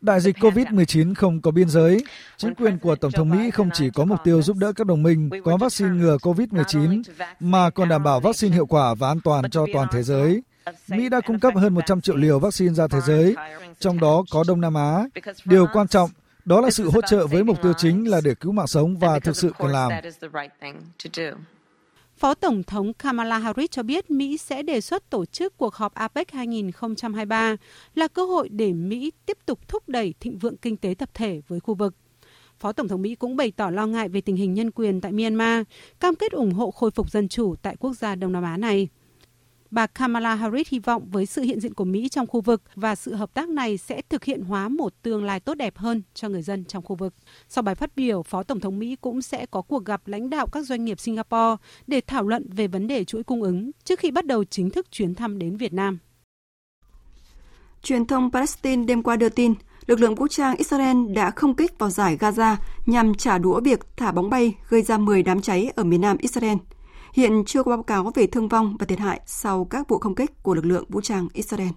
Đại 0.00 0.20
dịch 0.20 0.36
COVID-19 0.36 1.14
không 1.14 1.40
có 1.40 1.50
biên 1.50 1.68
giới. 1.68 2.04
Chính 2.36 2.54
quyền 2.54 2.78
của 2.78 2.96
Tổng 2.96 3.12
thống 3.12 3.30
Mỹ 3.30 3.50
không 3.50 3.70
chỉ 3.74 3.90
có 3.90 4.04
mục 4.04 4.18
tiêu 4.24 4.42
giúp 4.42 4.56
đỡ 4.56 4.72
các 4.72 4.86
đồng 4.86 5.02
minh 5.02 5.30
có 5.44 5.56
vaccine 5.56 5.90
ngừa 5.90 6.16
COVID-19, 6.16 7.02
mà 7.40 7.70
còn 7.70 7.88
đảm 7.88 8.02
bảo 8.02 8.20
vaccine 8.20 8.54
hiệu 8.54 8.66
quả 8.66 8.94
và 8.94 9.08
an 9.08 9.20
toàn 9.24 9.50
cho 9.50 9.66
toàn 9.72 9.88
thế 9.92 10.02
giới. 10.02 10.42
Mỹ 10.88 11.08
đã 11.08 11.20
cung 11.20 11.40
cấp 11.40 11.54
hơn 11.56 11.74
100 11.74 12.00
triệu 12.00 12.16
liều 12.16 12.38
vaccine 12.38 12.74
ra 12.74 12.88
thế 12.88 12.98
giới, 13.06 13.34
trong 13.78 14.00
đó 14.00 14.24
có 14.30 14.44
Đông 14.48 14.60
Nam 14.60 14.74
Á. 14.74 15.04
Điều 15.44 15.66
quan 15.72 15.88
trọng 15.88 16.10
đó 16.44 16.60
là 16.60 16.70
sự 16.70 16.90
hỗ 16.90 17.00
trợ 17.00 17.26
với 17.26 17.44
mục 17.44 17.62
tiêu 17.62 17.72
chính 17.72 18.10
là 18.10 18.20
để 18.24 18.34
cứu 18.34 18.52
mạng 18.52 18.66
sống 18.66 18.96
và 18.96 19.18
thực 19.18 19.36
sự 19.36 19.52
cần 19.58 19.70
làm. 19.70 19.90
Phó 22.18 22.34
Tổng 22.34 22.62
thống 22.62 22.92
Kamala 22.94 23.38
Harris 23.38 23.70
cho 23.70 23.82
biết 23.82 24.10
Mỹ 24.10 24.36
sẽ 24.36 24.62
đề 24.62 24.80
xuất 24.80 25.10
tổ 25.10 25.24
chức 25.24 25.56
cuộc 25.56 25.74
họp 25.74 25.94
APEC 25.94 26.30
2023 26.30 27.56
là 27.94 28.08
cơ 28.08 28.24
hội 28.24 28.48
để 28.48 28.72
Mỹ 28.72 29.12
tiếp 29.26 29.38
tục 29.46 29.68
thúc 29.68 29.88
đẩy 29.88 30.14
thịnh 30.20 30.38
vượng 30.38 30.56
kinh 30.56 30.76
tế 30.76 30.94
tập 30.98 31.10
thể 31.14 31.40
với 31.48 31.60
khu 31.60 31.74
vực. 31.74 31.94
Phó 32.58 32.72
Tổng 32.72 32.88
thống 32.88 33.02
Mỹ 33.02 33.14
cũng 33.14 33.36
bày 33.36 33.50
tỏ 33.50 33.70
lo 33.70 33.86
ngại 33.86 34.08
về 34.08 34.20
tình 34.20 34.36
hình 34.36 34.54
nhân 34.54 34.70
quyền 34.70 35.00
tại 35.00 35.12
Myanmar, 35.12 35.62
cam 36.00 36.14
kết 36.14 36.32
ủng 36.32 36.52
hộ 36.52 36.70
khôi 36.70 36.90
phục 36.90 37.10
dân 37.10 37.28
chủ 37.28 37.54
tại 37.62 37.76
quốc 37.76 37.92
gia 37.94 38.14
Đông 38.14 38.32
Nam 38.32 38.44
Á 38.44 38.56
này. 38.56 38.88
Bà 39.70 39.86
Kamala 39.86 40.34
Harris 40.34 40.68
hy 40.68 40.78
vọng 40.78 41.08
với 41.10 41.26
sự 41.26 41.42
hiện 41.42 41.60
diện 41.60 41.74
của 41.74 41.84
Mỹ 41.84 42.08
trong 42.08 42.26
khu 42.26 42.40
vực 42.40 42.62
và 42.74 42.94
sự 42.94 43.14
hợp 43.14 43.34
tác 43.34 43.48
này 43.48 43.78
sẽ 43.78 44.02
thực 44.08 44.24
hiện 44.24 44.42
hóa 44.42 44.68
một 44.68 44.92
tương 45.02 45.24
lai 45.24 45.40
tốt 45.40 45.54
đẹp 45.54 45.76
hơn 45.76 46.02
cho 46.14 46.28
người 46.28 46.42
dân 46.42 46.64
trong 46.64 46.84
khu 46.84 46.96
vực. 46.96 47.14
Sau 47.48 47.62
bài 47.62 47.74
phát 47.74 47.96
biểu, 47.96 48.22
Phó 48.22 48.42
Tổng 48.42 48.60
thống 48.60 48.78
Mỹ 48.78 48.96
cũng 49.00 49.22
sẽ 49.22 49.46
có 49.46 49.62
cuộc 49.62 49.84
gặp 49.84 50.08
lãnh 50.08 50.30
đạo 50.30 50.46
các 50.52 50.66
doanh 50.66 50.84
nghiệp 50.84 51.00
Singapore 51.00 51.56
để 51.86 52.00
thảo 52.06 52.22
luận 52.22 52.46
về 52.52 52.66
vấn 52.66 52.86
đề 52.86 53.04
chuỗi 53.04 53.24
cung 53.24 53.42
ứng 53.42 53.70
trước 53.84 53.98
khi 53.98 54.10
bắt 54.10 54.26
đầu 54.26 54.44
chính 54.44 54.70
thức 54.70 54.90
chuyến 54.90 55.14
thăm 55.14 55.38
đến 55.38 55.56
Việt 55.56 55.72
Nam. 55.72 55.98
Truyền 57.82 58.06
thông 58.06 58.30
Palestine 58.32 58.84
đêm 58.84 59.02
qua 59.02 59.16
đưa 59.16 59.28
tin, 59.28 59.54
lực 59.86 60.00
lượng 60.00 60.14
vũ 60.14 60.28
trang 60.28 60.56
Israel 60.56 61.12
đã 61.14 61.30
không 61.30 61.54
kích 61.54 61.78
vào 61.78 61.90
giải 61.90 62.16
Gaza 62.16 62.56
nhằm 62.86 63.14
trả 63.14 63.38
đũa 63.38 63.60
việc 63.60 63.80
thả 63.96 64.12
bóng 64.12 64.30
bay 64.30 64.54
gây 64.68 64.82
ra 64.82 64.98
10 64.98 65.22
đám 65.22 65.40
cháy 65.40 65.72
ở 65.76 65.84
miền 65.84 66.00
nam 66.00 66.16
Israel. 66.20 66.56
Hiện 67.12 67.42
chưa 67.46 67.62
có 67.62 67.70
báo 67.70 67.82
cáo 67.82 68.12
về 68.14 68.26
thương 68.26 68.48
vong 68.48 68.76
và 68.78 68.86
thiệt 68.86 68.98
hại 68.98 69.20
sau 69.26 69.64
các 69.64 69.88
vụ 69.88 69.98
không 69.98 70.14
kích 70.14 70.42
của 70.42 70.54
lực 70.54 70.64
lượng 70.64 70.84
vũ 70.88 71.00
trang 71.00 71.28
Israel. 71.32 71.68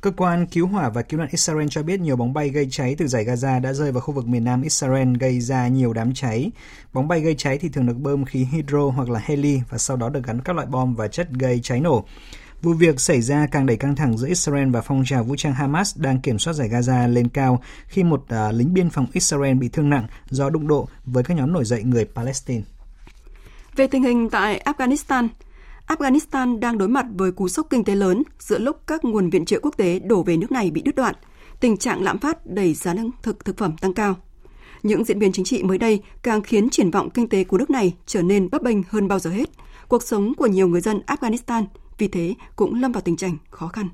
Cơ 0.00 0.10
quan 0.16 0.46
cứu 0.46 0.66
hỏa 0.66 0.88
và 0.88 1.02
cứu 1.02 1.20
nạn 1.20 1.28
Israel 1.30 1.66
cho 1.70 1.82
biết 1.82 2.00
nhiều 2.00 2.16
bóng 2.16 2.32
bay 2.32 2.48
gây 2.48 2.68
cháy 2.70 2.94
từ 2.98 3.06
giải 3.06 3.24
Gaza 3.24 3.60
đã 3.60 3.72
rơi 3.72 3.92
vào 3.92 4.00
khu 4.00 4.14
vực 4.14 4.26
miền 4.26 4.44
nam 4.44 4.62
Israel 4.62 5.16
gây 5.20 5.40
ra 5.40 5.68
nhiều 5.68 5.92
đám 5.92 6.14
cháy. 6.14 6.50
Bóng 6.92 7.08
bay 7.08 7.20
gây 7.20 7.34
cháy 7.38 7.58
thì 7.58 7.68
thường 7.68 7.86
được 7.86 7.96
bơm 7.98 8.24
khí 8.24 8.44
hydro 8.44 8.90
hoặc 8.96 9.08
là 9.08 9.20
heli 9.24 9.60
và 9.70 9.78
sau 9.78 9.96
đó 9.96 10.08
được 10.08 10.24
gắn 10.24 10.40
các 10.40 10.56
loại 10.56 10.66
bom 10.66 10.94
và 10.94 11.08
chất 11.08 11.28
gây 11.30 11.60
cháy 11.62 11.80
nổ. 11.80 12.04
Vụ 12.62 12.72
việc 12.72 13.00
xảy 13.00 13.22
ra 13.22 13.46
càng 13.46 13.66
đẩy 13.66 13.76
căng 13.76 13.96
thẳng 13.96 14.18
giữa 14.18 14.28
Israel 14.28 14.70
và 14.70 14.80
phong 14.80 15.04
trào 15.06 15.24
vũ 15.24 15.34
trang 15.36 15.52
Hamas 15.52 15.98
đang 15.98 16.20
kiểm 16.20 16.38
soát 16.38 16.54
giải 16.54 16.68
Gaza 16.68 17.08
lên 17.08 17.28
cao 17.28 17.62
khi 17.86 18.04
một 18.04 18.22
uh, 18.22 18.54
lính 18.54 18.74
biên 18.74 18.90
phòng 18.90 19.06
Israel 19.12 19.54
bị 19.54 19.68
thương 19.68 19.90
nặng 19.90 20.06
do 20.30 20.50
đụng 20.50 20.68
độ 20.68 20.88
với 21.04 21.24
các 21.24 21.36
nhóm 21.36 21.52
nổi 21.52 21.64
dậy 21.64 21.82
người 21.82 22.04
Palestine. 22.04 22.62
Về 23.76 23.86
tình 23.86 24.02
hình 24.02 24.30
tại 24.30 24.62
Afghanistan, 24.64 25.28
Afghanistan 25.86 26.60
đang 26.60 26.78
đối 26.78 26.88
mặt 26.88 27.06
với 27.14 27.32
cú 27.32 27.48
sốc 27.48 27.66
kinh 27.70 27.84
tế 27.84 27.94
lớn 27.94 28.22
giữa 28.38 28.58
lúc 28.58 28.86
các 28.86 29.04
nguồn 29.04 29.30
viện 29.30 29.44
trợ 29.44 29.58
quốc 29.62 29.76
tế 29.76 29.98
đổ 29.98 30.22
về 30.22 30.36
nước 30.36 30.52
này 30.52 30.70
bị 30.70 30.82
đứt 30.82 30.94
đoạn, 30.94 31.14
tình 31.60 31.76
trạng 31.76 32.02
lạm 32.02 32.18
phát 32.18 32.46
đẩy 32.46 32.74
giá 32.74 32.94
lương 32.94 33.10
thực 33.22 33.44
thực 33.44 33.56
phẩm 33.56 33.76
tăng 33.76 33.92
cao. 33.92 34.16
Những 34.82 35.04
diễn 35.04 35.18
biến 35.18 35.32
chính 35.32 35.44
trị 35.44 35.62
mới 35.62 35.78
đây 35.78 36.02
càng 36.22 36.42
khiến 36.42 36.70
triển 36.70 36.90
vọng 36.90 37.10
kinh 37.10 37.28
tế 37.28 37.44
của 37.44 37.58
nước 37.58 37.70
này 37.70 37.94
trở 38.06 38.22
nên 38.22 38.50
bấp 38.50 38.62
bênh 38.62 38.78
hơn 38.88 39.08
bao 39.08 39.18
giờ 39.18 39.30
hết. 39.30 39.50
Cuộc 39.88 40.02
sống 40.02 40.34
của 40.34 40.46
nhiều 40.46 40.68
người 40.68 40.80
dân 40.80 41.00
Afghanistan 41.06 41.64
vì 41.98 42.08
thế 42.08 42.34
cũng 42.56 42.80
lâm 42.80 42.92
vào 42.92 43.00
tình 43.00 43.16
trạng 43.16 43.36
khó 43.50 43.68
khăn. 43.68 43.88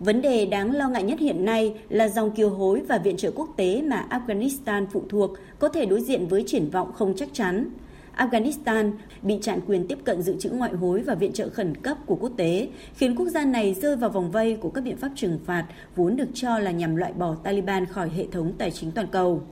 Vấn 0.00 0.22
đề 0.22 0.46
đáng 0.46 0.72
lo 0.72 0.88
ngại 0.88 1.02
nhất 1.02 1.18
hiện 1.18 1.44
nay 1.44 1.74
là 1.88 2.08
dòng 2.08 2.30
kiều 2.30 2.50
hối 2.50 2.80
và 2.88 2.98
viện 2.98 3.16
trợ 3.16 3.30
quốc 3.34 3.48
tế 3.56 3.82
mà 3.82 4.06
Afghanistan 4.10 4.86
phụ 4.92 5.02
thuộc 5.08 5.30
có 5.58 5.68
thể 5.68 5.86
đối 5.86 6.00
diện 6.00 6.26
với 6.26 6.44
triển 6.46 6.70
vọng 6.70 6.92
không 6.92 7.14
chắc 7.16 7.28
chắn. 7.32 7.70
Afghanistan 8.16 8.92
bị 9.22 9.38
chặn 9.42 9.60
quyền 9.66 9.86
tiếp 9.88 9.98
cận 10.04 10.22
dự 10.22 10.36
trữ 10.38 10.50
ngoại 10.50 10.72
hối 10.72 11.02
và 11.02 11.14
viện 11.14 11.32
trợ 11.32 11.48
khẩn 11.48 11.74
cấp 11.74 11.96
của 12.06 12.16
quốc 12.16 12.32
tế, 12.36 12.68
khiến 12.94 13.16
quốc 13.16 13.28
gia 13.28 13.44
này 13.44 13.74
rơi 13.74 13.96
vào 13.96 14.10
vòng 14.10 14.30
vây 14.30 14.56
của 14.56 14.70
các 14.70 14.84
biện 14.84 14.96
pháp 14.96 15.10
trừng 15.16 15.38
phạt 15.44 15.66
vốn 15.96 16.16
được 16.16 16.28
cho 16.34 16.58
là 16.58 16.70
nhằm 16.70 16.96
loại 16.96 17.12
bỏ 17.12 17.34
Taliban 17.34 17.86
khỏi 17.86 18.10
hệ 18.16 18.26
thống 18.32 18.52
tài 18.58 18.70
chính 18.70 18.90
toàn 18.90 19.06
cầu. 19.06 19.42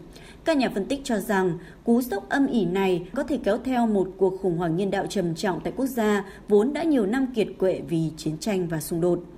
Các 0.45 0.57
nhà 0.57 0.71
phân 0.75 0.85
tích 0.85 1.01
cho 1.05 1.19
rằng 1.19 1.59
cú 1.85 2.03
sốc 2.03 2.29
âm 2.29 2.47
ỉ 2.47 2.65
này 2.65 3.09
có 3.15 3.23
thể 3.23 3.39
kéo 3.45 3.59
theo 3.65 3.87
một 3.87 4.09
cuộc 4.17 4.41
khủng 4.43 4.59
hoảng 4.59 4.77
nhân 4.77 4.91
đạo 4.91 5.07
trầm 5.07 5.35
trọng 5.35 5.61
tại 5.61 5.73
quốc 5.77 5.87
gia 5.87 6.25
vốn 6.49 6.73
đã 6.73 6.83
nhiều 6.83 7.07
năm 7.07 7.27
kiệt 7.35 7.49
quệ 7.59 7.81
vì 7.89 8.11
chiến 8.17 8.39
tranh 8.39 8.69
và 8.69 8.81
xung 8.81 9.01
đột. 9.01 9.34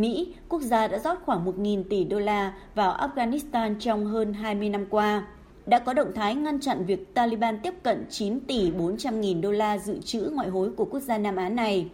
Mỹ, 0.00 0.34
quốc 0.48 0.62
gia 0.62 0.88
đã 0.88 0.98
rót 0.98 1.18
khoảng 1.24 1.46
1.000 1.46 1.82
tỷ 1.90 2.04
đô 2.04 2.18
la 2.18 2.52
vào 2.74 2.96
Afghanistan 2.96 3.74
trong 3.80 4.06
hơn 4.06 4.32
20 4.32 4.68
năm 4.68 4.86
qua, 4.90 5.26
đã 5.66 5.78
có 5.78 5.92
động 5.92 6.12
thái 6.14 6.34
ngăn 6.34 6.60
chặn 6.60 6.84
việc 6.84 7.14
Taliban 7.14 7.58
tiếp 7.62 7.74
cận 7.82 8.04
9 8.10 8.40
tỷ 8.40 8.70
400 8.70 9.20
nghìn 9.20 9.40
đô 9.40 9.50
la 9.50 9.78
dự 9.78 10.00
trữ 10.00 10.30
ngoại 10.34 10.48
hối 10.48 10.70
của 10.70 10.84
quốc 10.84 11.00
gia 11.00 11.18
Nam 11.18 11.36
Á 11.36 11.48
này. 11.48 11.88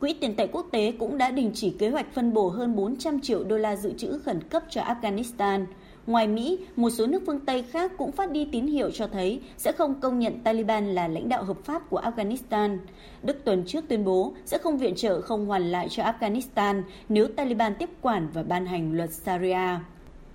Quỹ 0.00 0.14
tiền 0.14 0.36
tệ 0.36 0.46
quốc 0.46 0.66
tế 0.70 0.92
cũng 0.98 1.18
đã 1.18 1.30
đình 1.30 1.50
chỉ 1.54 1.70
kế 1.70 1.88
hoạch 1.88 2.14
phân 2.14 2.32
bổ 2.32 2.48
hơn 2.48 2.76
400 2.76 3.20
triệu 3.20 3.44
đô 3.44 3.58
la 3.58 3.76
dự 3.76 3.92
trữ 3.92 4.18
khẩn 4.18 4.40
cấp 4.48 4.62
cho 4.70 4.82
Afghanistan– 4.82 5.66
Ngoài 6.06 6.28
Mỹ, 6.28 6.58
một 6.76 6.90
số 6.90 7.06
nước 7.06 7.22
phương 7.26 7.40
Tây 7.40 7.62
khác 7.62 7.92
cũng 7.98 8.12
phát 8.12 8.30
đi 8.30 8.48
tín 8.52 8.66
hiệu 8.66 8.90
cho 8.90 9.06
thấy 9.06 9.40
sẽ 9.56 9.72
không 9.72 10.00
công 10.00 10.18
nhận 10.18 10.40
Taliban 10.40 10.94
là 10.94 11.08
lãnh 11.08 11.28
đạo 11.28 11.44
hợp 11.44 11.56
pháp 11.64 11.90
của 11.90 12.00
Afghanistan. 12.00 12.78
Đức 13.22 13.44
tuần 13.44 13.64
trước 13.66 13.84
tuyên 13.88 14.04
bố 14.04 14.34
sẽ 14.44 14.58
không 14.58 14.78
viện 14.78 14.94
trợ 14.94 15.20
không 15.20 15.46
hoàn 15.46 15.70
lại 15.70 15.86
cho 15.90 16.02
Afghanistan 16.02 16.82
nếu 17.08 17.28
Taliban 17.28 17.74
tiếp 17.74 17.90
quản 18.00 18.28
và 18.34 18.42
ban 18.42 18.66
hành 18.66 18.92
luật 18.92 19.12
Sharia. 19.12 19.78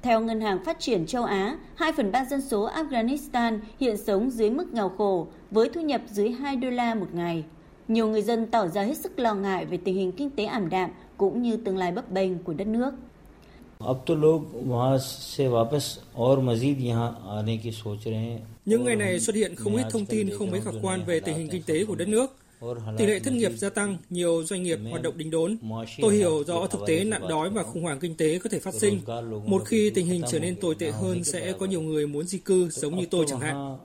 Theo 0.01 0.21
Ngân 0.21 0.41
hàng 0.41 0.63
Phát 0.63 0.79
triển 0.79 1.05
châu 1.05 1.23
Á, 1.23 1.57
2 1.75 1.91
phần 1.91 2.11
3 2.11 2.25
dân 2.25 2.41
số 2.41 2.69
Afghanistan 2.69 3.59
hiện 3.79 3.97
sống 3.97 4.29
dưới 4.31 4.49
mức 4.49 4.73
nghèo 4.73 4.89
khổ 4.89 5.27
với 5.51 5.69
thu 5.69 5.81
nhập 5.81 6.01
dưới 6.07 6.29
2 6.29 6.55
đô 6.55 6.69
la 6.69 6.95
một 6.95 7.07
ngày. 7.13 7.43
Nhiều 7.87 8.07
người 8.07 8.21
dân 8.21 8.45
tỏ 8.45 8.67
ra 8.67 8.81
hết 8.81 8.97
sức 8.97 9.19
lo 9.19 9.33
ngại 9.33 9.65
về 9.65 9.77
tình 9.77 9.95
hình 9.95 10.11
kinh 10.11 10.29
tế 10.29 10.45
ảm 10.45 10.69
đạm 10.69 10.89
cũng 11.17 11.41
như 11.41 11.57
tương 11.57 11.77
lai 11.77 11.91
bấp 11.91 12.11
bênh 12.11 12.39
của 12.39 12.53
đất 12.53 12.67
nước. 12.67 12.93
अब 13.80 14.04
तो 14.06 14.14
लोग 14.14 14.40
वहाँ 14.66 14.98
से 14.98 15.48
वापस 15.48 15.84
और 16.16 16.40
मजीद 16.40 16.80
यहाँ 16.80 17.08
आने 17.38 17.56
की 17.58 17.70
सोच 17.72 18.06
रहे 18.06 18.16
हैं 18.16 18.40
Những 18.64 18.84
ngày 18.84 18.96
này 18.96 19.20
xuất 19.20 19.36
hiện 19.36 19.54
không 19.56 19.76
ít 19.76 19.86
thông 19.90 20.06
tin 20.06 20.30
không 20.38 20.50
mấy 20.50 20.60
khả 20.60 20.70
quan 20.82 21.04
về 21.04 21.20
tình 21.20 21.36
hình 21.36 21.48
kinh 21.48 21.62
tế 21.62 21.84
của 21.84 21.94
đất 21.94 22.08
nước. 22.08 22.36
Tỷ 22.98 23.06
lệ 23.06 23.18
thất 23.18 23.32
nghiệp 23.34 23.52
gia 23.56 23.68
tăng, 23.70 23.96
nhiều 24.10 24.44
doanh 24.44 24.62
nghiệp 24.62 24.78
hoạt 24.90 25.02
động 25.02 25.18
đình 25.18 25.30
đốn. 25.30 25.56
Tôi 26.00 26.14
hiểu 26.14 26.44
rõ 26.46 26.66
thực 26.66 26.80
tế 26.86 27.04
nạn 27.04 27.28
đói 27.28 27.50
và 27.50 27.62
khủng 27.62 27.82
hoảng 27.82 28.00
kinh 28.00 28.14
tế 28.16 28.38
có 28.38 28.50
thể 28.50 28.58
phát 28.58 28.74
sinh. 28.74 29.00
Một 29.46 29.62
khi 29.66 29.90
tình 29.90 30.06
hình 30.06 30.22
trở 30.30 30.38
nên 30.38 30.56
tồi 30.56 30.74
tệ 30.74 30.90
hơn 30.90 31.24
sẽ 31.24 31.52
có 31.52 31.66
nhiều 31.66 31.80
người 31.80 32.06
muốn 32.06 32.26
di 32.26 32.38
cư 32.38 32.68
giống 32.70 32.96
như 32.96 33.06
tôi 33.10 33.24
chẳng 33.28 33.40
hạn. 33.40 33.76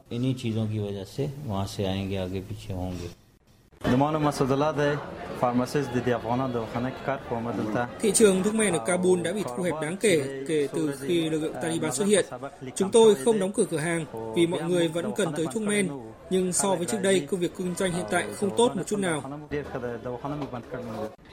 Thị 8.01 8.13
trường 8.15 8.43
thuốc 8.43 8.55
men 8.55 8.73
ở 8.73 8.85
Kabul 8.87 9.21
đã 9.21 9.33
bị 9.33 9.43
thu 9.57 9.63
hẹp 9.63 9.75
đáng 9.83 9.97
kể 9.97 10.45
kể 10.49 10.69
từ 10.75 10.97
khi 11.01 11.31
lực 11.31 11.39
lượng 11.39 11.55
Taliban 11.63 11.93
xuất 11.93 12.05
hiện. 12.05 12.27
Chúng 12.75 12.91
tôi 12.91 13.15
không 13.15 13.39
đóng 13.39 13.53
cửa 13.53 13.65
cửa 13.71 13.79
hàng 13.79 14.05
vì 14.37 14.47
mọi 14.47 14.63
người 14.63 14.89
vẫn 14.89 15.13
cần 15.17 15.29
tới 15.37 15.47
thuốc 15.53 15.63
men, 15.63 15.89
nhưng 16.31 16.53
so 16.53 16.75
với 16.75 16.87
trước 16.87 16.99
đây, 17.03 17.21
công 17.21 17.41
việc 17.41 17.57
kinh 17.57 17.75
doanh 17.75 17.93
hiện 17.93 18.05
tại 18.11 18.27
không 18.37 18.57
tốt 18.57 18.77
một 18.77 18.83
chút 18.87 18.99
nào. 18.99 19.41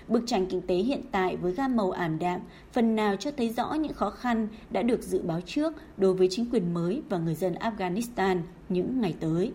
Bức 0.08 0.24
tranh 0.28 0.46
kinh 0.46 0.62
tế 0.68 0.76
hiện 0.76 1.02
tại 1.12 1.38
với 1.38 1.52
gam 1.52 1.76
màu 1.76 1.92
ảm 1.92 2.20
đạm 2.20 2.42
phần 2.74 2.96
nào 2.96 3.16
cho 3.16 3.32
thấy 3.38 3.50
rõ 3.58 3.74
những 3.74 3.94
khó 3.94 4.10
khăn 4.10 4.48
đã 4.70 4.82
được 4.82 5.02
dự 5.02 5.22
báo 5.22 5.42
trước 5.46 5.74
đối 5.98 6.14
với 6.14 6.28
chính 6.32 6.50
quyền 6.52 6.74
mới 6.74 7.02
và 7.10 7.18
người 7.18 7.36
dân 7.36 7.54
Afghanistan 7.54 8.42
những 8.70 9.02
ngày 9.02 9.16
tới. 9.20 9.52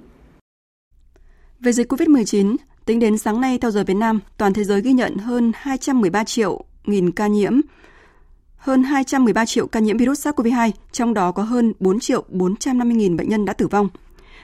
Về 1.60 1.72
dịch 1.72 1.92
COVID-19, 1.92 2.56
Tính 2.84 2.98
đến 2.98 3.18
sáng 3.18 3.40
nay 3.40 3.58
theo 3.58 3.70
giờ 3.70 3.84
Việt 3.84 3.94
Nam, 3.94 4.20
toàn 4.36 4.52
thế 4.52 4.64
giới 4.64 4.80
ghi 4.80 4.92
nhận 4.92 5.16
hơn 5.16 5.52
213 5.54 6.24
triệu 6.24 6.64
nghìn 6.84 7.10
ca 7.10 7.26
nhiễm, 7.26 7.60
hơn 8.56 8.82
213 8.82 9.46
triệu 9.46 9.66
ca 9.66 9.80
nhiễm 9.80 9.96
virus 9.96 10.26
SARS-CoV-2, 10.26 10.70
trong 10.92 11.14
đó 11.14 11.32
có 11.32 11.42
hơn 11.42 11.72
4 11.80 12.00
triệu 12.00 12.24
450 12.28 12.96
nghìn 12.96 13.16
bệnh 13.16 13.28
nhân 13.28 13.44
đã 13.44 13.52
tử 13.52 13.68
vong. 13.68 13.88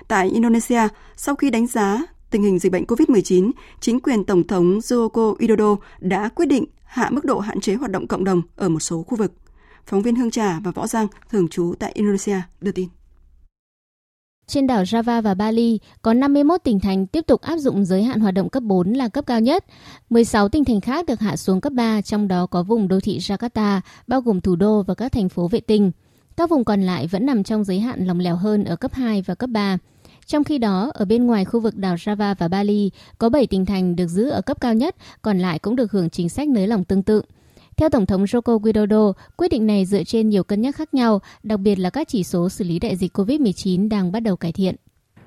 Tại 0.08 0.28
Indonesia, 0.28 0.88
sau 1.16 1.34
khi 1.34 1.50
đánh 1.50 1.66
giá 1.66 2.02
tình 2.30 2.42
hình 2.42 2.58
dịch 2.58 2.72
bệnh 2.72 2.84
COVID-19, 2.84 3.50
chính 3.80 4.00
quyền 4.00 4.24
Tổng 4.24 4.46
thống 4.46 4.78
Joko 4.78 5.36
Widodo 5.36 5.76
đã 6.00 6.28
quyết 6.28 6.46
định 6.46 6.64
hạ 6.84 7.10
mức 7.10 7.24
độ 7.24 7.38
hạn 7.38 7.60
chế 7.60 7.74
hoạt 7.74 7.90
động 7.90 8.06
cộng 8.06 8.24
đồng 8.24 8.42
ở 8.56 8.68
một 8.68 8.80
số 8.80 9.02
khu 9.02 9.16
vực. 9.16 9.32
Phóng 9.86 10.02
viên 10.02 10.16
Hương 10.16 10.30
Trà 10.30 10.60
và 10.64 10.70
Võ 10.70 10.86
Giang, 10.86 11.06
thường 11.30 11.48
trú 11.48 11.74
tại 11.78 11.92
Indonesia, 11.94 12.40
đưa 12.60 12.72
tin. 12.72 12.88
Trên 14.48 14.66
đảo 14.66 14.82
Java 14.82 15.22
và 15.22 15.34
Bali 15.34 15.78
có 16.02 16.14
51 16.14 16.60
tỉnh 16.64 16.80
thành 16.80 17.06
tiếp 17.06 17.26
tục 17.26 17.40
áp 17.40 17.56
dụng 17.56 17.84
giới 17.84 18.02
hạn 18.02 18.20
hoạt 18.20 18.34
động 18.34 18.48
cấp 18.48 18.62
4 18.62 18.92
là 18.92 19.08
cấp 19.08 19.26
cao 19.26 19.40
nhất. 19.40 19.64
16 20.10 20.48
tỉnh 20.48 20.64
thành 20.64 20.80
khác 20.80 21.06
được 21.06 21.20
hạ 21.20 21.36
xuống 21.36 21.60
cấp 21.60 21.72
3, 21.72 22.00
trong 22.00 22.28
đó 22.28 22.46
có 22.46 22.62
vùng 22.62 22.88
đô 22.88 23.00
thị 23.00 23.18
Jakarta, 23.18 23.80
bao 24.06 24.20
gồm 24.20 24.40
thủ 24.40 24.56
đô 24.56 24.82
và 24.82 24.94
các 24.94 25.12
thành 25.12 25.28
phố 25.28 25.48
vệ 25.48 25.60
tinh. 25.60 25.90
Các 26.36 26.50
vùng 26.50 26.64
còn 26.64 26.82
lại 26.82 27.06
vẫn 27.06 27.26
nằm 27.26 27.44
trong 27.44 27.64
giới 27.64 27.80
hạn 27.80 28.06
lòng 28.06 28.20
lẻo 28.20 28.36
hơn 28.36 28.64
ở 28.64 28.76
cấp 28.76 28.94
2 28.94 29.22
và 29.22 29.34
cấp 29.34 29.50
3. 29.50 29.78
Trong 30.26 30.44
khi 30.44 30.58
đó, 30.58 30.90
ở 30.94 31.04
bên 31.04 31.26
ngoài 31.26 31.44
khu 31.44 31.60
vực 31.60 31.76
đảo 31.76 31.94
Java 31.94 32.34
và 32.38 32.48
Bali, 32.48 32.90
có 33.18 33.28
7 33.28 33.46
tỉnh 33.46 33.66
thành 33.66 33.96
được 33.96 34.06
giữ 34.06 34.28
ở 34.28 34.40
cấp 34.40 34.60
cao 34.60 34.74
nhất, 34.74 34.96
còn 35.22 35.38
lại 35.38 35.58
cũng 35.58 35.76
được 35.76 35.92
hưởng 35.92 36.10
chính 36.10 36.28
sách 36.28 36.48
nới 36.48 36.66
lỏng 36.66 36.84
tương 36.84 37.02
tự. 37.02 37.22
Theo 37.78 37.88
Tổng 37.88 38.06
thống 38.06 38.24
Joko 38.24 38.60
Widodo, 38.60 39.12
quyết 39.36 39.50
định 39.50 39.66
này 39.66 39.84
dựa 39.86 40.04
trên 40.04 40.28
nhiều 40.28 40.44
cân 40.44 40.60
nhắc 40.60 40.76
khác 40.76 40.94
nhau, 40.94 41.20
đặc 41.42 41.60
biệt 41.60 41.78
là 41.78 41.90
các 41.90 42.08
chỉ 42.08 42.24
số 42.24 42.48
xử 42.48 42.64
lý 42.64 42.78
đại 42.78 42.96
dịch 42.96 43.18
COVID-19 43.18 43.88
đang 43.88 44.12
bắt 44.12 44.20
đầu 44.20 44.36
cải 44.36 44.52
thiện. 44.52 44.74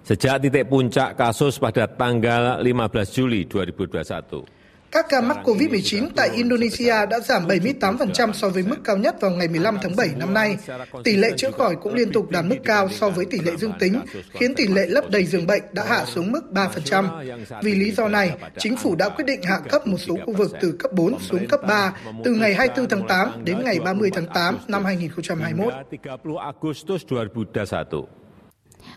Sejak 0.06 0.40
titik 0.42 0.70
puncak 0.70 1.18
kasus 1.18 1.60
pada 1.62 1.86
tanggal 1.86 2.64
15 2.64 2.92
Juli 2.92 3.44
2021. 3.54 4.61
Các 4.92 5.06
ca 5.10 5.22
mắc 5.22 5.38
COVID-19 5.44 6.08
tại 6.16 6.30
Indonesia 6.36 7.06
đã 7.10 7.20
giảm 7.20 7.48
78% 7.48 8.34
so 8.34 8.50
với 8.50 8.64
mức 8.64 8.76
cao 8.84 8.98
nhất 8.98 9.22
vào 9.22 9.32
ngày 9.32 9.48
15 9.48 9.78
tháng 9.82 9.96
7 9.96 10.10
năm 10.18 10.34
nay. 10.34 10.58
Tỷ 11.04 11.16
lệ 11.16 11.30
chữa 11.38 11.52
khỏi 11.52 11.76
cũng 11.82 11.94
liên 11.94 12.12
tục 12.12 12.30
đạt 12.30 12.46
mức 12.46 12.56
cao 12.64 12.90
so 12.90 13.10
với 13.10 13.26
tỷ 13.26 13.40
lệ 13.40 13.52
dương 13.58 13.74
tính, 13.80 14.02
khiến 14.34 14.56
tỷ 14.56 14.68
lệ 14.68 14.86
lấp 14.88 15.10
đầy 15.10 15.26
giường 15.26 15.48
bệnh 15.48 15.62
đã 15.72 15.84
hạ 15.88 16.06
xuống 16.06 16.32
mức 16.32 16.42
3%. 16.52 17.62
Vì 17.64 17.76
lý 17.76 17.92
do 17.92 18.08
này, 18.08 18.32
chính 18.58 18.78
phủ 18.78 18.96
đã 18.96 19.10
quyết 19.10 19.26
định 19.26 19.42
hạ 19.44 19.60
cấp 19.70 19.88
một 19.88 19.98
số 19.98 20.16
khu 20.26 20.34
vực 20.34 20.52
từ 20.62 20.76
cấp 20.80 20.92
4 20.94 21.20
xuống 21.20 21.48
cấp 21.48 21.60
3 21.68 21.94
từ 22.24 22.32
ngày 22.32 22.54
24 22.54 22.90
tháng 22.90 23.08
8 23.08 23.46
đến 23.46 23.64
ngày 23.64 23.80
30 23.80 24.10
tháng 24.14 24.28
8 24.34 24.58
năm 24.68 24.86
2021. 24.86 25.74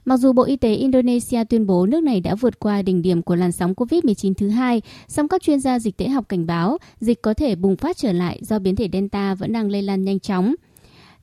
Mặc 0.04 0.16
dù 0.16 0.32
Bộ 0.32 0.42
Y 0.42 0.56
tế 0.56 0.74
Indonesia 0.74 1.44
tuyên 1.44 1.66
bố 1.66 1.86
nước 1.86 2.02
này 2.02 2.20
đã 2.20 2.34
vượt 2.34 2.58
qua 2.58 2.82
đỉnh 2.82 3.02
điểm 3.02 3.22
của 3.22 3.34
làn 3.34 3.52
sóng 3.52 3.74
COVID-19 3.74 4.34
thứ 4.34 4.48
hai, 4.48 4.82
song 5.08 5.28
các 5.28 5.42
chuyên 5.42 5.60
gia 5.60 5.78
dịch 5.78 5.96
tễ 5.96 6.08
học 6.08 6.28
cảnh 6.28 6.46
báo 6.46 6.78
dịch 7.00 7.22
có 7.22 7.34
thể 7.34 7.54
bùng 7.54 7.76
phát 7.76 7.96
trở 7.96 8.12
lại 8.12 8.38
do 8.42 8.58
biến 8.58 8.76
thể 8.76 8.88
Delta 8.92 9.34
vẫn 9.34 9.52
đang 9.52 9.70
lây 9.70 9.82
lan 9.82 10.04
nhanh 10.04 10.20
chóng. 10.20 10.54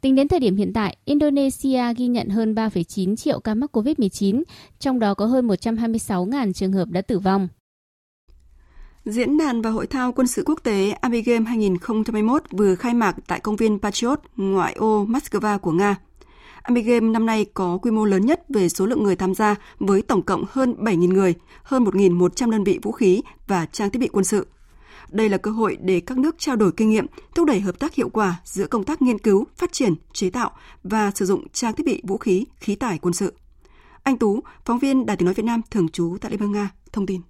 Tính 0.01 0.15
đến 0.15 0.27
thời 0.27 0.39
điểm 0.39 0.55
hiện 0.55 0.73
tại, 0.73 0.97
Indonesia 1.05 1.93
ghi 1.97 2.07
nhận 2.07 2.29
hơn 2.29 2.55
3,9 2.55 3.15
triệu 3.15 3.39
ca 3.39 3.55
mắc 3.55 3.77
COVID-19, 3.77 4.43
trong 4.79 4.99
đó 4.99 5.13
có 5.13 5.25
hơn 5.25 5.47
126.000 5.47 6.53
trường 6.53 6.73
hợp 6.73 6.89
đã 6.89 7.01
tử 7.01 7.19
vong. 7.19 7.47
Diễn 9.05 9.37
đàn 9.37 9.61
và 9.61 9.69
hội 9.69 9.87
thao 9.87 10.11
quân 10.11 10.27
sự 10.27 10.43
quốc 10.45 10.59
tế 10.63 10.91
Army 10.91 11.21
Games 11.21 11.47
2021 11.47 12.43
vừa 12.51 12.75
khai 12.75 12.93
mạc 12.93 13.15
tại 13.27 13.39
công 13.39 13.55
viên 13.55 13.79
Patriot, 13.79 14.19
ngoại 14.35 14.73
ô 14.73 15.05
Moscow 15.05 15.59
của 15.59 15.71
Nga. 15.71 15.95
Army 16.63 16.81
Game 16.81 17.09
năm 17.09 17.25
nay 17.25 17.45
có 17.53 17.77
quy 17.77 17.91
mô 17.91 18.05
lớn 18.05 18.25
nhất 18.25 18.41
về 18.49 18.69
số 18.69 18.85
lượng 18.85 19.03
người 19.03 19.15
tham 19.15 19.35
gia 19.35 19.55
với 19.79 20.01
tổng 20.01 20.21
cộng 20.21 20.43
hơn 20.51 20.75
7.000 20.79 21.13
người, 21.13 21.33
hơn 21.63 21.83
1.100 21.83 22.51
đơn 22.51 22.63
vị 22.63 22.79
vũ 22.81 22.91
khí 22.91 23.21
và 23.47 23.65
trang 23.65 23.89
thiết 23.89 23.99
bị 23.99 24.07
quân 24.07 24.25
sự. 24.25 24.47
Đây 25.09 25.29
là 25.29 25.37
cơ 25.37 25.51
hội 25.51 25.77
để 25.81 25.99
các 25.99 26.17
nước 26.17 26.35
trao 26.39 26.55
đổi 26.55 26.71
kinh 26.71 26.89
nghiệm, 26.89 27.05
thúc 27.35 27.47
đẩy 27.47 27.59
hợp 27.59 27.79
tác 27.79 27.93
hiệu 27.93 28.09
quả 28.09 28.41
giữa 28.43 28.67
công 28.67 28.83
tác 28.83 29.01
nghiên 29.01 29.19
cứu, 29.19 29.45
phát 29.57 29.73
triển, 29.73 29.93
chế 30.13 30.29
tạo 30.29 30.51
và 30.83 31.11
sử 31.15 31.25
dụng 31.25 31.47
trang 31.53 31.75
thiết 31.75 31.85
bị 31.85 32.01
vũ 32.03 32.17
khí, 32.17 32.45
khí 32.57 32.75
tải 32.75 32.97
quân 32.97 33.13
sự. 33.13 33.33
Anh 34.03 34.17
Tú, 34.17 34.39
phóng 34.65 34.79
viên 34.79 35.05
Đài 35.05 35.17
Tiếng 35.17 35.25
Nói 35.25 35.33
Việt 35.33 35.45
Nam 35.45 35.61
thường 35.71 35.89
trú 35.89 36.17
tại 36.21 36.31
Liên 36.31 36.39
bang 36.39 36.51
Nga, 36.51 36.69
thông 36.91 37.05
tin. 37.05 37.21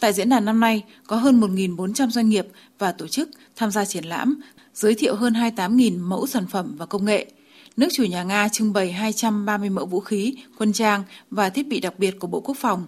Tại 0.00 0.12
diễn 0.12 0.28
đàn 0.28 0.44
năm 0.44 0.60
nay, 0.60 0.84
có 1.06 1.16
hơn 1.16 1.40
1.400 1.40 2.10
doanh 2.10 2.28
nghiệp 2.28 2.46
và 2.78 2.92
tổ 2.92 3.06
chức 3.06 3.28
tham 3.56 3.70
gia 3.70 3.84
triển 3.84 4.04
lãm, 4.04 4.40
giới 4.74 4.94
thiệu 4.94 5.14
hơn 5.14 5.32
28.000 5.32 6.08
mẫu 6.08 6.26
sản 6.26 6.46
phẩm 6.46 6.76
và 6.78 6.86
công 6.86 7.04
nghệ. 7.04 7.30
Nước 7.78 7.88
chủ 7.92 8.04
nhà 8.04 8.22
Nga 8.22 8.48
trưng 8.48 8.72
bày 8.72 8.92
230 8.92 9.70
mẫu 9.70 9.86
vũ 9.86 10.00
khí, 10.00 10.34
quân 10.58 10.72
trang 10.72 11.04
và 11.30 11.50
thiết 11.50 11.68
bị 11.68 11.80
đặc 11.80 11.98
biệt 11.98 12.18
của 12.18 12.26
Bộ 12.26 12.40
Quốc 12.40 12.56
phòng 12.60 12.86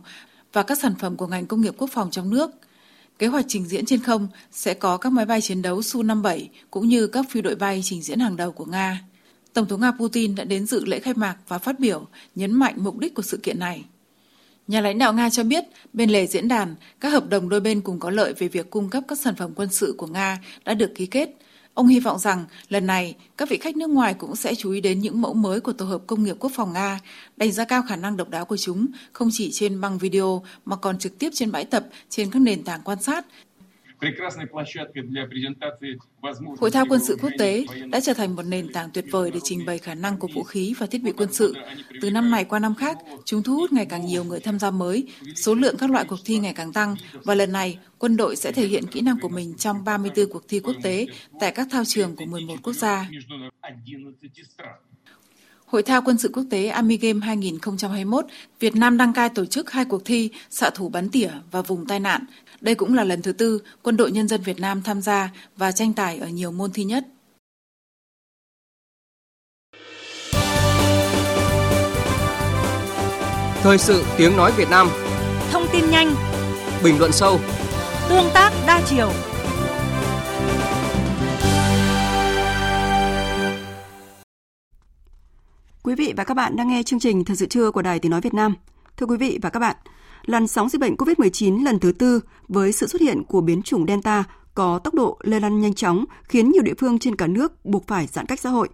và 0.52 0.62
các 0.62 0.78
sản 0.78 0.94
phẩm 0.98 1.16
của 1.16 1.26
ngành 1.26 1.46
công 1.46 1.60
nghiệp 1.60 1.74
quốc 1.78 1.90
phòng 1.92 2.10
trong 2.10 2.30
nước. 2.30 2.50
Kế 3.18 3.26
hoạch 3.26 3.44
trình 3.48 3.66
diễn 3.66 3.86
trên 3.86 4.02
không 4.02 4.28
sẽ 4.52 4.74
có 4.74 4.96
các 4.96 5.12
máy 5.12 5.26
bay 5.26 5.40
chiến 5.40 5.62
đấu 5.62 5.80
Su-57 5.80 6.46
cũng 6.70 6.88
như 6.88 7.06
các 7.06 7.26
phi 7.30 7.42
đội 7.42 7.54
bay 7.54 7.80
trình 7.84 8.02
diễn 8.02 8.20
hàng 8.20 8.36
đầu 8.36 8.52
của 8.52 8.64
Nga. 8.64 9.04
Tổng 9.52 9.66
thống 9.66 9.80
Nga 9.80 9.90
Putin 9.90 10.34
đã 10.34 10.44
đến 10.44 10.66
dự 10.66 10.84
lễ 10.84 11.00
khai 11.00 11.14
mạc 11.14 11.36
và 11.48 11.58
phát 11.58 11.80
biểu, 11.80 12.06
nhấn 12.34 12.52
mạnh 12.52 12.74
mục 12.76 12.98
đích 12.98 13.14
của 13.14 13.22
sự 13.22 13.36
kiện 13.36 13.58
này. 13.58 13.84
Nhà 14.68 14.80
lãnh 14.80 14.98
đạo 14.98 15.12
Nga 15.12 15.30
cho 15.30 15.44
biết, 15.44 15.64
bên 15.92 16.10
lề 16.10 16.26
diễn 16.26 16.48
đàn, 16.48 16.74
các 17.00 17.08
hợp 17.08 17.28
đồng 17.28 17.48
đôi 17.48 17.60
bên 17.60 17.80
cùng 17.80 17.98
có 17.98 18.10
lợi 18.10 18.32
về 18.38 18.48
việc 18.48 18.70
cung 18.70 18.88
cấp 18.88 19.04
các 19.08 19.18
sản 19.18 19.34
phẩm 19.34 19.52
quân 19.56 19.68
sự 19.72 19.94
của 19.98 20.06
Nga 20.06 20.38
đã 20.64 20.74
được 20.74 20.92
ký 20.94 21.06
kết. 21.06 21.30
Ông 21.80 21.86
hy 21.86 22.00
vọng 22.00 22.18
rằng 22.18 22.44
lần 22.68 22.86
này 22.86 23.16
các 23.36 23.48
vị 23.48 23.58
khách 23.58 23.76
nước 23.76 23.90
ngoài 23.90 24.14
cũng 24.14 24.36
sẽ 24.36 24.54
chú 24.54 24.70
ý 24.70 24.80
đến 24.80 25.00
những 25.00 25.22
mẫu 25.22 25.34
mới 25.34 25.60
của 25.60 25.72
tổ 25.72 25.84
hợp 25.84 26.02
công 26.06 26.24
nghiệp 26.24 26.36
quốc 26.38 26.52
phòng 26.54 26.72
Nga, 26.72 27.00
đánh 27.36 27.52
giá 27.52 27.64
cao 27.64 27.82
khả 27.88 27.96
năng 27.96 28.16
độc 28.16 28.28
đáo 28.28 28.44
của 28.44 28.56
chúng 28.56 28.86
không 29.12 29.28
chỉ 29.32 29.50
trên 29.52 29.80
băng 29.80 29.98
video 29.98 30.42
mà 30.64 30.76
còn 30.76 30.98
trực 30.98 31.18
tiếp 31.18 31.30
trên 31.34 31.52
bãi 31.52 31.64
tập 31.64 31.86
trên 32.08 32.30
các 32.30 32.38
nền 32.42 32.64
tảng 32.64 32.80
quan 32.84 33.02
sát. 33.02 33.26
Hội 36.58 36.70
thao 36.70 36.86
quân 36.88 37.00
sự 37.04 37.16
quốc 37.22 37.30
tế 37.38 37.64
đã 37.90 38.00
trở 38.00 38.14
thành 38.14 38.36
một 38.36 38.42
nền 38.42 38.72
tảng 38.72 38.90
tuyệt 38.90 39.04
vời 39.10 39.30
để 39.30 39.40
trình 39.44 39.66
bày 39.66 39.78
khả 39.78 39.94
năng 39.94 40.18
của 40.18 40.28
vũ 40.34 40.42
khí 40.42 40.74
và 40.78 40.86
thiết 40.86 41.02
bị 41.02 41.12
quân 41.12 41.32
sự. 41.32 41.54
Từ 42.00 42.10
năm 42.10 42.30
này 42.30 42.44
qua 42.44 42.58
năm 42.58 42.74
khác, 42.74 42.98
chúng 43.24 43.42
thu 43.42 43.56
hút 43.56 43.72
ngày 43.72 43.86
càng 43.86 44.06
nhiều 44.06 44.24
người 44.24 44.40
tham 44.40 44.58
gia 44.58 44.70
mới, 44.70 45.08
số 45.34 45.54
lượng 45.54 45.76
các 45.78 45.90
loại 45.90 46.04
cuộc 46.04 46.18
thi 46.24 46.38
ngày 46.38 46.52
càng 46.54 46.72
tăng 46.72 46.96
và 47.12 47.34
lần 47.34 47.52
này 47.52 47.78
quân 47.98 48.16
đội 48.16 48.36
sẽ 48.36 48.52
thể 48.52 48.66
hiện 48.66 48.86
kỹ 48.86 49.00
năng 49.00 49.20
của 49.20 49.28
mình 49.28 49.54
trong 49.54 49.84
34 49.84 50.26
cuộc 50.32 50.48
thi 50.48 50.60
quốc 50.60 50.76
tế 50.82 51.06
tại 51.40 51.52
các 51.52 51.66
thao 51.70 51.84
trường 51.84 52.16
của 52.16 52.24
11 52.24 52.54
quốc 52.62 52.72
gia. 52.72 53.08
Hội 55.66 55.82
thao 55.82 56.02
quân 56.02 56.18
sự 56.18 56.30
quốc 56.32 56.44
tế 56.50 56.66
Army 56.66 56.96
Game 56.96 57.26
2021, 57.26 58.24
Việt 58.60 58.76
Nam 58.76 58.96
đăng 58.96 59.12
cai 59.12 59.28
tổ 59.28 59.44
chức 59.46 59.70
hai 59.70 59.84
cuộc 59.84 60.04
thi 60.04 60.30
xạ 60.50 60.70
thủ 60.70 60.88
bắn 60.88 61.08
tỉa 61.08 61.30
và 61.50 61.62
vùng 61.62 61.86
tai 61.86 62.00
nạn. 62.00 62.24
Đây 62.60 62.74
cũng 62.74 62.94
là 62.94 63.04
lần 63.04 63.22
thứ 63.22 63.32
tư 63.32 63.62
Quân 63.82 63.96
đội 63.96 64.10
Nhân 64.10 64.28
dân 64.28 64.42
Việt 64.42 64.60
Nam 64.60 64.82
tham 64.82 65.02
gia 65.02 65.30
và 65.56 65.72
tranh 65.72 65.92
tài 65.92 66.18
ở 66.18 66.28
nhiều 66.28 66.50
môn 66.50 66.72
thi 66.72 66.84
nhất. 66.84 67.06
Thời 73.62 73.78
sự 73.78 74.04
tiếng 74.16 74.36
nói 74.36 74.52
Việt 74.56 74.70
Nam 74.70 74.88
Thông 75.50 75.66
tin 75.72 75.90
nhanh 75.90 76.14
Bình 76.84 76.98
luận 76.98 77.12
sâu 77.12 77.40
Tương 78.08 78.30
tác 78.34 78.52
đa 78.66 78.82
chiều 78.86 79.12
Quý 85.82 85.94
vị 85.94 86.14
và 86.16 86.24
các 86.24 86.34
bạn 86.34 86.56
đang 86.56 86.68
nghe 86.68 86.82
chương 86.82 87.00
trình 87.00 87.24
Thời 87.24 87.36
sự 87.36 87.46
trưa 87.46 87.70
của 87.70 87.82
Đài 87.82 87.98
Tiếng 87.98 88.10
Nói 88.10 88.20
Việt 88.20 88.34
Nam. 88.34 88.54
Thưa 88.96 89.06
quý 89.06 89.16
vị 89.16 89.38
và 89.42 89.50
các 89.50 89.60
bạn, 89.60 89.76
làn 90.26 90.46
sóng 90.46 90.68
dịch 90.68 90.80
bệnh 90.80 90.94
COVID-19 90.94 91.64
lần 91.64 91.78
thứ 91.78 91.92
tư 91.92 92.20
với 92.48 92.72
sự 92.72 92.86
xuất 92.86 93.02
hiện 93.02 93.22
của 93.24 93.40
biến 93.40 93.62
chủng 93.62 93.86
Delta 93.86 94.24
có 94.54 94.78
tốc 94.78 94.94
độ 94.94 95.18
lây 95.20 95.40
lan 95.40 95.60
nhanh 95.60 95.74
chóng 95.74 96.04
khiến 96.22 96.50
nhiều 96.50 96.62
địa 96.62 96.74
phương 96.78 96.98
trên 96.98 97.16
cả 97.16 97.26
nước 97.26 97.64
buộc 97.64 97.86
phải 97.86 98.06
giãn 98.06 98.26
cách 98.26 98.40
xã 98.40 98.50
hội. 98.50 98.68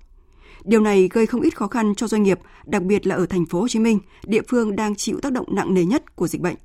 Điều 0.64 0.80
này 0.80 1.09
gây 1.12 1.26
không 1.26 1.40
ít 1.40 1.57
khó 1.57 1.66
khăn 1.66 1.94
cho 1.94 2.09
doanh 2.09 2.22
nghiệp, 2.22 2.40
đặc 2.64 2.82
biệt 2.82 3.07
là 3.07 3.14
ở 3.14 3.26
thành 3.26 3.47
phố 3.47 3.61
Hồ 3.61 3.68
Chí 3.68 3.78
Minh, 3.78 3.99
địa 4.26 4.42
phương 4.49 4.76
đang 4.76 4.94
chịu 4.94 5.20
tác 5.20 5.32
động 5.32 5.55
nặng 5.55 5.74
nề 5.74 5.84
nhất 5.84 6.16
của 6.16 6.28
dịch 6.28 6.40
bệnh. 6.40 6.57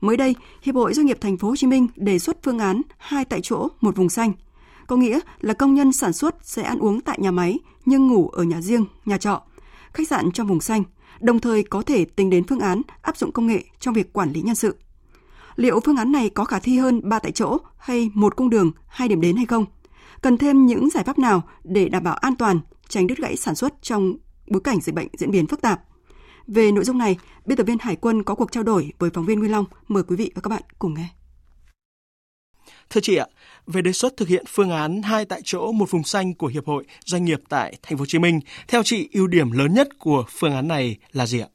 Mới 0.00 0.16
đây, 0.16 0.34
Hiệp 0.62 0.74
hội 0.74 0.94
Doanh 0.94 1.06
nghiệp 1.06 1.18
thành 1.20 1.36
phố 1.36 1.48
Hồ 1.48 1.56
Chí 1.56 1.66
Minh 1.66 1.88
đề 1.96 2.18
xuất 2.18 2.36
phương 2.42 2.58
án 2.58 2.82
hai 2.98 3.24
tại 3.24 3.40
chỗ, 3.42 3.68
một 3.80 3.96
vùng 3.96 4.08
xanh. 4.08 4.32
Có 4.86 4.96
nghĩa 4.96 5.20
là 5.40 5.54
công 5.54 5.74
nhân 5.74 5.92
sản 5.92 6.12
xuất 6.12 6.34
sẽ 6.42 6.62
ăn 6.62 6.78
uống 6.78 7.00
tại 7.00 7.18
nhà 7.20 7.30
máy 7.30 7.58
nhưng 7.84 8.06
ngủ 8.06 8.28
ở 8.28 8.42
nhà 8.42 8.60
riêng, 8.60 8.84
nhà 9.04 9.18
trọ, 9.18 9.42
khách 9.92 10.08
sạn 10.08 10.32
trong 10.32 10.46
vùng 10.46 10.60
xanh, 10.60 10.82
đồng 11.20 11.38
thời 11.38 11.62
có 11.62 11.82
thể 11.82 12.04
tính 12.04 12.30
đến 12.30 12.44
phương 12.44 12.60
án 12.60 12.82
áp 13.02 13.16
dụng 13.16 13.32
công 13.32 13.46
nghệ 13.46 13.64
trong 13.80 13.94
việc 13.94 14.12
quản 14.12 14.32
lý 14.32 14.42
nhân 14.42 14.54
sự. 14.54 14.76
Liệu 15.56 15.80
phương 15.80 15.96
án 15.96 16.12
này 16.12 16.30
có 16.30 16.44
khả 16.44 16.58
thi 16.58 16.78
hơn 16.78 17.08
ba 17.08 17.18
tại 17.18 17.32
chỗ 17.32 17.58
hay 17.76 18.10
một 18.14 18.36
cung 18.36 18.50
đường, 18.50 18.72
hai 18.86 19.08
điểm 19.08 19.20
đến 19.20 19.36
hay 19.36 19.46
không? 19.46 19.64
Cần 20.22 20.38
thêm 20.38 20.66
những 20.66 20.90
giải 20.90 21.04
pháp 21.04 21.18
nào 21.18 21.42
để 21.64 21.88
đảm 21.88 22.04
bảo 22.04 22.14
an 22.14 22.36
toàn, 22.36 22.60
tránh 22.88 23.06
đứt 23.06 23.18
gãy 23.18 23.36
sản 23.36 23.54
xuất 23.54 23.74
trong 23.82 24.16
bối 24.46 24.60
cảnh 24.64 24.80
dịch 24.80 24.94
bệnh 24.94 25.08
diễn 25.12 25.30
biến 25.30 25.46
phức 25.46 25.60
tạp? 25.60 25.82
Về 26.46 26.72
nội 26.72 26.84
dung 26.84 26.98
này, 26.98 27.16
biên 27.46 27.58
tập 27.58 27.64
viên 27.64 27.78
Hải 27.80 27.96
quân 27.96 28.22
có 28.22 28.34
cuộc 28.34 28.52
trao 28.52 28.62
đổi 28.62 28.92
với 28.98 29.10
phóng 29.10 29.24
viên 29.24 29.38
Nguyên 29.38 29.50
Long. 29.50 29.64
Mời 29.88 30.02
quý 30.02 30.16
vị 30.16 30.30
và 30.34 30.40
các 30.40 30.48
bạn 30.48 30.62
cùng 30.78 30.94
nghe. 30.94 31.08
Thưa 32.90 33.00
chị 33.00 33.16
ạ, 33.16 33.26
về 33.66 33.82
đề 33.82 33.92
xuất 33.92 34.16
thực 34.16 34.28
hiện 34.28 34.44
phương 34.48 34.70
án 34.70 35.02
hai 35.02 35.24
tại 35.24 35.40
chỗ 35.44 35.72
một 35.72 35.90
vùng 35.90 36.04
xanh 36.04 36.34
của 36.34 36.46
hiệp 36.46 36.66
hội 36.66 36.84
doanh 37.04 37.24
nghiệp 37.24 37.40
tại 37.48 37.74
thành 37.82 37.98
phố 37.98 38.02
Hồ 38.02 38.06
Chí 38.06 38.18
Minh, 38.18 38.40
theo 38.68 38.82
chị 38.82 39.08
ưu 39.12 39.26
điểm 39.26 39.52
lớn 39.52 39.74
nhất 39.74 39.88
của 39.98 40.24
phương 40.30 40.54
án 40.54 40.68
này 40.68 40.96
là 41.12 41.26
gì 41.26 41.40
ạ? 41.40 41.48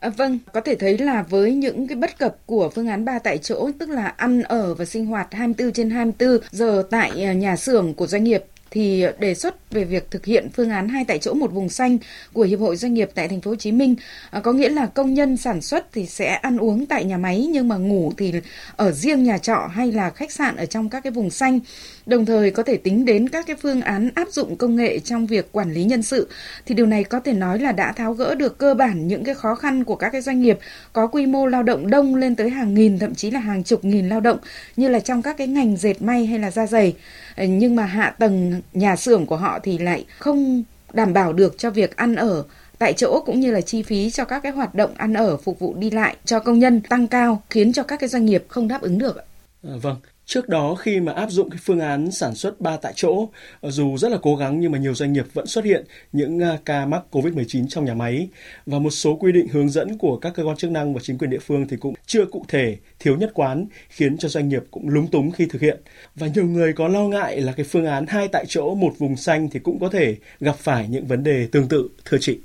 À, 0.00 0.08
vâng, 0.08 0.38
có 0.52 0.60
thể 0.60 0.74
thấy 0.74 0.98
là 0.98 1.22
với 1.22 1.54
những 1.54 1.86
cái 1.86 1.96
bất 1.96 2.18
cập 2.18 2.36
của 2.46 2.70
phương 2.74 2.88
án 2.88 3.04
3 3.04 3.18
tại 3.18 3.38
chỗ, 3.38 3.70
tức 3.78 3.88
là 3.88 4.06
ăn 4.06 4.42
ở 4.42 4.74
và 4.74 4.84
sinh 4.84 5.06
hoạt 5.06 5.34
24 5.34 5.72
trên 5.72 5.90
24 5.90 6.38
giờ 6.50 6.82
tại 6.90 7.24
à, 7.24 7.32
nhà 7.32 7.56
xưởng 7.56 7.94
của 7.94 8.06
doanh 8.06 8.24
nghiệp 8.24 8.44
thì 8.70 9.04
đề 9.18 9.34
xuất 9.34 9.70
về 9.70 9.84
việc 9.84 10.10
thực 10.10 10.24
hiện 10.24 10.48
phương 10.54 10.70
án 10.70 10.88
hai 10.88 11.04
tại 11.04 11.18
chỗ 11.18 11.34
một 11.34 11.52
vùng 11.52 11.68
xanh 11.68 11.98
của 12.32 12.42
hiệp 12.42 12.60
hội 12.60 12.76
doanh 12.76 12.94
nghiệp 12.94 13.10
tại 13.14 13.28
thành 13.28 13.40
phố 13.40 13.50
Hồ 13.50 13.56
Chí 13.56 13.72
Minh 13.72 13.94
à, 14.30 14.40
có 14.40 14.52
nghĩa 14.52 14.68
là 14.68 14.86
công 14.86 15.14
nhân 15.14 15.36
sản 15.36 15.60
xuất 15.60 15.92
thì 15.92 16.06
sẽ 16.06 16.34
ăn 16.34 16.58
uống 16.58 16.86
tại 16.86 17.04
nhà 17.04 17.18
máy 17.18 17.48
nhưng 17.52 17.68
mà 17.68 17.76
ngủ 17.76 18.12
thì 18.16 18.32
ở 18.76 18.92
riêng 18.92 19.24
nhà 19.24 19.38
trọ 19.38 19.70
hay 19.72 19.92
là 19.92 20.10
khách 20.10 20.32
sạn 20.32 20.56
ở 20.56 20.66
trong 20.66 20.88
các 20.88 21.00
cái 21.00 21.10
vùng 21.10 21.30
xanh 21.30 21.60
đồng 22.08 22.26
thời 22.26 22.50
có 22.50 22.62
thể 22.62 22.76
tính 22.76 23.04
đến 23.04 23.28
các 23.28 23.46
cái 23.46 23.56
phương 23.56 23.80
án 23.80 24.10
áp 24.14 24.28
dụng 24.28 24.56
công 24.56 24.76
nghệ 24.76 24.98
trong 24.98 25.26
việc 25.26 25.52
quản 25.52 25.72
lý 25.72 25.84
nhân 25.84 26.02
sự. 26.02 26.28
Thì 26.66 26.74
điều 26.74 26.86
này 26.86 27.04
có 27.04 27.20
thể 27.20 27.32
nói 27.32 27.58
là 27.58 27.72
đã 27.72 27.92
tháo 27.92 28.12
gỡ 28.12 28.34
được 28.34 28.58
cơ 28.58 28.74
bản 28.74 29.08
những 29.08 29.24
cái 29.24 29.34
khó 29.34 29.54
khăn 29.54 29.84
của 29.84 29.96
các 29.96 30.10
cái 30.10 30.20
doanh 30.20 30.42
nghiệp 30.42 30.58
có 30.92 31.06
quy 31.06 31.26
mô 31.26 31.46
lao 31.46 31.62
động 31.62 31.90
đông 31.90 32.14
lên 32.14 32.36
tới 32.36 32.50
hàng 32.50 32.74
nghìn 32.74 32.98
thậm 32.98 33.14
chí 33.14 33.30
là 33.30 33.40
hàng 33.40 33.64
chục 33.64 33.84
nghìn 33.84 34.08
lao 34.08 34.20
động 34.20 34.38
như 34.76 34.88
là 34.88 35.00
trong 35.00 35.22
các 35.22 35.36
cái 35.36 35.46
ngành 35.46 35.76
dệt 35.76 36.02
may 36.02 36.26
hay 36.26 36.38
là 36.38 36.50
da 36.50 36.66
giày. 36.66 36.96
Ờ, 37.36 37.44
nhưng 37.44 37.76
mà 37.76 37.84
hạ 37.84 38.14
tầng 38.18 38.62
nhà 38.72 38.96
xưởng 38.96 39.26
của 39.26 39.36
họ 39.36 39.58
thì 39.62 39.78
lại 39.78 40.04
không 40.18 40.64
đảm 40.92 41.12
bảo 41.12 41.32
được 41.32 41.58
cho 41.58 41.70
việc 41.70 41.96
ăn 41.96 42.16
ở 42.16 42.44
tại 42.78 42.92
chỗ 42.92 43.22
cũng 43.26 43.40
như 43.40 43.50
là 43.50 43.60
chi 43.60 43.82
phí 43.82 44.10
cho 44.10 44.24
các 44.24 44.42
cái 44.42 44.52
hoạt 44.52 44.74
động 44.74 44.90
ăn 44.96 45.14
ở 45.14 45.36
phục 45.36 45.58
vụ 45.58 45.74
đi 45.74 45.90
lại 45.90 46.16
cho 46.24 46.40
công 46.40 46.58
nhân 46.58 46.80
tăng 46.80 47.06
cao 47.06 47.42
khiến 47.50 47.72
cho 47.72 47.82
các 47.82 48.00
cái 48.00 48.08
doanh 48.08 48.24
nghiệp 48.24 48.44
không 48.48 48.68
đáp 48.68 48.80
ứng 48.80 48.98
được. 48.98 49.16
À, 49.64 49.74
vâng, 49.82 49.96
Trước 50.28 50.48
đó 50.48 50.74
khi 50.74 51.00
mà 51.00 51.12
áp 51.12 51.30
dụng 51.30 51.50
cái 51.50 51.58
phương 51.62 51.80
án 51.80 52.10
sản 52.10 52.34
xuất 52.34 52.60
3 52.60 52.76
tại 52.76 52.92
chỗ, 52.96 53.28
ờ, 53.60 53.70
dù 53.70 53.96
rất 53.96 54.08
là 54.12 54.18
cố 54.22 54.36
gắng 54.36 54.60
nhưng 54.60 54.72
mà 54.72 54.78
nhiều 54.78 54.94
doanh 54.94 55.12
nghiệp 55.12 55.26
vẫn 55.32 55.46
xuất 55.46 55.64
hiện 55.64 55.84
những 56.12 56.38
ờ, 56.38 56.58
ca 56.64 56.86
mắc 56.86 57.02
COVID-19 57.10 57.68
trong 57.68 57.84
nhà 57.84 57.94
máy 57.94 58.28
và 58.66 58.78
một 58.78 58.90
số 58.90 59.16
quy 59.16 59.32
định 59.32 59.48
hướng 59.48 59.68
dẫn 59.68 59.98
của 59.98 60.16
các 60.16 60.32
cơ 60.34 60.44
quan 60.44 60.56
chức 60.56 60.70
năng 60.70 60.94
và 60.94 61.00
chính 61.02 61.18
quyền 61.18 61.30
địa 61.30 61.38
phương 61.38 61.68
thì 61.68 61.76
cũng 61.76 61.94
chưa 62.06 62.24
cụ 62.24 62.44
thể, 62.48 62.76
thiếu 62.98 63.16
nhất 63.16 63.30
quán 63.34 63.66
khiến 63.88 64.18
cho 64.18 64.28
doanh 64.28 64.48
nghiệp 64.48 64.62
cũng 64.70 64.88
lúng 64.88 65.06
túng 65.06 65.30
khi 65.30 65.46
thực 65.46 65.62
hiện. 65.62 65.80
Và 66.14 66.26
nhiều 66.26 66.44
người 66.44 66.72
có 66.72 66.88
lo 66.88 67.08
ngại 67.08 67.40
là 67.40 67.52
cái 67.52 67.66
phương 67.70 67.86
án 67.86 68.06
hai 68.06 68.28
tại 68.28 68.44
chỗ 68.48 68.74
một 68.74 68.94
vùng 68.98 69.16
xanh 69.16 69.48
thì 69.50 69.60
cũng 69.60 69.78
có 69.80 69.88
thể 69.88 70.16
gặp 70.40 70.56
phải 70.56 70.88
những 70.88 71.06
vấn 71.06 71.22
đề 71.22 71.48
tương 71.52 71.68
tự 71.68 71.88
thưa 72.04 72.18
chị. 72.20 72.38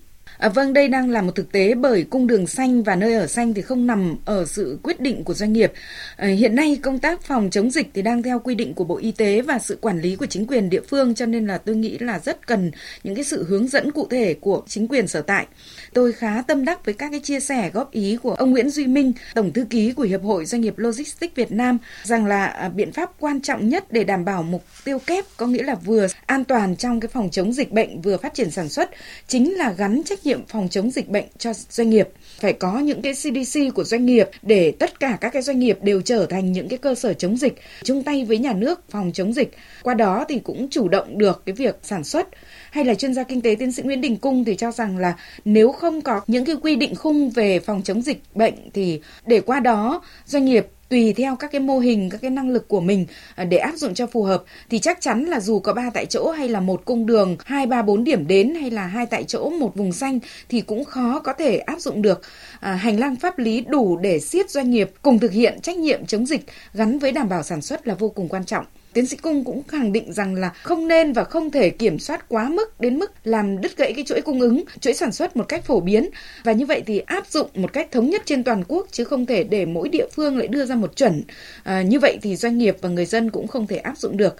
À, 0.43 0.49
vâng, 0.49 0.73
đây 0.73 0.87
đang 0.87 1.09
là 1.09 1.21
một 1.21 1.35
thực 1.35 1.51
tế 1.51 1.73
bởi 1.73 2.03
cung 2.09 2.27
đường 2.27 2.47
xanh 2.47 2.83
và 2.83 2.95
nơi 2.95 3.13
ở 3.13 3.27
xanh 3.27 3.53
thì 3.53 3.61
không 3.61 3.87
nằm 3.87 4.15
ở 4.25 4.45
sự 4.45 4.79
quyết 4.83 4.99
định 4.99 5.23
của 5.23 5.33
doanh 5.33 5.53
nghiệp. 5.53 5.71
À, 6.15 6.27
hiện 6.27 6.55
nay 6.55 6.79
công 6.81 6.99
tác 6.99 7.21
phòng 7.21 7.49
chống 7.49 7.71
dịch 7.71 7.87
thì 7.93 8.01
đang 8.01 8.23
theo 8.23 8.39
quy 8.39 8.55
định 8.55 8.73
của 8.73 8.83
Bộ 8.83 8.97
Y 8.97 9.11
tế 9.11 9.41
và 9.41 9.59
sự 9.59 9.77
quản 9.81 10.01
lý 10.01 10.15
của 10.15 10.25
chính 10.25 10.47
quyền 10.47 10.69
địa 10.69 10.81
phương 10.81 11.15
cho 11.15 11.25
nên 11.25 11.47
là 11.47 11.57
tôi 11.57 11.75
nghĩ 11.75 11.97
là 11.97 12.19
rất 12.19 12.47
cần 12.47 12.71
những 13.03 13.15
cái 13.15 13.23
sự 13.23 13.43
hướng 13.43 13.67
dẫn 13.67 13.91
cụ 13.91 14.07
thể 14.09 14.33
của 14.33 14.61
chính 14.67 14.87
quyền 14.87 15.07
sở 15.07 15.21
tại. 15.21 15.47
Tôi 15.93 16.11
khá 16.11 16.43
tâm 16.47 16.65
đắc 16.65 16.85
với 16.85 16.93
các 16.93 17.11
cái 17.11 17.19
chia 17.19 17.39
sẻ 17.39 17.69
góp 17.73 17.91
ý 17.91 18.17
của 18.23 18.33
ông 18.33 18.51
Nguyễn 18.51 18.69
Duy 18.69 18.87
Minh, 18.87 19.13
Tổng 19.35 19.53
thư 19.53 19.65
ký 19.69 19.91
của 19.91 20.03
Hiệp 20.03 20.23
hội 20.23 20.45
Doanh 20.45 20.61
nghiệp 20.61 20.77
Logistics 20.77 21.35
Việt 21.35 21.51
Nam 21.51 21.77
rằng 22.03 22.25
là 22.25 22.45
à, 22.45 22.69
biện 22.69 22.91
pháp 22.91 23.11
quan 23.19 23.41
trọng 23.41 23.69
nhất 23.69 23.91
để 23.91 24.03
đảm 24.03 24.25
bảo 24.25 24.43
mục 24.43 24.63
tiêu 24.83 24.99
kép 24.99 25.25
có 25.37 25.47
nghĩa 25.47 25.63
là 25.63 25.75
vừa 25.75 26.07
an 26.25 26.43
toàn 26.43 26.75
trong 26.75 26.99
cái 26.99 27.09
phòng 27.13 27.29
chống 27.31 27.53
dịch 27.53 27.71
bệnh 27.71 28.01
vừa 28.01 28.17
phát 28.17 28.33
triển 28.33 28.51
sản 28.51 28.69
xuất 28.69 28.89
chính 29.27 29.53
là 29.53 29.71
gắn 29.71 30.01
trách 30.05 30.25
nhiệm 30.25 30.32
phòng 30.47 30.67
chống 30.69 30.91
dịch 30.91 31.09
bệnh 31.09 31.25
cho 31.37 31.53
doanh 31.69 31.89
nghiệp. 31.89 32.09
Phải 32.39 32.53
có 32.53 32.79
những 32.79 33.01
cái 33.01 33.13
CDC 33.13 33.59
của 33.75 33.83
doanh 33.83 34.05
nghiệp 34.05 34.29
để 34.41 34.73
tất 34.79 34.99
cả 34.99 35.17
các 35.21 35.29
cái 35.33 35.41
doanh 35.41 35.59
nghiệp 35.59 35.77
đều 35.81 36.01
trở 36.01 36.25
thành 36.25 36.51
những 36.51 36.67
cái 36.67 36.77
cơ 36.77 36.95
sở 36.95 37.13
chống 37.13 37.37
dịch, 37.37 37.61
chung 37.83 38.03
tay 38.03 38.25
với 38.25 38.37
nhà 38.37 38.53
nước 38.53 38.81
phòng 38.89 39.11
chống 39.13 39.33
dịch. 39.33 39.57
Qua 39.83 39.93
đó 39.93 40.25
thì 40.29 40.39
cũng 40.39 40.67
chủ 40.69 40.87
động 40.87 41.17
được 41.17 41.43
cái 41.45 41.53
việc 41.53 41.79
sản 41.83 42.03
xuất. 42.03 42.27
Hay 42.71 42.85
là 42.85 42.95
chuyên 42.95 43.13
gia 43.13 43.23
kinh 43.23 43.41
tế 43.41 43.55
tiến 43.59 43.71
sĩ 43.71 43.83
Nguyễn 43.83 44.01
Đình 44.01 44.17
Cung 44.17 44.43
thì 44.43 44.55
cho 44.55 44.71
rằng 44.71 44.97
là 44.97 45.15
nếu 45.45 45.71
không 45.71 46.01
có 46.01 46.21
những 46.27 46.45
cái 46.45 46.55
quy 46.61 46.75
định 46.75 46.95
khung 46.95 47.29
về 47.29 47.59
phòng 47.59 47.81
chống 47.83 48.01
dịch 48.01 48.21
bệnh 48.35 48.53
thì 48.73 49.01
để 49.25 49.41
qua 49.41 49.59
đó 49.59 50.01
doanh 50.25 50.45
nghiệp 50.45 50.67
tùy 50.93 51.13
theo 51.13 51.35
các 51.35 51.51
cái 51.51 51.61
mô 51.61 51.79
hình 51.79 52.09
các 52.09 52.21
cái 52.21 52.31
năng 52.31 52.49
lực 52.49 52.67
của 52.67 52.81
mình 52.81 53.05
à, 53.35 53.43
để 53.43 53.57
áp 53.57 53.75
dụng 53.75 53.93
cho 53.93 54.07
phù 54.07 54.23
hợp 54.23 54.43
thì 54.69 54.79
chắc 54.79 55.01
chắn 55.01 55.23
là 55.23 55.39
dù 55.39 55.59
có 55.59 55.73
ba 55.73 55.89
tại 55.93 56.05
chỗ 56.05 56.31
hay 56.31 56.49
là 56.49 56.59
một 56.59 56.85
cung 56.85 57.05
đường 57.05 57.37
hai 57.45 57.65
ba 57.65 57.81
bốn 57.81 58.03
điểm 58.03 58.27
đến 58.27 58.55
hay 58.55 58.71
là 58.71 58.87
hai 58.87 59.05
tại 59.05 59.23
chỗ 59.23 59.49
một 59.49 59.75
vùng 59.75 59.91
xanh 59.91 60.19
thì 60.49 60.61
cũng 60.61 60.85
khó 60.85 61.19
có 61.19 61.33
thể 61.33 61.57
áp 61.57 61.79
dụng 61.79 62.01
được. 62.01 62.21
À, 62.59 62.73
hành 62.73 62.99
lang 62.99 63.15
pháp 63.15 63.39
lý 63.39 63.61
đủ 63.61 63.97
để 63.97 64.19
siết 64.19 64.49
doanh 64.49 64.71
nghiệp 64.71 64.91
cùng 65.01 65.19
thực 65.19 65.31
hiện 65.31 65.61
trách 65.61 65.77
nhiệm 65.77 66.05
chống 66.05 66.25
dịch 66.25 66.45
gắn 66.73 66.99
với 66.99 67.11
đảm 67.11 67.29
bảo 67.29 67.43
sản 67.43 67.61
xuất 67.61 67.87
là 67.87 67.95
vô 67.95 68.09
cùng 68.09 68.29
quan 68.29 68.45
trọng. 68.45 68.65
Tiến 68.93 69.05
sĩ 69.05 69.17
Cung 69.17 69.43
cũng 69.43 69.63
khẳng 69.63 69.91
định 69.91 70.13
rằng 70.13 70.35
là 70.35 70.49
không 70.49 70.87
nên 70.87 71.13
và 71.13 71.23
không 71.23 71.51
thể 71.51 71.69
kiểm 71.69 71.99
soát 71.99 72.29
quá 72.29 72.49
mức 72.49 72.79
đến 72.81 72.99
mức 72.99 73.11
làm 73.23 73.61
đứt 73.61 73.77
gãy 73.77 73.93
cái 73.93 74.05
chuỗi 74.05 74.21
cung 74.21 74.41
ứng, 74.41 74.63
chuỗi 74.79 74.93
sản 74.93 75.11
xuất 75.11 75.37
một 75.37 75.45
cách 75.49 75.65
phổ 75.65 75.79
biến 75.79 76.09
và 76.43 76.51
như 76.51 76.65
vậy 76.65 76.83
thì 76.85 76.99
áp 76.99 77.27
dụng 77.27 77.49
một 77.55 77.73
cách 77.73 77.91
thống 77.91 78.09
nhất 78.09 78.21
trên 78.25 78.43
toàn 78.43 78.63
quốc 78.67 78.87
chứ 78.91 79.03
không 79.03 79.25
thể 79.25 79.43
để 79.43 79.65
mỗi 79.65 79.89
địa 79.89 80.07
phương 80.11 80.37
lại 80.37 80.47
đưa 80.47 80.65
ra 80.65 80.75
một 80.75 80.95
chuẩn. 80.95 81.23
À, 81.63 81.81
như 81.81 81.99
vậy 81.99 82.17
thì 82.21 82.35
doanh 82.35 82.57
nghiệp 82.57 82.77
và 82.81 82.89
người 82.89 83.05
dân 83.05 83.29
cũng 83.29 83.47
không 83.47 83.67
thể 83.67 83.77
áp 83.77 83.97
dụng 83.97 84.17
được. 84.17 84.35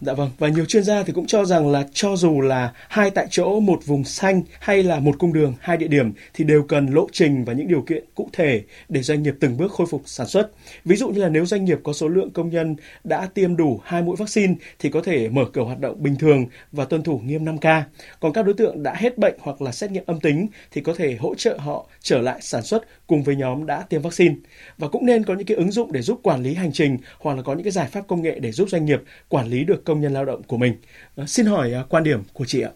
Dạ 0.00 0.12
vâng, 0.12 0.30
và 0.38 0.48
nhiều 0.48 0.64
chuyên 0.64 0.84
gia 0.84 1.02
thì 1.02 1.12
cũng 1.12 1.26
cho 1.26 1.44
rằng 1.44 1.70
là 1.70 1.84
cho 1.92 2.16
dù 2.16 2.40
là 2.40 2.72
hai 2.88 3.10
tại 3.10 3.26
chỗ 3.30 3.60
một 3.60 3.80
vùng 3.86 4.04
xanh 4.04 4.42
hay 4.60 4.82
là 4.82 4.98
một 4.98 5.18
cung 5.18 5.32
đường 5.32 5.54
hai 5.60 5.76
địa 5.76 5.88
điểm 5.88 6.12
thì 6.34 6.44
đều 6.44 6.62
cần 6.62 6.86
lộ 6.86 7.06
trình 7.12 7.44
và 7.44 7.52
những 7.52 7.68
điều 7.68 7.82
kiện 7.82 8.04
cụ 8.14 8.28
thể 8.32 8.62
để 8.88 9.02
doanh 9.02 9.22
nghiệp 9.22 9.34
từng 9.40 9.56
bước 9.56 9.72
khôi 9.72 9.86
phục 9.90 10.02
sản 10.06 10.26
xuất. 10.26 10.50
Ví 10.84 10.96
dụ 10.96 11.08
như 11.08 11.22
là 11.22 11.28
nếu 11.28 11.46
doanh 11.46 11.64
nghiệp 11.64 11.78
có 11.84 11.92
số 11.92 12.08
lượng 12.08 12.30
công 12.30 12.50
nhân 12.50 12.76
đã 13.04 13.28
tiêm 13.34 13.56
đủ 13.56 13.80
hai 13.84 14.02
mũi 14.02 14.16
vaccine 14.18 14.54
thì 14.78 14.90
có 14.90 15.00
thể 15.00 15.28
mở 15.28 15.44
cửa 15.52 15.62
hoạt 15.62 15.80
động 15.80 16.02
bình 16.02 16.16
thường 16.16 16.46
và 16.72 16.84
tuân 16.84 17.02
thủ 17.02 17.20
nghiêm 17.24 17.44
5K. 17.44 17.82
Còn 18.20 18.32
các 18.32 18.42
đối 18.42 18.54
tượng 18.54 18.82
đã 18.82 18.94
hết 18.96 19.18
bệnh 19.18 19.34
hoặc 19.40 19.62
là 19.62 19.72
xét 19.72 19.90
nghiệm 19.90 20.04
âm 20.06 20.20
tính 20.20 20.46
thì 20.70 20.80
có 20.80 20.94
thể 20.94 21.16
hỗ 21.20 21.34
trợ 21.34 21.58
họ 21.58 21.86
trở 22.00 22.18
lại 22.18 22.38
sản 22.40 22.62
xuất 22.62 23.03
cùng 23.06 23.22
với 23.22 23.36
nhóm 23.36 23.66
đã 23.66 23.82
tiêm 23.82 24.02
vaccine. 24.02 24.34
Và 24.78 24.88
cũng 24.88 25.06
nên 25.06 25.24
có 25.24 25.34
những 25.34 25.46
cái 25.46 25.56
ứng 25.56 25.70
dụng 25.70 25.92
để 25.92 26.02
giúp 26.02 26.20
quản 26.22 26.42
lý 26.42 26.54
hành 26.54 26.72
trình 26.72 26.98
hoặc 27.18 27.36
là 27.36 27.42
có 27.42 27.54
những 27.54 27.62
cái 27.64 27.72
giải 27.72 27.88
pháp 27.88 28.06
công 28.08 28.22
nghệ 28.22 28.38
để 28.38 28.52
giúp 28.52 28.68
doanh 28.70 28.84
nghiệp 28.84 29.02
quản 29.28 29.46
lý 29.48 29.64
được 29.64 29.84
công 29.84 30.00
nhân 30.00 30.12
lao 30.12 30.24
động 30.24 30.42
của 30.42 30.56
mình. 30.56 30.74
Ờ, 31.16 31.26
xin 31.26 31.46
hỏi 31.46 31.72
à, 31.72 31.84
quan 31.88 32.04
điểm 32.04 32.22
của 32.32 32.44
chị 32.44 32.60
ạ. 32.60 32.70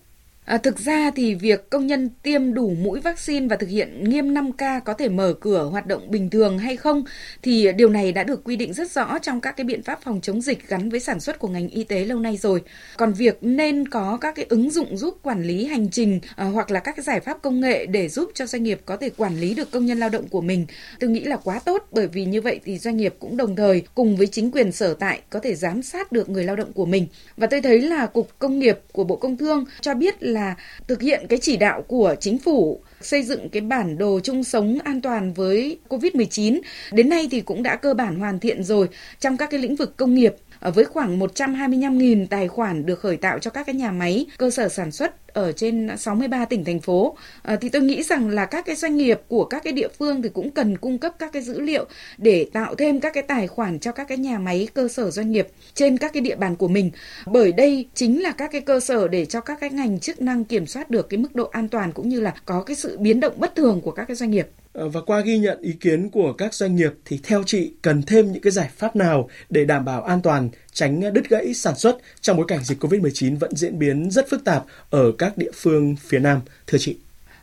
À, 0.48 0.58
thực 0.58 0.78
ra 0.78 1.10
thì 1.16 1.34
việc 1.34 1.70
công 1.70 1.86
nhân 1.86 2.08
tiêm 2.22 2.54
đủ 2.54 2.74
mũi 2.82 3.00
vaccine 3.00 3.46
và 3.46 3.56
thực 3.56 3.68
hiện 3.68 4.04
nghiêm 4.04 4.34
5K 4.34 4.80
có 4.80 4.94
thể 4.94 5.08
mở 5.08 5.34
cửa 5.40 5.64
hoạt 5.64 5.86
động 5.86 6.10
bình 6.10 6.30
thường 6.30 6.58
hay 6.58 6.76
không 6.76 7.04
thì 7.42 7.72
điều 7.72 7.88
này 7.88 8.12
đã 8.12 8.24
được 8.24 8.44
quy 8.44 8.56
định 8.56 8.72
rất 8.72 8.90
rõ 8.90 9.18
trong 9.18 9.40
các 9.40 9.56
cái 9.56 9.64
biện 9.64 9.82
pháp 9.82 10.02
phòng 10.02 10.20
chống 10.20 10.40
dịch 10.40 10.68
gắn 10.68 10.90
với 10.90 11.00
sản 11.00 11.20
xuất 11.20 11.38
của 11.38 11.48
ngành 11.48 11.68
y 11.68 11.84
tế 11.84 12.04
lâu 12.04 12.18
nay 12.18 12.36
rồi. 12.36 12.62
Còn 12.96 13.12
việc 13.12 13.38
nên 13.40 13.88
có 13.88 14.18
các 14.20 14.34
cái 14.34 14.46
ứng 14.48 14.70
dụng 14.70 14.96
giúp 14.96 15.18
quản 15.22 15.42
lý 15.42 15.64
hành 15.66 15.90
trình 15.90 16.20
à, 16.36 16.44
hoặc 16.44 16.70
là 16.70 16.80
các 16.80 16.96
cái 16.96 17.02
giải 17.02 17.20
pháp 17.20 17.42
công 17.42 17.60
nghệ 17.60 17.86
để 17.86 18.08
giúp 18.08 18.30
cho 18.34 18.46
doanh 18.46 18.62
nghiệp 18.62 18.80
có 18.84 18.96
thể 18.96 19.10
quản 19.10 19.40
lý 19.40 19.54
được 19.54 19.70
công 19.70 19.86
nhân 19.86 19.98
lao 19.98 20.08
động 20.08 20.28
của 20.28 20.40
mình, 20.40 20.66
tôi 21.00 21.10
nghĩ 21.10 21.20
là 21.20 21.36
quá 21.36 21.58
tốt 21.58 21.86
bởi 21.92 22.06
vì 22.06 22.24
như 22.24 22.40
vậy 22.40 22.60
thì 22.64 22.78
doanh 22.78 22.96
nghiệp 22.96 23.14
cũng 23.18 23.36
đồng 23.36 23.56
thời 23.56 23.82
cùng 23.94 24.16
với 24.16 24.26
chính 24.26 24.50
quyền 24.50 24.72
sở 24.72 24.94
tại 24.94 25.20
có 25.30 25.40
thể 25.40 25.54
giám 25.54 25.82
sát 25.82 26.12
được 26.12 26.28
người 26.28 26.44
lao 26.44 26.56
động 26.56 26.72
của 26.72 26.86
mình. 26.86 27.06
Và 27.36 27.46
tôi 27.46 27.60
thấy 27.60 27.80
là 27.80 28.06
cục 28.06 28.38
công 28.38 28.58
nghiệp 28.58 28.78
của 28.92 29.04
Bộ 29.04 29.16
Công 29.16 29.36
Thương 29.36 29.64
cho 29.80 29.94
biết 29.94 30.22
là 30.22 30.37
là 30.38 30.54
thực 30.88 31.02
hiện 31.02 31.26
cái 31.28 31.38
chỉ 31.42 31.56
đạo 31.56 31.82
của 31.82 32.14
chính 32.20 32.38
phủ 32.38 32.80
xây 33.00 33.22
dựng 33.22 33.48
cái 33.48 33.60
bản 33.60 33.98
đồ 33.98 34.20
chung 34.22 34.44
sống 34.44 34.78
an 34.84 35.00
toàn 35.00 35.32
với 35.32 35.78
COVID-19. 35.88 36.60
Đến 36.92 37.08
nay 37.08 37.28
thì 37.30 37.40
cũng 37.40 37.62
đã 37.62 37.76
cơ 37.76 37.94
bản 37.94 38.18
hoàn 38.18 38.38
thiện 38.38 38.64
rồi 38.64 38.88
trong 39.20 39.36
các 39.36 39.50
cái 39.50 39.60
lĩnh 39.60 39.76
vực 39.76 39.96
công 39.96 40.14
nghiệp 40.14 40.34
ờ, 40.60 40.70
với 40.70 40.84
khoảng 40.84 41.18
125.000 41.18 42.26
tài 42.26 42.48
khoản 42.48 42.86
được 42.86 43.00
khởi 43.00 43.16
tạo 43.16 43.38
cho 43.38 43.50
các 43.50 43.66
cái 43.66 43.74
nhà 43.74 43.90
máy, 43.90 44.26
cơ 44.38 44.50
sở 44.50 44.68
sản 44.68 44.90
xuất 44.90 45.27
ở 45.38 45.52
trên 45.52 45.88
63 45.98 46.44
tỉnh 46.44 46.64
thành 46.64 46.80
phố. 46.80 47.16
À, 47.42 47.56
thì 47.60 47.68
tôi 47.68 47.82
nghĩ 47.82 48.02
rằng 48.02 48.28
là 48.28 48.46
các 48.46 48.66
cái 48.66 48.76
doanh 48.76 48.96
nghiệp 48.96 49.20
của 49.28 49.44
các 49.44 49.64
cái 49.64 49.72
địa 49.72 49.88
phương 49.98 50.22
thì 50.22 50.28
cũng 50.28 50.50
cần 50.50 50.76
cung 50.78 50.98
cấp 50.98 51.14
các 51.18 51.32
cái 51.32 51.42
dữ 51.42 51.60
liệu 51.60 51.84
để 52.18 52.46
tạo 52.52 52.74
thêm 52.74 53.00
các 53.00 53.14
cái 53.14 53.22
tài 53.22 53.46
khoản 53.46 53.78
cho 53.78 53.92
các 53.92 54.08
cái 54.08 54.18
nhà 54.18 54.38
máy 54.38 54.68
cơ 54.74 54.88
sở 54.88 55.10
doanh 55.10 55.30
nghiệp 55.30 55.48
trên 55.74 55.96
các 55.98 56.12
cái 56.12 56.20
địa 56.20 56.36
bàn 56.36 56.56
của 56.56 56.68
mình. 56.68 56.90
Bởi 57.26 57.52
đây 57.52 57.86
chính 57.94 58.22
là 58.22 58.32
các 58.32 58.52
cái 58.52 58.60
cơ 58.60 58.80
sở 58.80 59.08
để 59.08 59.24
cho 59.26 59.40
các 59.40 59.60
cái 59.60 59.70
ngành 59.70 60.00
chức 60.00 60.20
năng 60.20 60.44
kiểm 60.44 60.66
soát 60.66 60.90
được 60.90 61.08
cái 61.08 61.18
mức 61.18 61.34
độ 61.34 61.44
an 61.44 61.68
toàn 61.68 61.92
cũng 61.92 62.08
như 62.08 62.20
là 62.20 62.34
có 62.44 62.62
cái 62.62 62.76
sự 62.76 62.98
biến 62.98 63.20
động 63.20 63.32
bất 63.36 63.54
thường 63.56 63.80
của 63.80 63.90
các 63.90 64.04
cái 64.04 64.16
doanh 64.16 64.30
nghiệp. 64.30 64.48
Ờ, 64.72 64.88
và 64.88 65.00
qua 65.00 65.20
ghi 65.20 65.38
nhận 65.38 65.60
ý 65.60 65.72
kiến 65.80 66.10
của 66.10 66.32
các 66.32 66.54
doanh 66.54 66.76
nghiệp 66.76 66.92
thì 67.04 67.20
theo 67.22 67.42
chị 67.46 67.72
cần 67.82 68.02
thêm 68.02 68.32
những 68.32 68.42
cái 68.42 68.50
giải 68.50 68.70
pháp 68.76 68.96
nào 68.96 69.28
để 69.50 69.64
đảm 69.64 69.84
bảo 69.84 70.02
an 70.02 70.22
toàn, 70.22 70.48
tránh 70.78 71.12
đứt 71.12 71.28
gãy 71.28 71.54
sản 71.54 71.76
xuất 71.76 71.98
trong 72.20 72.36
bối 72.36 72.46
cảnh 72.48 72.64
dịch 72.64 72.84
COVID-19 72.84 73.38
vẫn 73.38 73.56
diễn 73.56 73.78
biến 73.78 74.10
rất 74.10 74.28
phức 74.30 74.44
tạp 74.44 74.64
ở 74.90 75.12
các 75.18 75.38
địa 75.38 75.50
phương 75.54 75.96
phía 75.96 76.18
Nam, 76.18 76.40
thưa 76.66 76.78
chị? 76.78 76.96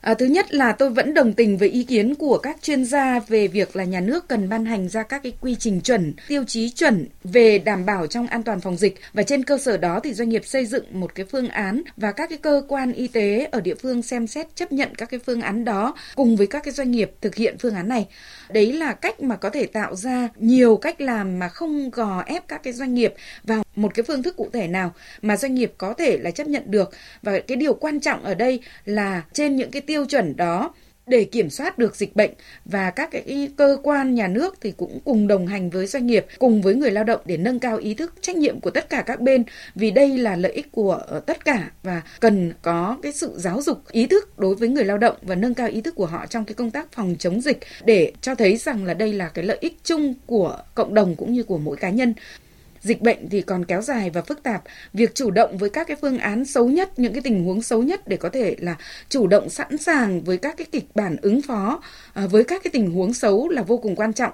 À, 0.05 0.13
thứ 0.13 0.25
nhất 0.25 0.53
là 0.53 0.71
tôi 0.71 0.89
vẫn 0.89 1.13
đồng 1.13 1.33
tình 1.33 1.57
với 1.57 1.69
ý 1.69 1.83
kiến 1.83 2.15
của 2.15 2.37
các 2.37 2.57
chuyên 2.61 2.85
gia 2.85 3.19
về 3.19 3.47
việc 3.47 3.75
là 3.75 3.83
nhà 3.83 3.99
nước 3.99 4.27
cần 4.27 4.49
ban 4.49 4.65
hành 4.65 4.89
ra 4.89 5.03
các 5.03 5.23
cái 5.23 5.33
quy 5.41 5.55
trình 5.55 5.81
chuẩn, 5.81 6.13
tiêu 6.27 6.43
chí 6.47 6.69
chuẩn 6.69 7.07
về 7.23 7.59
đảm 7.59 7.85
bảo 7.85 8.07
trong 8.07 8.27
an 8.27 8.43
toàn 8.43 8.61
phòng 8.61 8.77
dịch 8.77 8.99
và 9.13 9.23
trên 9.23 9.43
cơ 9.43 9.57
sở 9.57 9.77
đó 9.77 9.99
thì 10.03 10.13
doanh 10.13 10.29
nghiệp 10.29 10.45
xây 10.45 10.65
dựng 10.65 10.85
một 10.91 11.15
cái 11.15 11.25
phương 11.25 11.47
án 11.47 11.81
và 11.97 12.11
các 12.11 12.29
cái 12.29 12.37
cơ 12.37 12.61
quan 12.67 12.93
y 12.93 13.07
tế 13.07 13.47
ở 13.51 13.61
địa 13.61 13.75
phương 13.75 14.01
xem 14.01 14.27
xét 14.27 14.55
chấp 14.55 14.71
nhận 14.71 14.95
các 14.95 15.09
cái 15.09 15.19
phương 15.25 15.41
án 15.41 15.65
đó 15.65 15.95
cùng 16.15 16.35
với 16.35 16.47
các 16.47 16.63
cái 16.63 16.73
doanh 16.73 16.91
nghiệp 16.91 17.11
thực 17.21 17.35
hiện 17.35 17.57
phương 17.59 17.75
án 17.75 17.87
này. 17.87 18.07
Đấy 18.49 18.73
là 18.73 18.93
cách 18.93 19.21
mà 19.21 19.35
có 19.35 19.49
thể 19.49 19.65
tạo 19.65 19.95
ra 19.95 20.29
nhiều 20.35 20.77
cách 20.77 21.01
làm 21.01 21.39
mà 21.39 21.47
không 21.47 21.89
gò 21.89 22.23
ép 22.25 22.47
các 22.47 22.63
cái 22.63 22.73
doanh 22.73 22.93
nghiệp 22.93 23.13
vào 23.43 23.63
một 23.75 23.93
cái 23.95 24.03
phương 24.03 24.23
thức 24.23 24.37
cụ 24.37 24.49
thể 24.53 24.67
nào 24.67 24.93
mà 25.21 25.37
doanh 25.37 25.55
nghiệp 25.55 25.73
có 25.77 25.93
thể 25.93 26.17
là 26.17 26.31
chấp 26.31 26.47
nhận 26.47 26.63
được 26.65 26.91
và 27.21 27.39
cái 27.39 27.55
điều 27.55 27.73
quan 27.73 27.99
trọng 27.99 28.23
ở 28.23 28.33
đây 28.35 28.59
là 28.85 29.21
trên 29.33 29.55
những 29.55 29.71
cái 29.71 29.81
tiêu 29.81 29.94
tiêu 29.95 30.05
chuẩn 30.05 30.35
đó 30.35 30.73
để 31.07 31.23
kiểm 31.23 31.49
soát 31.49 31.77
được 31.77 31.95
dịch 31.95 32.15
bệnh 32.15 32.31
và 32.65 32.89
các 32.89 33.11
cái 33.11 33.49
cơ 33.57 33.77
quan 33.83 34.15
nhà 34.15 34.27
nước 34.27 34.55
thì 34.61 34.71
cũng 34.71 34.99
cùng 35.05 35.27
đồng 35.27 35.47
hành 35.47 35.69
với 35.69 35.87
doanh 35.87 36.07
nghiệp, 36.07 36.25
cùng 36.39 36.61
với 36.61 36.75
người 36.75 36.91
lao 36.91 37.03
động 37.03 37.21
để 37.25 37.37
nâng 37.37 37.59
cao 37.59 37.77
ý 37.77 37.93
thức, 37.93 38.13
trách 38.21 38.35
nhiệm 38.35 38.59
của 38.59 38.69
tất 38.69 38.89
cả 38.89 39.01
các 39.01 39.21
bên. 39.21 39.43
Vì 39.75 39.91
đây 39.91 40.17
là 40.17 40.35
lợi 40.35 40.51
ích 40.51 40.71
của 40.71 40.93
ờ, 41.07 41.19
tất 41.19 41.45
cả 41.45 41.71
và 41.83 42.01
cần 42.19 42.53
có 42.61 42.97
cái 43.01 43.11
sự 43.11 43.33
giáo 43.35 43.61
dục, 43.61 43.91
ý 43.91 44.07
thức 44.07 44.39
đối 44.39 44.55
với 44.55 44.69
người 44.69 44.85
lao 44.85 44.97
động 44.97 45.15
và 45.21 45.35
nâng 45.35 45.53
cao 45.53 45.67
ý 45.67 45.81
thức 45.81 45.95
của 45.95 46.05
họ 46.05 46.25
trong 46.25 46.45
cái 46.45 46.53
công 46.53 46.71
tác 46.71 46.91
phòng 46.91 47.15
chống 47.19 47.41
dịch 47.41 47.59
để 47.85 48.11
cho 48.21 48.35
thấy 48.35 48.57
rằng 48.57 48.85
là 48.85 48.93
đây 48.93 49.13
là 49.13 49.29
cái 49.29 49.45
lợi 49.45 49.57
ích 49.61 49.77
chung 49.83 50.13
của 50.25 50.57
cộng 50.75 50.93
đồng 50.93 51.15
cũng 51.15 51.33
như 51.33 51.43
của 51.43 51.57
mỗi 51.57 51.77
cá 51.77 51.89
nhân. 51.89 52.13
Dịch 52.85 53.01
bệnh 53.01 53.29
thì 53.29 53.41
còn 53.41 53.65
kéo 53.65 53.81
dài 53.81 54.09
và 54.09 54.21
phức 54.21 54.43
tạp, 54.43 54.63
việc 54.93 55.15
chủ 55.15 55.31
động 55.31 55.57
với 55.57 55.69
các 55.69 55.87
cái 55.87 55.97
phương 56.01 56.17
án 56.17 56.45
xấu 56.45 56.67
nhất, 56.67 56.99
những 56.99 57.13
cái 57.13 57.21
tình 57.21 57.43
huống 57.43 57.61
xấu 57.61 57.83
nhất 57.83 58.07
để 58.07 58.17
có 58.17 58.29
thể 58.29 58.55
là 58.59 58.75
chủ 59.09 59.27
động 59.27 59.49
sẵn 59.49 59.77
sàng 59.77 60.21
với 60.21 60.37
các 60.37 60.57
cái 60.57 60.67
kịch 60.71 60.85
bản 60.95 61.15
ứng 61.21 61.41
phó 61.41 61.81
à, 62.13 62.27
với 62.27 62.43
các 62.43 62.63
cái 62.63 62.71
tình 62.71 62.91
huống 62.91 63.13
xấu 63.13 63.49
là 63.49 63.61
vô 63.61 63.77
cùng 63.77 63.95
quan 63.95 64.13
trọng. 64.13 64.31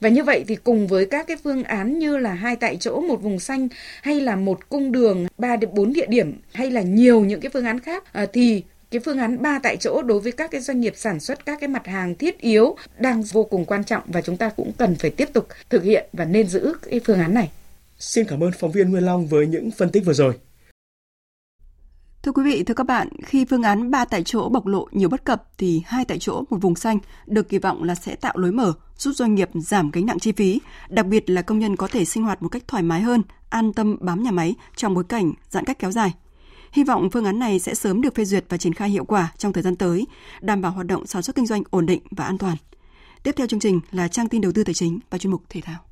Và 0.00 0.08
như 0.08 0.24
vậy 0.24 0.44
thì 0.48 0.56
cùng 0.56 0.86
với 0.86 1.06
các 1.06 1.26
cái 1.26 1.36
phương 1.44 1.64
án 1.64 1.98
như 1.98 2.16
là 2.16 2.34
hai 2.34 2.56
tại 2.56 2.76
chỗ 2.80 3.00
một 3.00 3.22
vùng 3.22 3.38
xanh 3.38 3.68
hay 4.02 4.20
là 4.20 4.36
một 4.36 4.68
cung 4.68 4.92
đường 4.92 5.26
ba 5.38 5.56
đến 5.56 5.70
bốn 5.74 5.92
địa 5.92 6.06
điểm 6.06 6.40
hay 6.52 6.70
là 6.70 6.82
nhiều 6.82 7.20
những 7.20 7.40
cái 7.40 7.50
phương 7.50 7.64
án 7.64 7.80
khác 7.80 8.12
à, 8.12 8.26
thì 8.32 8.62
cái 8.90 9.00
phương 9.04 9.18
án 9.18 9.42
ba 9.42 9.58
tại 9.62 9.76
chỗ 9.76 10.02
đối 10.02 10.20
với 10.20 10.32
các 10.32 10.50
cái 10.50 10.60
doanh 10.60 10.80
nghiệp 10.80 10.92
sản 10.96 11.20
xuất 11.20 11.46
các 11.46 11.60
cái 11.60 11.68
mặt 11.68 11.86
hàng 11.86 12.14
thiết 12.14 12.38
yếu 12.40 12.76
đang 12.98 13.22
vô 13.22 13.44
cùng 13.44 13.64
quan 13.64 13.84
trọng 13.84 14.02
và 14.06 14.20
chúng 14.20 14.36
ta 14.36 14.48
cũng 14.48 14.72
cần 14.78 14.94
phải 14.94 15.10
tiếp 15.10 15.28
tục 15.32 15.48
thực 15.70 15.82
hiện 15.82 16.06
và 16.12 16.24
nên 16.24 16.48
giữ 16.48 16.72
cái 16.90 17.00
phương 17.04 17.20
án 17.20 17.34
này. 17.34 17.50
Xin 18.02 18.26
cảm 18.28 18.40
ơn 18.40 18.52
phóng 18.60 18.72
viên 18.72 18.90
Nguyên 18.90 19.04
Long 19.04 19.26
với 19.26 19.46
những 19.46 19.70
phân 19.70 19.90
tích 19.90 20.04
vừa 20.06 20.12
rồi. 20.12 20.38
Thưa 22.22 22.32
quý 22.32 22.42
vị, 22.44 22.62
thưa 22.62 22.74
các 22.74 22.86
bạn, 22.86 23.08
khi 23.22 23.44
phương 23.44 23.62
án 23.62 23.90
3 23.90 24.04
tại 24.04 24.22
chỗ 24.24 24.48
bộc 24.48 24.66
lộ 24.66 24.88
nhiều 24.92 25.08
bất 25.08 25.24
cập 25.24 25.44
thì 25.58 25.82
hai 25.86 26.04
tại 26.04 26.18
chỗ 26.18 26.44
một 26.50 26.56
vùng 26.60 26.76
xanh 26.76 26.98
được 27.26 27.48
kỳ 27.48 27.58
vọng 27.58 27.82
là 27.82 27.94
sẽ 27.94 28.16
tạo 28.16 28.32
lối 28.36 28.52
mở, 28.52 28.72
giúp 28.98 29.12
doanh 29.12 29.34
nghiệp 29.34 29.48
giảm 29.54 29.90
gánh 29.90 30.06
nặng 30.06 30.18
chi 30.18 30.32
phí, 30.32 30.60
đặc 30.88 31.06
biệt 31.06 31.30
là 31.30 31.42
công 31.42 31.58
nhân 31.58 31.76
có 31.76 31.88
thể 31.88 32.04
sinh 32.04 32.22
hoạt 32.22 32.42
một 32.42 32.48
cách 32.48 32.62
thoải 32.68 32.82
mái 32.82 33.00
hơn, 33.00 33.22
an 33.50 33.72
tâm 33.72 33.96
bám 34.00 34.22
nhà 34.22 34.30
máy 34.30 34.54
trong 34.76 34.94
bối 34.94 35.04
cảnh 35.08 35.32
giãn 35.50 35.64
cách 35.64 35.78
kéo 35.78 35.90
dài. 35.90 36.14
Hy 36.72 36.84
vọng 36.84 37.10
phương 37.12 37.24
án 37.24 37.38
này 37.38 37.58
sẽ 37.58 37.74
sớm 37.74 38.02
được 38.02 38.14
phê 38.14 38.24
duyệt 38.24 38.44
và 38.48 38.56
triển 38.56 38.74
khai 38.74 38.90
hiệu 38.90 39.04
quả 39.04 39.32
trong 39.38 39.52
thời 39.52 39.62
gian 39.62 39.76
tới, 39.76 40.06
đảm 40.40 40.60
bảo 40.60 40.72
hoạt 40.72 40.86
động 40.86 41.06
sản 41.06 41.22
xuất 41.22 41.36
kinh 41.36 41.46
doanh 41.46 41.62
ổn 41.70 41.86
định 41.86 42.02
và 42.10 42.24
an 42.24 42.38
toàn. 42.38 42.56
Tiếp 43.22 43.32
theo 43.36 43.46
chương 43.46 43.60
trình 43.60 43.80
là 43.90 44.08
trang 44.08 44.28
tin 44.28 44.40
đầu 44.40 44.52
tư 44.52 44.64
tài 44.64 44.74
chính 44.74 44.98
và 45.10 45.18
chuyên 45.18 45.30
mục 45.30 45.42
thể 45.48 45.60
thao. 45.60 45.91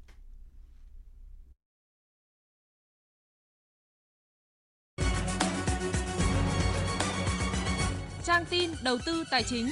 Trang 8.41 8.49
tin 8.51 8.71
đầu 8.83 8.99
tư 9.07 9.25
tài 9.31 9.43
chính. 9.43 9.71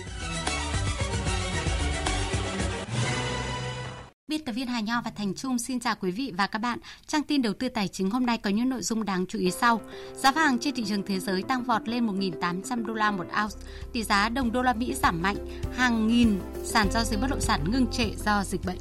Biên 4.29 4.45
tập 4.45 4.53
viên 4.53 4.66
Hà 4.66 4.81
Nho 4.81 5.03
và 5.05 5.11
Thành 5.11 5.35
Trung 5.35 5.59
xin 5.59 5.81
chào 5.81 5.95
quý 6.01 6.11
vị 6.11 6.33
và 6.37 6.47
các 6.47 6.59
bạn. 6.59 6.79
Trang 7.07 7.23
tin 7.23 7.43
đầu 7.43 7.53
tư 7.55 7.69
tài 7.69 7.89
chính 7.89 8.11
hôm 8.11 8.27
nay 8.27 8.39
có 8.39 8.51
những 8.51 8.69
nội 8.69 8.83
dung 8.83 9.05
đáng 9.05 9.27
chú 9.27 9.39
ý 9.39 9.51
sau. 9.51 9.81
Giá 10.14 10.33
vàng 10.33 10.59
trên 10.59 10.75
thị 10.75 10.85
trường 10.87 11.03
thế 11.03 11.21
giới 11.21 11.43
tăng 11.43 11.64
vọt 11.64 11.89
lên 11.89 12.07
1.800 12.07 12.87
đô 12.87 12.95
la 12.95 13.11
một 13.11 13.27
ounce, 13.43 13.57
tỷ 13.93 14.03
giá 14.03 14.29
đồng 14.29 14.53
đô 14.53 14.62
la 14.62 14.73
Mỹ 14.73 14.95
giảm 14.95 15.23
mạnh, 15.23 15.37
hàng 15.77 16.09
nghìn 16.09 16.41
sàn 16.64 16.89
giao 16.93 17.05
dịch 17.05 17.21
bất 17.21 17.31
động 17.31 17.41
sản 17.41 17.64
ngưng 17.71 17.87
trệ 17.93 18.11
do 18.25 18.45
dịch 18.45 18.64
bệnh. 18.64 18.79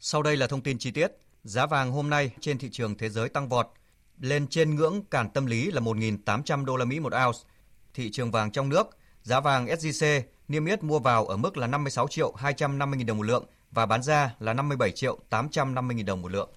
Sau 0.00 0.22
đây 0.22 0.36
là 0.36 0.46
thông 0.46 0.60
tin 0.60 0.78
chi 0.78 0.90
tiết. 0.90 1.12
Giá 1.44 1.66
vàng 1.66 1.92
hôm 1.92 2.10
nay 2.10 2.30
trên 2.40 2.58
thị 2.58 2.68
trường 2.72 2.98
thế 2.98 3.08
giới 3.08 3.28
tăng 3.28 3.48
vọt 3.48 3.66
lên 4.20 4.46
trên 4.46 4.74
ngưỡng 4.74 5.02
cản 5.10 5.30
tâm 5.30 5.46
lý 5.46 5.70
là 5.70 5.80
1.800 5.80 6.64
đô 6.64 6.76
la 6.76 6.84
Mỹ 6.84 7.00
một 7.00 7.12
ounce. 7.26 7.51
Thị 7.94 8.10
trường 8.10 8.30
vàng 8.30 8.50
trong 8.50 8.68
nước, 8.68 8.96
giá 9.22 9.40
vàng 9.40 9.66
SJC 9.66 10.20
niêm 10.48 10.64
yết 10.64 10.82
mua 10.82 10.98
vào 10.98 11.26
ở 11.26 11.36
mức 11.36 11.56
là 11.56 11.66
56 11.66 12.08
triệu 12.08 12.32
250 12.36 12.98
000 12.98 13.06
đồng 13.06 13.16
một 13.16 13.22
lượng 13.22 13.44
và 13.70 13.86
bán 13.86 14.02
ra 14.02 14.34
là 14.40 14.54
57 14.54 14.90
triệu 14.90 15.18
850 15.30 15.96
000 15.96 16.06
đồng 16.06 16.22
một 16.22 16.32
lượng. 16.32 16.48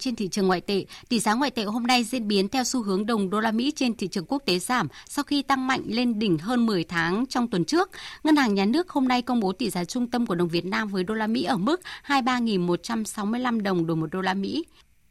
Trên 0.00 0.16
thị 0.16 0.28
trường 0.28 0.46
ngoại 0.46 0.60
tệ, 0.60 0.84
tỷ 1.08 1.20
giá 1.20 1.34
ngoại 1.34 1.50
tệ 1.50 1.64
hôm 1.64 1.86
nay 1.86 2.04
diễn 2.04 2.28
biến 2.28 2.48
theo 2.48 2.64
xu 2.64 2.82
hướng 2.82 3.06
đồng 3.06 3.30
đô 3.30 3.40
la 3.40 3.52
Mỹ 3.52 3.72
trên 3.76 3.96
thị 3.96 4.08
trường 4.08 4.24
quốc 4.28 4.42
tế 4.46 4.58
giảm 4.58 4.88
sau 5.06 5.24
khi 5.24 5.42
tăng 5.42 5.66
mạnh 5.66 5.82
lên 5.86 6.18
đỉnh 6.18 6.38
hơn 6.38 6.66
10 6.66 6.84
tháng 6.84 7.26
trong 7.26 7.48
tuần 7.48 7.64
trước. 7.64 7.90
Ngân 8.24 8.36
hàng 8.36 8.54
Nhà 8.54 8.64
nước 8.64 8.90
hôm 8.90 9.08
nay 9.08 9.22
công 9.22 9.40
bố 9.40 9.52
tỷ 9.52 9.70
giá 9.70 9.84
trung 9.84 10.10
tâm 10.10 10.26
của 10.26 10.34
đồng 10.34 10.48
Việt 10.48 10.64
Nam 10.64 10.88
với 10.88 11.04
đô 11.04 11.14
la 11.14 11.26
Mỹ 11.26 11.44
ở 11.44 11.56
mức 11.56 11.80
23.165 12.06 13.62
đồng 13.62 13.86
đổi 13.86 13.96
một 13.96 14.08
đô 14.12 14.20
la 14.20 14.34
Mỹ. 14.34 14.64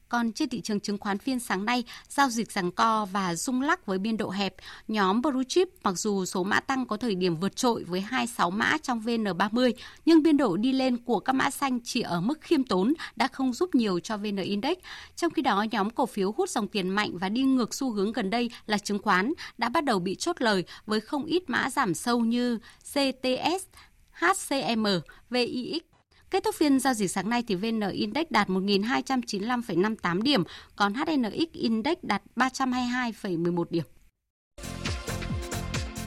Còn 0.09 0.31
trên 0.31 0.49
thị 0.49 0.61
trường 0.61 0.79
chứng 0.79 0.97
khoán 0.97 1.17
phiên 1.17 1.39
sáng 1.39 1.65
nay, 1.65 1.83
giao 2.09 2.29
dịch 2.29 2.51
giằng 2.51 2.71
co 2.71 3.05
và 3.05 3.35
rung 3.35 3.61
lắc 3.61 3.85
với 3.85 3.97
biên 3.97 4.17
độ 4.17 4.29
hẹp. 4.29 4.55
Nhóm 4.87 5.21
Blue 5.21 5.43
Chip 5.47 5.69
mặc 5.83 5.93
dù 5.99 6.25
số 6.25 6.43
mã 6.43 6.59
tăng 6.59 6.85
có 6.85 6.97
thời 6.97 7.15
điểm 7.15 7.39
vượt 7.39 7.55
trội 7.55 7.83
với 7.83 8.01
26 8.01 8.51
mã 8.51 8.77
trong 8.77 8.99
VN30, 8.99 9.73
nhưng 10.05 10.23
biên 10.23 10.37
độ 10.37 10.57
đi 10.57 10.71
lên 10.71 10.97
của 10.97 11.19
các 11.19 11.33
mã 11.33 11.49
xanh 11.49 11.79
chỉ 11.83 12.01
ở 12.01 12.21
mức 12.21 12.41
khiêm 12.41 12.63
tốn 12.63 12.93
đã 13.15 13.27
không 13.27 13.53
giúp 13.53 13.75
nhiều 13.75 13.99
cho 13.99 14.17
VN 14.17 14.37
Index. 14.37 14.77
Trong 15.15 15.33
khi 15.33 15.41
đó, 15.41 15.65
nhóm 15.71 15.89
cổ 15.89 16.05
phiếu 16.05 16.31
hút 16.37 16.49
dòng 16.49 16.67
tiền 16.67 16.89
mạnh 16.89 17.17
và 17.17 17.29
đi 17.29 17.41
ngược 17.41 17.73
xu 17.73 17.91
hướng 17.91 18.11
gần 18.11 18.29
đây 18.29 18.49
là 18.65 18.77
chứng 18.77 18.99
khoán 18.99 19.33
đã 19.57 19.69
bắt 19.69 19.83
đầu 19.83 19.99
bị 19.99 20.15
chốt 20.15 20.35
lời 20.41 20.63
với 20.85 21.01
không 21.01 21.25
ít 21.25 21.43
mã 21.47 21.69
giảm 21.69 21.93
sâu 21.93 22.19
như 22.19 22.59
CTS, 22.93 23.65
HCM, 24.11 24.87
VIX 25.29 25.83
Kết 26.29 26.43
thúc 26.43 26.55
phiên 26.55 26.79
giao 26.79 26.93
dịch 26.93 27.11
sáng 27.11 27.29
nay 27.29 27.43
thì 27.47 27.55
VN 27.55 27.79
Index 27.91 28.27
đạt 28.29 28.47
1.295,58 28.47 30.21
điểm, 30.21 30.43
còn 30.75 30.93
HNX 30.93 31.51
Index 31.53 31.97
đạt 32.01 32.21
322,11 32.35 33.63
điểm. 33.69 33.83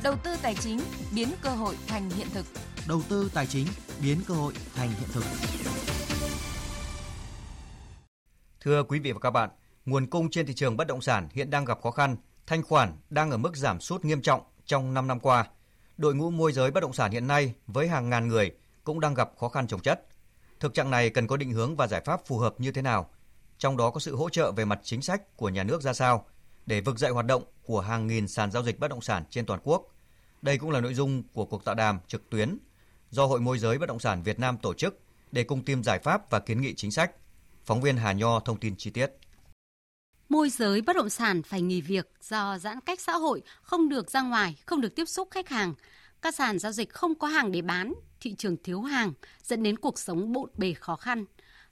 Đầu 0.03 0.16
tư 0.25 0.37
tài 0.43 0.55
chính 0.55 0.81
biến 1.14 1.29
cơ 1.43 1.51
hội 1.51 1.77
thành 1.87 2.11
hiện 2.11 2.27
thực. 2.35 2.47
Đầu 2.89 3.03
tư 3.09 3.31
tài 3.35 3.47
chính 3.47 3.66
biến 4.03 4.18
cơ 4.27 4.35
hội 4.35 4.53
thành 4.75 4.89
hiện 4.89 5.09
thực. 5.12 5.25
Thưa 8.61 8.83
quý 8.83 8.99
vị 8.99 9.12
và 9.12 9.18
các 9.18 9.31
bạn, 9.31 9.51
nguồn 9.87 10.07
cung 10.07 10.31
trên 10.31 10.47
thị 10.47 10.55
trường 10.55 10.77
bất 10.77 10.87
động 10.87 11.01
sản 11.01 11.29
hiện 11.33 11.51
đang 11.51 11.64
gặp 11.64 11.81
khó 11.83 11.91
khăn, 11.91 12.16
thanh 12.47 12.62
khoản 12.62 12.93
đang 13.11 13.31
ở 13.31 13.37
mức 13.37 13.57
giảm 13.57 13.81
sút 13.81 14.05
nghiêm 14.05 14.23
trọng 14.23 14.41
trong 14.66 14.95
5 14.95 15.07
năm 15.07 15.21
qua. 15.21 15.47
Đội 15.97 16.14
ngũ 16.14 16.31
môi 16.31 16.53
giới 16.53 16.71
bất 16.71 16.81
động 16.81 16.93
sản 16.93 17.11
hiện 17.11 17.27
nay 17.27 17.55
với 17.66 17.89
hàng 17.89 18.11
ngàn 18.11 18.29
người 18.29 18.51
cũng 18.85 19.01
đang 19.01 19.14
gặp 19.14 19.31
khó 19.39 19.49
khăn 19.49 19.66
trồng 19.66 19.81
chất. 19.81 20.07
Thực 20.61 20.74
trạng 20.74 20.91
này 20.91 21.11
cần 21.11 21.26
có 21.26 21.37
định 21.37 21.53
hướng 21.53 21.76
và 21.76 21.87
giải 21.87 22.01
pháp 22.05 22.26
phù 22.26 22.39
hợp 22.39 22.55
như 22.59 22.72
thế 22.72 22.83
nào? 22.83 23.11
Trong 23.59 23.76
đó 23.76 23.91
có 23.91 24.01
sự 24.01 24.16
hỗ 24.16 24.28
trợ 24.28 24.53
về 24.53 24.64
mặt 24.64 24.81
chính 24.83 25.03
sách 25.03 25.37
của 25.37 25.49
nhà 25.49 25.64
nước 25.64 25.83
ra 25.83 25.93
sao 25.93 26.26
để 26.66 26.81
vực 26.81 26.99
dậy 26.99 27.11
hoạt 27.11 27.26
động 27.26 27.43
của 27.62 27.81
hàng 27.81 28.07
nghìn 28.07 28.28
sàn 28.28 28.53
giao 28.53 28.62
dịch 28.62 28.78
bất 28.78 28.89
động 28.89 29.01
sản 29.01 29.24
trên 29.31 29.47
toàn 29.47 29.61
quốc. 29.64 29.95
Đây 30.43 30.59
cũng 30.59 30.70
là 30.70 30.81
nội 30.81 30.95
dung 30.95 31.22
của 31.35 31.45
cuộc 31.45 31.64
tọa 31.64 31.74
đàm 31.74 31.99
trực 32.07 32.31
tuyến 32.31 32.59
do 33.11 33.26
Hội 33.26 33.41
môi 33.41 33.59
giới 33.59 33.78
bất 33.78 33.89
động 33.89 33.99
sản 33.99 34.22
Việt 34.22 34.39
Nam 34.39 34.59
tổ 34.59 34.74
chức 34.74 34.99
để 35.33 35.45
cùng 35.45 35.64
tìm 35.64 35.85
giải 35.85 35.99
pháp 35.99 36.31
và 36.31 36.41
kiến 36.41 36.61
nghị 36.61 36.74
chính 36.74 36.91
sách. 36.91 37.11
Phóng 37.64 37.81
viên 37.81 37.97
Hà 37.97 38.12
Nho 38.12 38.41
thông 38.41 38.61
tin 38.61 38.74
chi 38.76 38.91
tiết. 38.91 39.11
Môi 40.28 40.51
giới 40.51 40.81
bất 40.81 40.97
động 40.97 41.11
sản 41.11 41.43
phải 41.43 41.62
nghỉ 41.62 41.81
việc 41.81 42.12
do 42.22 42.59
giãn 42.59 42.81
cách 42.81 43.01
xã 43.01 43.12
hội, 43.12 43.43
không 43.62 43.89
được 43.89 44.11
ra 44.11 44.22
ngoài, 44.22 44.62
không 44.66 44.81
được 44.81 44.97
tiếp 44.97 45.05
xúc 45.05 45.28
khách 45.31 45.49
hàng. 45.49 45.74
Các 46.23 46.35
sàn 46.35 46.59
giao 46.59 46.73
dịch 46.73 46.93
không 46.93 47.14
có 47.14 47.27
hàng 47.29 47.53
để 47.53 47.62
bán, 47.62 47.95
thị 48.21 48.35
trường 48.39 48.57
thiếu 48.64 48.81
hàng, 48.83 49.12
dẫn 49.43 49.62
đến 49.62 49.79
cuộc 49.79 49.99
sống 49.99 50.33
bộn 50.33 50.51
bề 50.57 50.75
khó 50.75 50.97
khăn. 50.97 51.25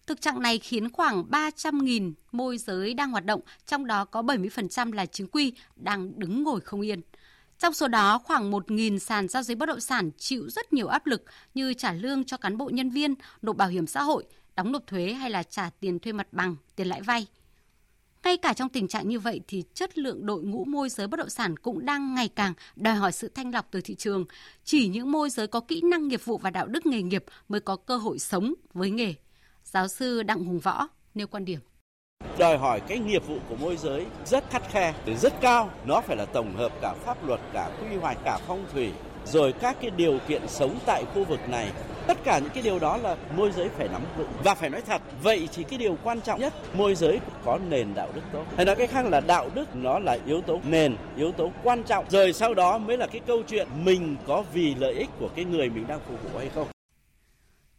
Thực 0.07 0.20
trạng 0.20 0.42
này 0.42 0.59
khiến 0.59 0.92
khoảng 0.92 1.24
300.000 1.30 2.12
môi 2.32 2.59
giới 2.59 2.94
đang 2.94 3.11
hoạt 3.11 3.24
động, 3.24 3.40
trong 3.66 3.86
đó 3.86 4.05
có 4.05 4.22
70% 4.22 4.92
là 4.92 5.07
chính 5.07 5.28
quy, 5.28 5.53
đang 5.76 6.18
đứng 6.18 6.42
ngồi 6.42 6.61
không 6.61 6.80
yên. 6.80 7.01
Trong 7.59 7.74
số 7.74 7.88
đó, 7.88 8.18
khoảng 8.18 8.51
1.000 8.51 8.99
sàn 8.99 9.28
giao 9.28 9.42
dịch 9.42 9.59
bất 9.59 9.66
động 9.66 9.80
sản 9.80 10.11
chịu 10.18 10.51
rất 10.51 10.72
nhiều 10.72 10.86
áp 10.86 11.07
lực 11.07 11.24
như 11.55 11.74
trả 11.74 11.92
lương 11.92 12.24
cho 12.24 12.36
cán 12.36 12.57
bộ 12.57 12.70
nhân 12.72 12.90
viên, 12.90 13.14
nộp 13.42 13.57
bảo 13.57 13.68
hiểm 13.68 13.86
xã 13.86 14.03
hội, 14.03 14.24
đóng 14.57 14.72
nộp 14.72 14.86
thuế 14.86 15.12
hay 15.12 15.30
là 15.30 15.42
trả 15.42 15.70
tiền 15.80 15.99
thuê 15.99 16.12
mặt 16.12 16.28
bằng, 16.32 16.57
tiền 16.76 16.86
lãi 16.86 17.03
vay. 17.03 17.26
Ngay 18.24 18.36
cả 18.36 18.52
trong 18.52 18.68
tình 18.68 18.88
trạng 18.88 19.08
như 19.08 19.18
vậy 19.18 19.40
thì 19.48 19.64
chất 19.74 19.98
lượng 19.98 20.26
đội 20.26 20.42
ngũ 20.42 20.64
môi 20.64 20.88
giới 20.88 21.06
bất 21.06 21.16
động 21.16 21.30
sản 21.30 21.56
cũng 21.56 21.84
đang 21.86 22.14
ngày 22.14 22.28
càng 22.28 22.54
đòi 22.76 22.94
hỏi 22.94 23.12
sự 23.12 23.28
thanh 23.34 23.54
lọc 23.54 23.68
từ 23.70 23.80
thị 23.80 23.94
trường. 23.94 24.24
Chỉ 24.64 24.88
những 24.88 25.12
môi 25.12 25.30
giới 25.30 25.46
có 25.46 25.60
kỹ 25.60 25.80
năng 25.80 26.08
nghiệp 26.08 26.24
vụ 26.24 26.38
và 26.38 26.50
đạo 26.50 26.66
đức 26.66 26.86
nghề 26.86 27.02
nghiệp 27.02 27.24
mới 27.48 27.60
có 27.60 27.76
cơ 27.76 27.96
hội 27.96 28.18
sống 28.18 28.54
với 28.74 28.90
nghề. 28.90 29.14
Giáo 29.64 29.88
sư 29.88 30.22
Đặng 30.22 30.44
Hùng 30.44 30.58
Võ 30.58 30.88
nêu 31.14 31.26
quan 31.26 31.44
điểm 31.44 31.60
đòi 32.38 32.58
hỏi 32.58 32.80
cái 32.80 32.98
nghiệp 32.98 33.26
vụ 33.26 33.38
của 33.48 33.56
môi 33.56 33.76
giới 33.76 34.06
rất 34.26 34.50
khắt 34.50 34.70
khe, 34.70 34.94
rất 35.20 35.40
cao. 35.40 35.70
Nó 35.86 36.00
phải 36.00 36.16
là 36.16 36.24
tổng 36.24 36.56
hợp 36.56 36.72
cả 36.82 36.94
pháp 37.04 37.26
luật, 37.26 37.40
cả 37.52 37.70
quy 37.80 37.96
hoạch, 37.96 38.18
cả 38.24 38.38
phong 38.46 38.64
thủy, 38.72 38.92
rồi 39.29 39.53
các 39.53 39.76
cái 39.81 39.91
điều 39.91 40.18
kiện 40.29 40.43
sống 40.49 40.79
tại 40.87 41.05
khu 41.14 41.24
vực 41.24 41.49
này 41.49 41.68
Tất 42.09 42.24
cả 42.24 42.39
những 42.39 42.51
cái 42.55 42.62
điều 42.62 42.79
đó 42.79 42.97
là 42.97 43.16
môi 43.37 43.51
giới 43.53 43.68
phải 43.68 43.89
nắm 43.89 44.03
vững 44.18 44.29
và 44.45 44.55
phải 44.55 44.70
nói 44.70 44.83
thật. 44.87 45.03
Vậy 45.22 45.49
thì 45.55 45.62
cái 45.62 45.79
điều 45.79 45.97
quan 46.05 46.20
trọng 46.20 46.41
nhất 46.41 46.53
môi 46.74 46.95
giới 46.95 47.20
có 47.45 47.59
nền 47.68 47.95
đạo 47.95 48.09
đức 48.14 48.20
tốt. 48.33 48.45
Hay 48.57 48.66
nói 48.66 48.76
cái 48.76 48.87
khác 48.87 49.07
là 49.07 49.20
đạo 49.20 49.51
đức 49.55 49.76
nó 49.76 49.99
là 49.99 50.18
yếu 50.26 50.41
tố 50.41 50.61
nền, 50.64 50.97
yếu 51.16 51.33
tố 51.33 51.51
quan 51.62 51.83
trọng. 51.83 52.05
Rồi 52.09 52.33
sau 52.33 52.55
đó 52.55 52.79
mới 52.79 52.99
là 52.99 53.07
cái 53.07 53.20
câu 53.26 53.43
chuyện 53.49 53.68
mình 53.85 54.16
có 54.26 54.45
vì 54.53 54.74
lợi 54.74 54.95
ích 54.95 55.09
của 55.20 55.29
cái 55.37 55.45
người 55.45 55.70
mình 55.70 55.85
đang 55.89 56.01
phục 56.09 56.33
vụ 56.33 56.39
hay 56.39 56.51
không. 56.55 56.78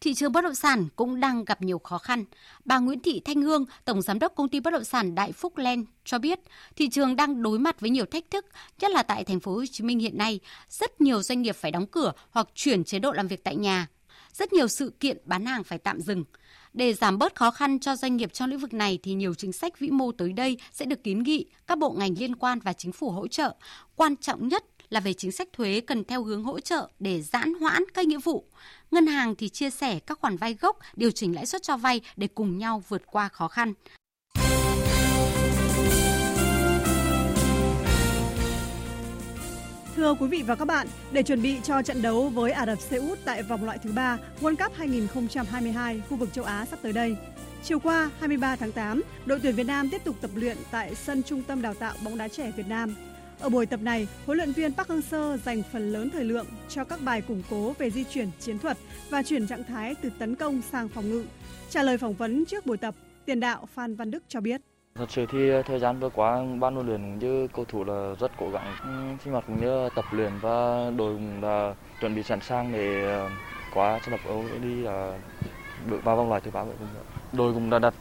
Thị 0.01 0.13
trường 0.13 0.31
bất 0.31 0.43
động 0.43 0.55
sản 0.55 0.87
cũng 0.95 1.19
đang 1.19 1.45
gặp 1.45 1.61
nhiều 1.61 1.79
khó 1.79 1.97
khăn. 1.97 2.25
Bà 2.65 2.79
Nguyễn 2.79 2.99
Thị 2.99 3.21
Thanh 3.25 3.41
Hương, 3.41 3.65
Tổng 3.85 4.01
Giám 4.01 4.19
đốc 4.19 4.35
Công 4.35 4.49
ty 4.49 4.59
Bất 4.59 4.71
động 4.71 4.83
sản 4.83 5.15
Đại 5.15 5.31
Phúc 5.31 5.57
Len 5.57 5.85
cho 6.05 6.19
biết, 6.19 6.39
thị 6.75 6.89
trường 6.89 7.15
đang 7.15 7.43
đối 7.43 7.59
mặt 7.59 7.79
với 7.79 7.89
nhiều 7.89 8.05
thách 8.05 8.31
thức, 8.31 8.45
nhất 8.79 8.91
là 8.91 9.03
tại 9.03 9.23
thành 9.23 9.39
phố 9.39 9.53
Hồ 9.53 9.65
Chí 9.71 9.83
Minh 9.83 9.99
hiện 9.99 10.17
nay, 10.17 10.39
rất 10.69 11.01
nhiều 11.01 11.21
doanh 11.21 11.41
nghiệp 11.41 11.55
phải 11.55 11.71
đóng 11.71 11.87
cửa 11.87 12.13
hoặc 12.31 12.47
chuyển 12.55 12.83
chế 12.83 12.99
độ 12.99 13.11
làm 13.11 13.27
việc 13.27 13.43
tại 13.43 13.55
nhà 13.55 13.87
rất 14.33 14.53
nhiều 14.53 14.67
sự 14.67 14.93
kiện 14.99 15.17
bán 15.25 15.45
hàng 15.45 15.63
phải 15.63 15.77
tạm 15.77 16.01
dừng. 16.01 16.23
Để 16.73 16.93
giảm 16.93 17.17
bớt 17.17 17.35
khó 17.35 17.51
khăn 17.51 17.79
cho 17.79 17.95
doanh 17.95 18.17
nghiệp 18.17 18.33
trong 18.33 18.49
lĩnh 18.49 18.59
vực 18.59 18.73
này 18.73 18.99
thì 19.03 19.13
nhiều 19.13 19.33
chính 19.33 19.53
sách 19.53 19.79
vĩ 19.79 19.89
mô 19.89 20.11
tới 20.11 20.33
đây 20.33 20.57
sẽ 20.71 20.85
được 20.85 21.03
kiến 21.03 21.23
nghị 21.23 21.45
các 21.67 21.77
bộ 21.77 21.91
ngành 21.91 22.15
liên 22.19 22.35
quan 22.35 22.59
và 22.59 22.73
chính 22.73 22.91
phủ 22.91 23.09
hỗ 23.09 23.27
trợ. 23.27 23.55
Quan 23.95 24.15
trọng 24.15 24.47
nhất 24.47 24.63
là 24.89 24.99
về 24.99 25.13
chính 25.13 25.31
sách 25.31 25.47
thuế 25.53 25.81
cần 25.81 26.03
theo 26.03 26.23
hướng 26.23 26.43
hỗ 26.43 26.59
trợ 26.59 26.89
để 26.99 27.21
giãn 27.21 27.53
hoãn 27.53 27.83
các 27.93 28.05
nghĩa 28.05 28.19
vụ. 28.23 28.45
Ngân 28.91 29.07
hàng 29.07 29.35
thì 29.35 29.49
chia 29.49 29.69
sẻ 29.69 29.99
các 29.99 30.19
khoản 30.19 30.37
vay 30.37 30.53
gốc, 30.53 30.77
điều 30.95 31.11
chỉnh 31.11 31.35
lãi 31.35 31.45
suất 31.45 31.63
cho 31.63 31.77
vay 31.77 32.01
để 32.17 32.27
cùng 32.27 32.57
nhau 32.57 32.83
vượt 32.89 33.01
qua 33.05 33.29
khó 33.29 33.47
khăn. 33.47 33.73
Thưa 39.95 40.13
quý 40.13 40.27
vị 40.27 40.43
và 40.47 40.55
các 40.55 40.65
bạn, 40.65 40.87
để 41.11 41.23
chuẩn 41.23 41.41
bị 41.41 41.55
cho 41.63 41.81
trận 41.81 42.01
đấu 42.01 42.29
với 42.29 42.51
Ả 42.51 42.65
Rập 42.65 42.81
Xê 42.81 42.97
Út 42.97 43.19
tại 43.25 43.43
vòng 43.43 43.63
loại 43.63 43.77
thứ 43.83 43.91
3 43.91 44.17
World 44.41 44.55
Cup 44.55 44.73
2022 44.75 46.01
khu 46.09 46.17
vực 46.17 46.29
châu 46.33 46.45
Á 46.45 46.65
sắp 46.65 46.79
tới 46.81 46.93
đây, 46.93 47.15
chiều 47.63 47.79
qua 47.79 48.09
23 48.19 48.55
tháng 48.55 48.71
8, 48.71 49.01
đội 49.25 49.39
tuyển 49.43 49.55
Việt 49.55 49.67
Nam 49.67 49.89
tiếp 49.89 50.01
tục 50.03 50.15
tập 50.21 50.31
luyện 50.35 50.57
tại 50.71 50.95
sân 50.95 51.23
Trung 51.23 51.43
tâm 51.43 51.61
Đào 51.61 51.73
tạo 51.73 51.93
bóng 52.03 52.17
đá 52.17 52.27
trẻ 52.27 52.51
Việt 52.57 52.67
Nam. 52.67 52.95
Ở 53.39 53.49
buổi 53.49 53.65
tập 53.65 53.79
này, 53.83 54.07
huấn 54.25 54.37
luyện 54.37 54.51
viên 54.51 54.73
Park 54.73 54.89
Hang-seo 54.89 55.37
dành 55.37 55.63
phần 55.71 55.91
lớn 55.93 56.09
thời 56.13 56.23
lượng 56.23 56.45
cho 56.69 56.83
các 56.83 56.99
bài 57.05 57.21
củng 57.21 57.43
cố 57.49 57.73
về 57.77 57.89
di 57.89 58.03
chuyển 58.03 58.29
chiến 58.39 58.59
thuật 58.59 58.77
và 59.09 59.23
chuyển 59.23 59.47
trạng 59.47 59.63
thái 59.63 59.95
từ 60.01 60.09
tấn 60.19 60.35
công 60.35 60.61
sang 60.61 60.89
phòng 60.89 61.09
ngự. 61.09 61.25
Trả 61.69 61.83
lời 61.83 61.97
phỏng 61.97 62.13
vấn 62.13 62.45
trước 62.45 62.65
buổi 62.65 62.77
tập, 62.77 62.95
tiền 63.25 63.39
đạo 63.39 63.67
Phan 63.73 63.95
Văn 63.95 64.11
Đức 64.11 64.23
cho 64.27 64.41
biết. 64.41 64.61
Thật 64.95 65.11
sự 65.11 65.25
thì 65.31 65.49
ờ, 65.49 65.61
thời 65.61 65.79
gian 65.79 65.99
vừa 65.99 66.09
qua 66.09 66.43
ban 66.59 66.73
huấn 66.73 66.87
luyện 66.87 67.01
cũng 67.01 67.19
như 67.19 67.47
cầu 67.47 67.65
thủ 67.65 67.83
là 67.83 68.15
rất 68.19 68.31
cố 68.37 68.49
gắng 68.49 68.75
ừ, 68.83 68.89
sinh 69.23 69.33
hoạt 69.33 69.43
cũng 69.47 69.61
như 69.61 69.89
tập 69.95 70.05
luyện 70.11 70.31
và 70.41 70.89
đội 70.97 71.13
cũng 71.13 71.43
là 71.43 71.73
chuẩn 72.01 72.15
bị 72.15 72.23
sẵn 72.23 72.41
sàng 72.41 72.71
để 72.71 73.03
ờ, 73.03 73.29
qua 73.73 73.99
trận 73.99 74.11
đấu 74.11 74.33
Âu 74.33 74.43
đi 74.63 74.75
là 74.75 75.19
bước 75.89 76.03
vào 76.03 76.15
vòng 76.15 76.29
loại 76.29 76.41
thứ 76.41 76.51
ba 76.51 76.63
vậy 76.63 76.75
đội 77.33 77.53
cũng 77.53 77.69
đã 77.69 77.79
đặt 77.79 77.93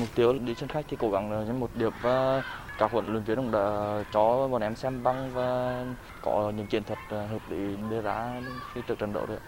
mục 0.00 0.08
tiêu 0.14 0.32
đi 0.32 0.54
sân 0.54 0.68
khách 0.68 0.84
thì 0.88 0.96
cố 1.00 1.10
gắng 1.10 1.32
là 1.32 1.52
một 1.52 1.70
điểm 1.74 1.92
và 2.02 2.42
các 2.78 2.90
huấn 2.90 3.06
luyện 3.06 3.24
viên 3.24 3.36
cũng 3.36 3.50
đã 3.50 4.04
cho 4.12 4.48
bọn 4.48 4.62
em 4.62 4.76
xem 4.76 5.02
băng 5.02 5.30
và 5.34 5.84
có 6.22 6.52
những 6.56 6.66
chiến 6.66 6.84
thuật 6.84 6.98
ờ, 7.08 7.26
hợp 7.26 7.50
lý 7.50 7.76
đưa 7.90 8.02
ra 8.02 8.42
khi 8.74 8.80
trước 8.88 8.98
trận 8.98 9.12
đấu 9.12 9.26
đấy. 9.26 9.38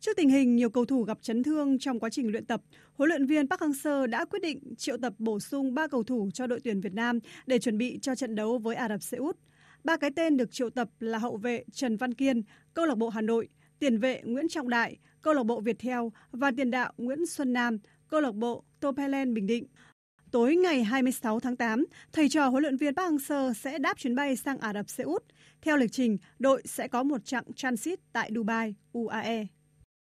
Trước 0.00 0.16
tình 0.16 0.28
hình 0.28 0.56
nhiều 0.56 0.70
cầu 0.70 0.84
thủ 0.84 1.02
gặp 1.02 1.18
chấn 1.22 1.42
thương 1.42 1.78
trong 1.78 2.00
quá 2.00 2.10
trình 2.10 2.32
luyện 2.32 2.46
tập, 2.46 2.60
huấn 2.94 3.08
luyện 3.08 3.26
viên 3.26 3.48
Park 3.48 3.60
Hang-seo 3.60 4.06
đã 4.06 4.24
quyết 4.24 4.42
định 4.42 4.74
triệu 4.78 4.96
tập 4.96 5.12
bổ 5.18 5.40
sung 5.40 5.74
3 5.74 5.86
cầu 5.86 6.02
thủ 6.02 6.30
cho 6.34 6.46
đội 6.46 6.60
tuyển 6.64 6.80
Việt 6.80 6.92
Nam 6.92 7.18
để 7.46 7.58
chuẩn 7.58 7.78
bị 7.78 7.98
cho 8.02 8.14
trận 8.14 8.34
đấu 8.34 8.58
với 8.58 8.76
Ả 8.76 8.88
Rập 8.88 9.02
Xê 9.02 9.18
Út. 9.18 9.36
Ba 9.84 9.96
cái 9.96 10.10
tên 10.16 10.36
được 10.36 10.52
triệu 10.52 10.70
tập 10.70 10.88
là 11.00 11.18
hậu 11.18 11.36
vệ 11.36 11.64
Trần 11.72 11.96
Văn 11.96 12.14
Kiên, 12.14 12.42
câu 12.74 12.86
lạc 12.86 12.94
bộ 12.94 13.08
Hà 13.08 13.20
Nội, 13.20 13.48
tiền 13.78 13.98
vệ 13.98 14.20
Nguyễn 14.24 14.48
Trọng 14.48 14.68
Đại, 14.68 14.96
câu 15.22 15.34
lạc 15.34 15.42
bộ 15.42 15.60
Viettel 15.60 16.00
và 16.32 16.50
tiền 16.56 16.70
đạo 16.70 16.92
Nguyễn 16.96 17.26
Xuân 17.26 17.52
Nam, 17.52 17.78
câu 18.08 18.20
lạc 18.20 18.34
bộ 18.34 18.64
Topelen 18.80 19.34
Bình 19.34 19.46
Định. 19.46 19.66
Tối 20.34 20.56
ngày 20.56 20.84
26 20.84 21.40
tháng 21.40 21.56
8, 21.56 21.84
thầy 22.12 22.28
trò 22.28 22.48
huấn 22.48 22.62
luyện 22.62 22.76
viên 22.76 22.94
Park 22.94 23.12
Hang-seo 23.12 23.52
sẽ 23.52 23.78
đáp 23.78 23.98
chuyến 23.98 24.14
bay 24.14 24.36
sang 24.36 24.58
Ả 24.58 24.72
Rập 24.72 24.90
Xê 24.90 25.04
Út. 25.04 25.24
Theo 25.62 25.76
lịch 25.76 25.92
trình, 25.92 26.18
đội 26.38 26.62
sẽ 26.64 26.88
có 26.88 27.02
một 27.02 27.24
chặng 27.24 27.44
transit 27.56 28.00
tại 28.12 28.30
Dubai, 28.34 28.74
UAE. 28.92 29.46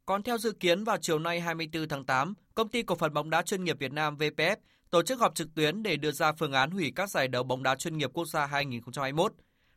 Còn 0.05 0.23
theo 0.23 0.37
dự 0.37 0.51
kiến 0.51 0.83
vào 0.83 0.97
chiều 1.01 1.19
nay 1.19 1.39
24 1.39 1.87
tháng 1.87 2.05
8, 2.05 2.33
công 2.55 2.69
ty 2.69 2.83
cổ 2.83 2.95
phần 2.95 3.13
bóng 3.13 3.29
đá 3.29 3.41
chuyên 3.41 3.63
nghiệp 3.63 3.79
Việt 3.79 3.91
Nam 3.91 4.17
VPF 4.17 4.55
tổ 4.89 5.03
chức 5.03 5.19
họp 5.19 5.35
trực 5.35 5.55
tuyến 5.55 5.83
để 5.83 5.95
đưa 5.95 6.11
ra 6.11 6.31
phương 6.31 6.53
án 6.53 6.71
hủy 6.71 6.91
các 6.95 7.09
giải 7.09 7.27
đấu 7.27 7.43
bóng 7.43 7.63
đá 7.63 7.75
chuyên 7.75 7.97
nghiệp 7.97 8.09
quốc 8.13 8.25
gia 8.25 8.45
2021. 8.45 9.33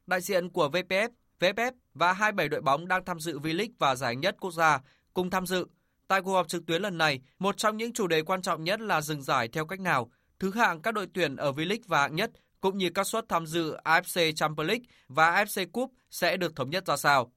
Đại 0.07 0.21
diện 0.21 0.51
của 0.51 0.69
VPF, 0.69 1.09
VFF 1.41 1.73
và 1.95 2.13
27 2.13 2.49
đội 2.49 2.61
bóng 2.61 2.89
đang 2.89 3.05
tham 3.05 3.21
dự 3.21 3.39
V-League 3.39 3.73
và 3.79 3.95
giải 3.95 4.17
nhất 4.17 4.37
quốc 4.41 4.55
gia 4.55 4.81
cùng 5.15 5.31
tham 5.31 5.47
dự. 5.47 5.67
Tại 6.09 6.23
cuộc 6.23 6.33
họp 6.33 6.49
trực 6.49 6.67
tuyến 6.67 6.83
lần 6.83 6.99
này, 6.99 7.21
một 7.39 7.57
trong 7.57 7.77
những 7.77 7.93
chủ 7.93 8.07
đề 8.07 8.23
quan 8.23 8.43
trọng 8.43 8.65
nhất 8.65 8.81
là 8.81 9.01
dừng 9.01 9.23
giải 9.23 9.49
theo 9.49 9.67
cách 9.67 9.81
nào, 9.81 10.11
thứ 10.41 10.51
hạng 10.51 10.83
các 10.83 10.95
đội 10.95 11.07
tuyển 11.13 11.37
ở 11.37 11.53
V-League 11.53 11.85
và 11.87 12.01
hạng 12.01 12.17
nhất 12.17 12.31
cũng 12.61 12.79
như 12.79 12.91
các 12.91 13.07
suất 13.07 13.29
tham 13.29 13.47
dự 13.47 13.77
AFC 13.85 14.33
Champions 14.33 14.69
League 14.69 14.85
và 15.09 15.45
AFC 15.45 15.67
Cup 15.67 15.93
sẽ 16.11 16.37
được 16.37 16.57
thống 16.57 16.71
nhất 16.71 16.87
ra 16.87 16.97
sao. 16.97 17.33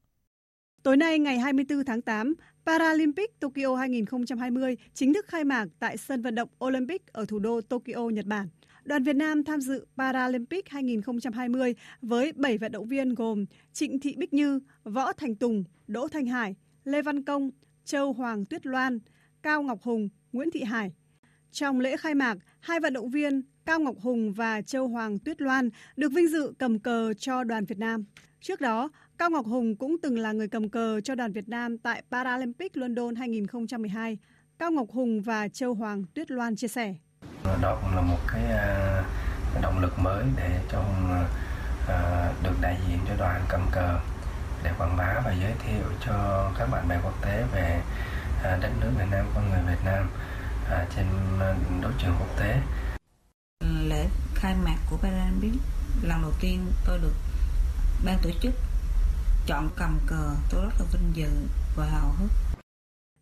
Tối 0.84 0.98
nay 0.98 1.20
ngày 1.20 1.40
24 1.40 1.86
tháng 1.86 2.02
8, 2.02 2.34
Paralympic 2.66 3.40
Tokyo 3.40 3.76
2020 3.76 4.78
chính 4.94 5.14
thức 5.14 5.26
khai 5.28 5.44
mạc 5.44 5.66
tại 5.80 5.98
sân 5.98 6.22
vận 6.22 6.36
động 6.36 6.50
Olympic 6.66 7.14
ở 7.14 7.26
thủ 7.26 7.40
đô 7.40 7.62
Tokyo, 7.62 8.10
Nhật 8.14 8.26
Bản. 8.26 8.48
Đoàn 8.84 9.04
Việt 9.04 9.16
Nam 9.16 9.44
tham 9.44 9.62
dự 9.62 9.86
Paralympic 9.98 10.70
2020 10.70 11.76
với 12.02 12.32
7 12.36 12.58
vận 12.58 12.72
động 12.72 12.88
viên 12.88 13.16
gồm 13.16 13.46
Trịnh 13.74 14.00
Thị 14.00 14.16
Bích 14.18 14.34
Như, 14.34 14.60
Võ 14.84 15.14
Thành 15.14 15.36
Tùng, 15.36 15.64
Đỗ 15.88 16.08
Thanh 16.08 16.26
Hải, 16.26 16.56
Lê 16.84 17.02
Văn 17.02 17.24
Công, 17.24 17.50
Châu 17.86 18.14
Hoàng 18.14 18.46
Tuyết 18.46 18.66
Loan, 18.66 19.00
Cao 19.44 19.64
Ngọc 19.64 19.82
Hùng, 19.82 20.10
Nguyễn 20.32 20.52
Thị 20.52 20.64
Hải. 20.64 20.92
Trong 21.54 21.80
lễ 21.80 21.98
khai 21.98 22.16
mạc, 22.16 22.38
hai 22.60 22.80
vận 22.80 22.94
động 22.94 23.10
viên 23.10 23.42
Cao 23.66 23.80
Ngọc 23.80 23.96
Hùng 24.02 24.34
và 24.34 24.62
Châu 24.62 24.88
Hoàng 24.88 25.20
Tuyết 25.20 25.42
Loan 25.42 25.70
được 25.96 26.12
vinh 26.12 26.28
dự 26.28 26.54
cầm 26.60 26.80
cờ 26.80 27.14
cho 27.14 27.44
đoàn 27.44 27.66
Việt 27.66 27.80
Nam. 27.80 28.06
Trước 28.42 28.62
đó, 28.62 28.90
Cao 29.18 29.30
Ngọc 29.30 29.46
Hùng 29.46 29.76
cũng 29.76 29.96
từng 30.02 30.20
là 30.20 30.32
người 30.32 30.48
cầm 30.48 30.70
cờ 30.70 31.02
cho 31.02 31.16
đoàn 31.16 31.32
Việt 31.32 31.50
Nam 31.50 31.78
tại 31.78 32.04
Paralympic 32.12 32.78
London 32.78 33.16
2012. 33.16 34.18
Cao 34.60 34.72
Ngọc 34.72 34.88
Hùng 34.90 35.22
và 35.22 35.48
Châu 35.48 35.74
Hoàng 35.74 36.04
Tuyết 36.14 36.32
Loan 36.32 36.56
chia 36.56 36.68
sẻ. 36.68 36.96
Đó 37.62 37.80
cũng 37.82 37.96
là 37.96 38.02
một 38.02 38.20
cái 38.34 38.44
à, 38.44 39.04
động 39.62 39.82
lực 39.82 40.00
mới 40.00 40.26
để 40.38 40.60
cho 40.72 40.80
à, 41.10 41.26
à, 41.88 42.32
được 42.44 42.56
đại 42.62 42.78
diện 42.88 43.00
cho 43.08 43.16
đoàn 43.18 43.42
cầm 43.50 43.62
cờ 43.72 44.00
để 44.64 44.72
quảng 44.78 44.98
bá 44.98 45.22
và 45.26 45.36
giới 45.42 45.54
thiệu 45.66 45.86
cho 46.06 46.52
các 46.60 46.68
bạn 46.72 46.88
bè 46.90 47.00
quốc 47.04 47.22
tế 47.22 47.44
về 47.56 47.82
đất 48.44 48.72
nước 48.82 48.92
Việt 48.98 49.06
Nam, 49.12 49.26
con 49.36 49.50
người 49.50 49.76
Việt 49.76 49.82
Nam 49.86 50.08
trên 50.96 51.06
đấu 51.82 51.92
trường 52.02 52.16
quốc 52.20 52.40
tế. 52.40 52.62
Lễ 53.88 54.08
khai 54.36 54.56
mạc 54.66 54.78
của 54.90 54.98
Paralympic 54.98 55.62
lần 56.04 56.22
đầu 56.22 56.32
tiên 56.42 56.66
tôi 56.88 57.00
được 57.00 57.14
ban 58.06 58.18
tổ 58.24 58.30
chức 58.42 58.54
chọn 59.48 59.70
cầm 59.78 60.00
cờ 60.08 60.36
tôi 60.52 60.62
rất 60.62 60.72
là 60.80 60.86
vinh 60.94 61.16
dự 61.16 61.30
và 61.78 61.86
hào 61.86 62.12
hức. 62.20 62.30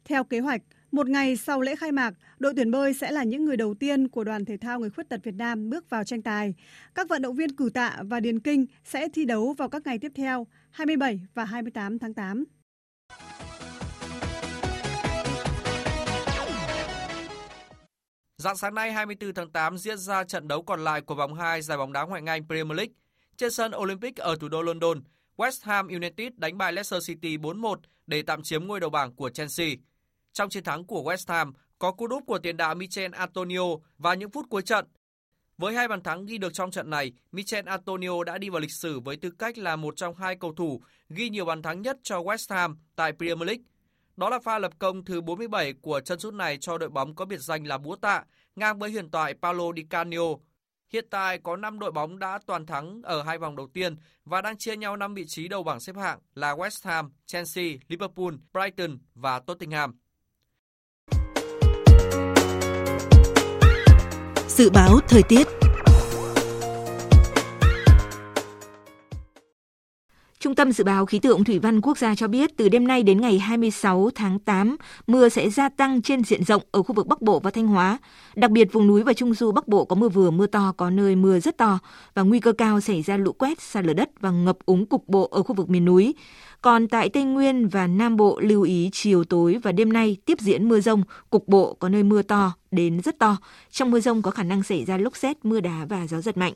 Theo 0.05 0.23
kế 0.23 0.39
hoạch, 0.39 0.61
một 0.91 1.09
ngày 1.09 1.37
sau 1.37 1.61
lễ 1.61 1.75
khai 1.75 1.91
mạc, 1.91 2.13
đội 2.39 2.53
tuyển 2.55 2.71
bơi 2.71 2.93
sẽ 2.93 3.11
là 3.11 3.23
những 3.23 3.45
người 3.45 3.57
đầu 3.57 3.73
tiên 3.73 4.07
của 4.07 4.23
đoàn 4.23 4.45
thể 4.45 4.57
thao 4.57 4.79
người 4.79 4.89
khuyết 4.89 5.09
tật 5.09 5.23
Việt 5.23 5.35
Nam 5.35 5.69
bước 5.69 5.89
vào 5.89 6.03
tranh 6.03 6.21
tài. 6.21 6.53
Các 6.95 7.09
vận 7.09 7.21
động 7.21 7.35
viên 7.35 7.55
cử 7.55 7.69
tạ 7.73 7.97
và 8.03 8.19
điền 8.19 8.39
kinh 8.39 8.65
sẽ 8.83 9.07
thi 9.13 9.25
đấu 9.25 9.53
vào 9.53 9.69
các 9.69 9.81
ngày 9.85 9.99
tiếp 9.99 10.11
theo, 10.15 10.47
27 10.71 11.21
và 11.33 11.45
28 11.45 11.99
tháng 11.99 12.13
8. 12.13 12.43
Dạng 18.41 18.57
sáng 18.57 18.75
nay 18.75 18.91
24 18.91 19.33
tháng 19.33 19.49
8 19.49 19.77
diễn 19.77 19.97
ra 19.97 20.23
trận 20.23 20.47
đấu 20.47 20.61
còn 20.61 20.83
lại 20.83 21.01
của 21.01 21.15
vòng 21.15 21.33
2 21.33 21.61
giải 21.61 21.77
bóng 21.77 21.93
đá 21.93 22.01
ngoại 22.03 22.21
hạng 22.21 22.25
Anh 22.25 22.47
Premier 22.47 22.77
League. 22.77 22.93
Trên 23.37 23.51
sân 23.51 23.71
Olympic 23.75 24.15
ở 24.15 24.35
thủ 24.35 24.49
đô 24.49 24.61
London, 24.61 25.03
West 25.37 25.59
Ham 25.61 25.87
United 25.87 26.33
đánh 26.35 26.57
bại 26.57 26.73
Leicester 26.73 27.07
City 27.07 27.37
4-1 27.37 27.75
để 28.07 28.21
tạm 28.21 28.43
chiếm 28.43 28.67
ngôi 28.67 28.79
đầu 28.79 28.89
bảng 28.89 29.15
của 29.15 29.29
Chelsea. 29.29 29.67
Trong 30.33 30.49
chiến 30.49 30.63
thắng 30.63 30.85
của 30.85 31.03
West 31.03 31.33
Ham, 31.33 31.53
có 31.79 31.91
cú 31.91 32.07
đúp 32.07 32.23
của 32.27 32.39
tiền 32.39 32.57
đạo 32.57 32.75
Michel 32.75 33.13
Antonio 33.13 33.63
và 33.97 34.13
những 34.13 34.31
phút 34.31 34.45
cuối 34.49 34.61
trận. 34.61 34.85
Với 35.57 35.73
hai 35.73 35.87
bàn 35.87 36.03
thắng 36.03 36.25
ghi 36.25 36.37
được 36.37 36.53
trong 36.53 36.71
trận 36.71 36.89
này, 36.89 37.11
Michel 37.31 37.67
Antonio 37.67 38.23
đã 38.23 38.37
đi 38.37 38.49
vào 38.49 38.59
lịch 38.59 38.73
sử 38.73 38.99
với 38.99 39.17
tư 39.17 39.31
cách 39.39 39.57
là 39.57 39.75
một 39.75 39.95
trong 39.97 40.15
hai 40.15 40.35
cầu 40.35 40.53
thủ 40.53 40.81
ghi 41.09 41.29
nhiều 41.29 41.45
bàn 41.45 41.61
thắng 41.61 41.81
nhất 41.81 41.97
cho 42.03 42.21
West 42.21 42.55
Ham 42.55 42.77
tại 42.95 43.13
Premier 43.19 43.47
League. 43.47 43.63
Đó 44.21 44.29
là 44.29 44.39
pha 44.39 44.59
lập 44.59 44.71
công 44.79 45.05
thứ 45.05 45.21
47 45.21 45.73
của 45.73 45.99
chân 45.99 46.19
sút 46.19 46.33
này 46.33 46.57
cho 46.57 46.77
đội 46.77 46.89
bóng 46.89 47.15
có 47.15 47.25
biệt 47.25 47.39
danh 47.39 47.67
là 47.67 47.77
búa 47.77 47.95
tạ, 47.95 48.23
ngang 48.55 48.79
với 48.79 48.91
huyền 48.91 49.11
thoại 49.11 49.33
Paulo 49.41 49.63
Di 49.75 49.83
Canio 49.83 50.21
Hiện 50.89 51.05
tại 51.09 51.37
có 51.43 51.55
5 51.55 51.79
đội 51.79 51.91
bóng 51.91 52.19
đã 52.19 52.39
toàn 52.45 52.65
thắng 52.65 53.01
ở 53.03 53.23
hai 53.23 53.37
vòng 53.37 53.55
đầu 53.55 53.67
tiên 53.73 53.95
và 54.25 54.41
đang 54.41 54.57
chia 54.57 54.75
nhau 54.75 54.97
5 54.97 55.13
vị 55.13 55.25
trí 55.27 55.47
đầu 55.47 55.63
bảng 55.63 55.79
xếp 55.79 55.95
hạng 55.95 56.19
là 56.35 56.55
West 56.55 56.89
Ham, 56.89 57.11
Chelsea, 57.25 57.65
Liverpool, 57.87 58.33
Brighton 58.53 58.97
và 59.15 59.39
Tottenham. 59.39 59.95
Dự 64.47 64.69
báo 64.69 64.99
thời 65.07 65.23
tiết 65.23 65.47
Trung 70.41 70.55
tâm 70.55 70.71
Dự 70.71 70.83
báo 70.83 71.05
Khí 71.05 71.19
tượng 71.19 71.43
Thủy 71.43 71.59
văn 71.59 71.81
Quốc 71.81 71.97
gia 71.97 72.15
cho 72.15 72.27
biết 72.27 72.57
từ 72.57 72.69
đêm 72.69 72.87
nay 72.87 73.03
đến 73.03 73.21
ngày 73.21 73.39
26 73.39 74.09
tháng 74.15 74.39
8, 74.39 74.77
mưa 75.07 75.29
sẽ 75.29 75.49
gia 75.49 75.69
tăng 75.69 76.01
trên 76.01 76.23
diện 76.23 76.43
rộng 76.43 76.61
ở 76.71 76.83
khu 76.83 76.93
vực 76.95 77.07
Bắc 77.07 77.21
Bộ 77.21 77.39
và 77.39 77.51
Thanh 77.51 77.67
Hóa. 77.67 77.97
Đặc 78.35 78.51
biệt 78.51 78.73
vùng 78.73 78.87
núi 78.87 79.03
và 79.03 79.13
Trung 79.13 79.33
Du 79.33 79.51
Bắc 79.51 79.67
Bộ 79.67 79.85
có 79.85 79.95
mưa 79.95 80.09
vừa 80.09 80.31
mưa 80.31 80.47
to, 80.47 80.73
có 80.77 80.89
nơi 80.89 81.15
mưa 81.15 81.39
rất 81.39 81.57
to 81.57 81.79
và 82.13 82.21
nguy 82.21 82.39
cơ 82.39 82.51
cao 82.51 82.81
xảy 82.81 83.01
ra 83.01 83.17
lũ 83.17 83.31
quét, 83.31 83.61
sạt 83.61 83.85
lở 83.85 83.93
đất 83.93 84.09
và 84.19 84.31
ngập 84.31 84.57
úng 84.65 84.85
cục 84.85 85.07
bộ 85.07 85.27
ở 85.31 85.43
khu 85.43 85.55
vực 85.55 85.69
miền 85.69 85.85
núi. 85.85 86.15
Còn 86.61 86.87
tại 86.87 87.09
Tây 87.09 87.23
Nguyên 87.23 87.67
và 87.67 87.87
Nam 87.87 88.17
Bộ 88.17 88.39
lưu 88.39 88.61
ý 88.61 88.89
chiều 88.93 89.23
tối 89.23 89.57
và 89.63 89.71
đêm 89.71 89.93
nay 89.93 90.17
tiếp 90.25 90.39
diễn 90.39 90.69
mưa 90.69 90.79
rông, 90.79 91.03
cục 91.29 91.47
bộ 91.47 91.73
có 91.79 91.89
nơi 91.89 92.03
mưa 92.03 92.21
to 92.21 92.53
đến 92.71 93.01
rất 93.01 93.19
to. 93.19 93.37
Trong 93.71 93.91
mưa 93.91 93.99
rông 93.99 94.21
có 94.21 94.31
khả 94.31 94.43
năng 94.43 94.63
xảy 94.63 94.85
ra 94.85 94.97
lốc 94.97 95.17
xét, 95.17 95.45
mưa 95.45 95.59
đá 95.59 95.85
và 95.89 96.07
gió 96.07 96.21
giật 96.21 96.37
mạnh. 96.37 96.53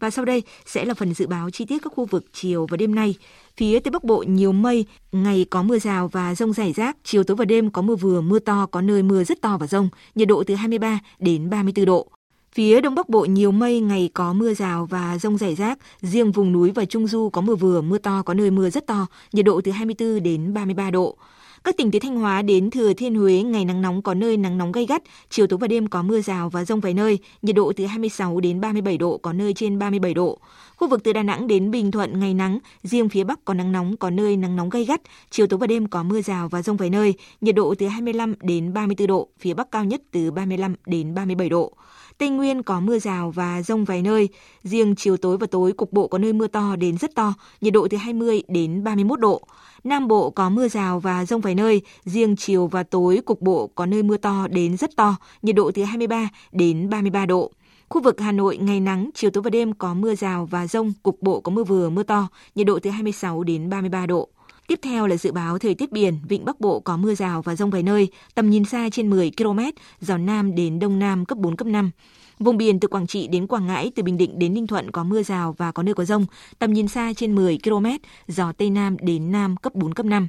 Và 0.00 0.10
sau 0.10 0.24
đây 0.24 0.42
sẽ 0.66 0.84
là 0.84 0.94
phần 0.94 1.14
dự 1.14 1.26
báo 1.26 1.50
chi 1.50 1.64
tiết 1.64 1.82
các 1.82 1.92
khu 1.96 2.04
vực 2.04 2.24
chiều 2.32 2.66
và 2.70 2.76
đêm 2.76 2.94
nay. 2.94 3.14
Phía 3.56 3.80
Tây 3.80 3.90
Bắc 3.90 4.04
Bộ 4.04 4.24
nhiều 4.28 4.52
mây, 4.52 4.86
ngày 5.12 5.46
có 5.50 5.62
mưa 5.62 5.78
rào 5.78 6.08
và 6.08 6.34
rông 6.34 6.52
rải 6.52 6.72
rác, 6.72 6.96
chiều 7.04 7.24
tối 7.24 7.36
và 7.36 7.44
đêm 7.44 7.70
có 7.70 7.82
mưa 7.82 7.96
vừa, 7.96 8.20
mưa 8.20 8.38
to, 8.38 8.66
có 8.66 8.80
nơi 8.80 9.02
mưa 9.02 9.24
rất 9.24 9.40
to 9.40 9.56
và 9.60 9.66
rông, 9.66 9.88
nhiệt 10.14 10.28
độ 10.28 10.44
từ 10.46 10.54
23 10.54 11.00
đến 11.18 11.50
34 11.50 11.84
độ. 11.84 12.06
Phía 12.52 12.80
Đông 12.80 12.94
Bắc 12.94 13.08
Bộ 13.08 13.24
nhiều 13.24 13.52
mây, 13.52 13.80
ngày 13.80 14.10
có 14.14 14.32
mưa 14.32 14.54
rào 14.54 14.86
và 14.86 15.18
rông 15.18 15.38
rải 15.38 15.54
rác, 15.54 15.78
riêng 16.00 16.32
vùng 16.32 16.52
núi 16.52 16.70
và 16.70 16.84
Trung 16.84 17.06
Du 17.06 17.30
có 17.30 17.40
mưa 17.40 17.54
vừa, 17.54 17.80
mưa 17.80 17.98
to, 17.98 18.22
có 18.22 18.34
nơi 18.34 18.50
mưa 18.50 18.70
rất 18.70 18.86
to, 18.86 19.06
nhiệt 19.32 19.44
độ 19.44 19.60
từ 19.64 19.72
24 19.72 20.22
đến 20.22 20.54
33 20.54 20.90
độ. 20.90 21.16
Các 21.64 21.76
tỉnh 21.76 21.90
từ 21.90 21.98
Thanh 21.98 22.16
Hóa 22.16 22.42
đến 22.42 22.70
Thừa 22.70 22.92
Thiên 22.92 23.14
Huế 23.14 23.42
ngày 23.42 23.64
nắng 23.64 23.82
nóng 23.82 24.02
có 24.02 24.14
nơi 24.14 24.36
nắng 24.36 24.58
nóng 24.58 24.72
gay 24.72 24.86
gắt, 24.86 25.02
chiều 25.30 25.46
tối 25.46 25.58
và 25.58 25.66
đêm 25.66 25.86
có 25.86 26.02
mưa 26.02 26.20
rào 26.20 26.50
và 26.50 26.64
rông 26.64 26.80
vài 26.80 26.94
nơi, 26.94 27.18
nhiệt 27.42 27.56
độ 27.56 27.72
từ 27.76 27.86
26 27.86 28.40
đến 28.40 28.60
37 28.60 28.98
độ, 28.98 29.18
có 29.18 29.32
nơi 29.32 29.54
trên 29.54 29.78
37 29.78 30.14
độ. 30.14 30.38
Khu 30.76 30.88
vực 30.88 31.04
từ 31.04 31.12
Đà 31.12 31.22
Nẵng 31.22 31.46
đến 31.46 31.70
Bình 31.70 31.90
Thuận 31.90 32.20
ngày 32.20 32.34
nắng, 32.34 32.58
riêng 32.82 33.08
phía 33.08 33.24
Bắc 33.24 33.44
có 33.44 33.54
nắng 33.54 33.72
nóng, 33.72 33.96
có 33.96 34.10
nơi 34.10 34.36
nắng 34.36 34.56
nóng 34.56 34.70
gay 34.70 34.84
gắt, 34.84 35.00
chiều 35.30 35.46
tối 35.46 35.58
và 35.58 35.66
đêm 35.66 35.86
có 35.86 36.02
mưa 36.02 36.20
rào 36.20 36.48
và 36.48 36.62
rông 36.62 36.76
vài 36.76 36.90
nơi, 36.90 37.14
nhiệt 37.40 37.54
độ 37.54 37.74
từ 37.78 37.86
25 37.86 38.34
đến 38.42 38.72
34 38.72 39.06
độ, 39.06 39.28
phía 39.38 39.54
Bắc 39.54 39.70
cao 39.70 39.84
nhất 39.84 40.02
từ 40.10 40.30
35 40.30 40.74
đến 40.86 41.14
37 41.14 41.48
độ. 41.48 41.72
Tây 42.18 42.28
Nguyên 42.28 42.62
có 42.62 42.80
mưa 42.80 42.98
rào 42.98 43.30
và 43.30 43.62
rông 43.62 43.84
vài 43.84 44.02
nơi, 44.02 44.28
riêng 44.62 44.94
chiều 44.94 45.16
tối 45.16 45.38
và 45.38 45.46
tối 45.50 45.72
cục 45.72 45.92
bộ 45.92 46.08
có 46.08 46.18
nơi 46.18 46.32
mưa 46.32 46.46
to 46.46 46.76
đến 46.76 46.98
rất 46.98 47.14
to, 47.14 47.34
nhiệt 47.60 47.72
độ 47.72 47.88
từ 47.90 47.96
20 47.96 48.42
đến 48.48 48.84
31 48.84 49.20
độ. 49.20 49.42
Nam 49.84 50.08
Bộ 50.08 50.30
có 50.30 50.50
mưa 50.50 50.68
rào 50.68 51.00
và 51.00 51.24
rông 51.24 51.40
vài 51.40 51.54
nơi, 51.54 51.82
riêng 52.04 52.36
chiều 52.36 52.66
và 52.66 52.82
tối 52.82 53.20
cục 53.24 53.40
bộ 53.40 53.66
có 53.74 53.86
nơi 53.86 54.02
mưa 54.02 54.16
to 54.16 54.46
đến 54.50 54.76
rất 54.76 54.96
to, 54.96 55.16
nhiệt 55.42 55.56
độ 55.56 55.70
từ 55.74 55.84
23 55.84 56.28
đến 56.52 56.90
33 56.90 57.26
độ. 57.26 57.52
Khu 57.88 58.02
vực 58.02 58.20
Hà 58.20 58.32
Nội 58.32 58.56
ngày 58.56 58.80
nắng, 58.80 59.10
chiều 59.14 59.30
tối 59.30 59.42
và 59.42 59.50
đêm 59.50 59.72
có 59.72 59.94
mưa 59.94 60.14
rào 60.14 60.46
và 60.50 60.66
rông, 60.66 60.92
cục 61.02 61.22
bộ 61.22 61.40
có 61.40 61.50
mưa 61.50 61.64
vừa 61.64 61.90
mưa 61.90 62.02
to, 62.02 62.28
nhiệt 62.54 62.66
độ 62.66 62.78
từ 62.82 62.90
26 62.90 63.42
đến 63.42 63.70
33 63.70 64.06
độ. 64.06 64.28
Tiếp 64.66 64.78
theo 64.82 65.06
là 65.06 65.16
dự 65.16 65.32
báo 65.32 65.58
thời 65.58 65.74
tiết 65.74 65.92
biển, 65.92 66.18
vịnh 66.28 66.44
Bắc 66.44 66.60
Bộ 66.60 66.80
có 66.80 66.96
mưa 66.96 67.14
rào 67.14 67.42
và 67.42 67.54
rông 67.54 67.70
vài 67.70 67.82
nơi, 67.82 68.08
tầm 68.34 68.50
nhìn 68.50 68.64
xa 68.64 68.88
trên 68.92 69.10
10 69.10 69.32
km, 69.36 69.60
gió 70.00 70.18
Nam 70.18 70.54
đến 70.54 70.78
Đông 70.78 70.98
Nam 70.98 71.24
cấp 71.24 71.38
4, 71.38 71.56
cấp 71.56 71.66
5. 71.66 71.90
Vùng 72.38 72.56
biển 72.56 72.80
từ 72.80 72.88
Quảng 72.88 73.06
Trị 73.06 73.28
đến 73.28 73.46
Quảng 73.46 73.66
Ngãi, 73.66 73.92
từ 73.94 74.02
Bình 74.02 74.16
Định 74.16 74.38
đến 74.38 74.54
Ninh 74.54 74.66
Thuận 74.66 74.90
có 74.90 75.04
mưa 75.04 75.22
rào 75.22 75.54
và 75.58 75.72
có 75.72 75.82
nơi 75.82 75.94
có 75.94 76.04
rông. 76.04 76.26
Tầm 76.58 76.72
nhìn 76.72 76.88
xa 76.88 77.12
trên 77.16 77.34
10 77.34 77.58
km, 77.64 77.86
gió 78.28 78.52
Tây 78.52 78.70
Nam 78.70 78.96
đến 79.00 79.32
Nam 79.32 79.56
cấp 79.56 79.74
4, 79.74 79.94
cấp 79.94 80.06
5. 80.06 80.28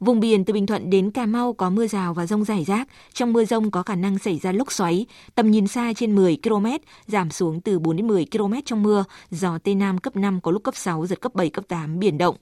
Vùng 0.00 0.20
biển 0.20 0.44
từ 0.44 0.52
Bình 0.52 0.66
Thuận 0.66 0.90
đến 0.90 1.10
Cà 1.10 1.26
Mau 1.26 1.52
có 1.52 1.70
mưa 1.70 1.86
rào 1.86 2.14
và 2.14 2.26
rông 2.26 2.44
rải 2.44 2.64
rác. 2.64 2.88
Trong 3.12 3.32
mưa 3.32 3.44
rông 3.44 3.70
có 3.70 3.82
khả 3.82 3.94
năng 3.94 4.18
xảy 4.18 4.38
ra 4.38 4.52
lốc 4.52 4.72
xoáy. 4.72 5.06
Tầm 5.34 5.50
nhìn 5.50 5.66
xa 5.66 5.92
trên 5.96 6.14
10 6.14 6.38
km, 6.42 6.66
giảm 7.06 7.30
xuống 7.30 7.60
từ 7.60 7.78
4 7.78 7.96
đến 7.96 8.06
10 8.06 8.26
km 8.32 8.54
trong 8.64 8.82
mưa. 8.82 9.04
Gió 9.30 9.58
Tây 9.58 9.74
Nam 9.74 9.98
cấp 9.98 10.16
5 10.16 10.40
có 10.40 10.50
lúc 10.50 10.62
cấp 10.62 10.76
6, 10.76 11.06
giật 11.06 11.20
cấp 11.20 11.34
7, 11.34 11.50
cấp 11.50 11.64
8, 11.68 11.98
biển 11.98 12.18
động. 12.18 12.36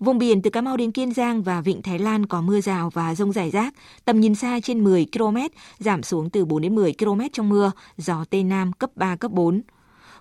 Vùng 0.00 0.18
biển 0.18 0.42
từ 0.42 0.50
Cà 0.50 0.60
Mau 0.60 0.76
đến 0.76 0.92
Kiên 0.92 1.12
Giang 1.12 1.42
và 1.42 1.60
Vịnh 1.60 1.82
Thái 1.82 1.98
Lan 1.98 2.26
có 2.26 2.40
mưa 2.40 2.60
rào 2.60 2.90
và 2.90 3.14
rông 3.14 3.32
rải 3.32 3.50
rác, 3.50 3.74
tầm 4.04 4.20
nhìn 4.20 4.34
xa 4.34 4.60
trên 4.60 4.84
10 4.84 5.06
km, 5.12 5.36
giảm 5.78 6.02
xuống 6.02 6.30
từ 6.30 6.44
4 6.44 6.62
đến 6.62 6.74
10 6.74 6.94
km 6.98 7.20
trong 7.32 7.48
mưa, 7.48 7.72
gió 7.96 8.24
Tây 8.30 8.44
Nam 8.44 8.72
cấp 8.72 8.90
3, 8.94 9.16
cấp 9.16 9.30
4. 9.30 9.62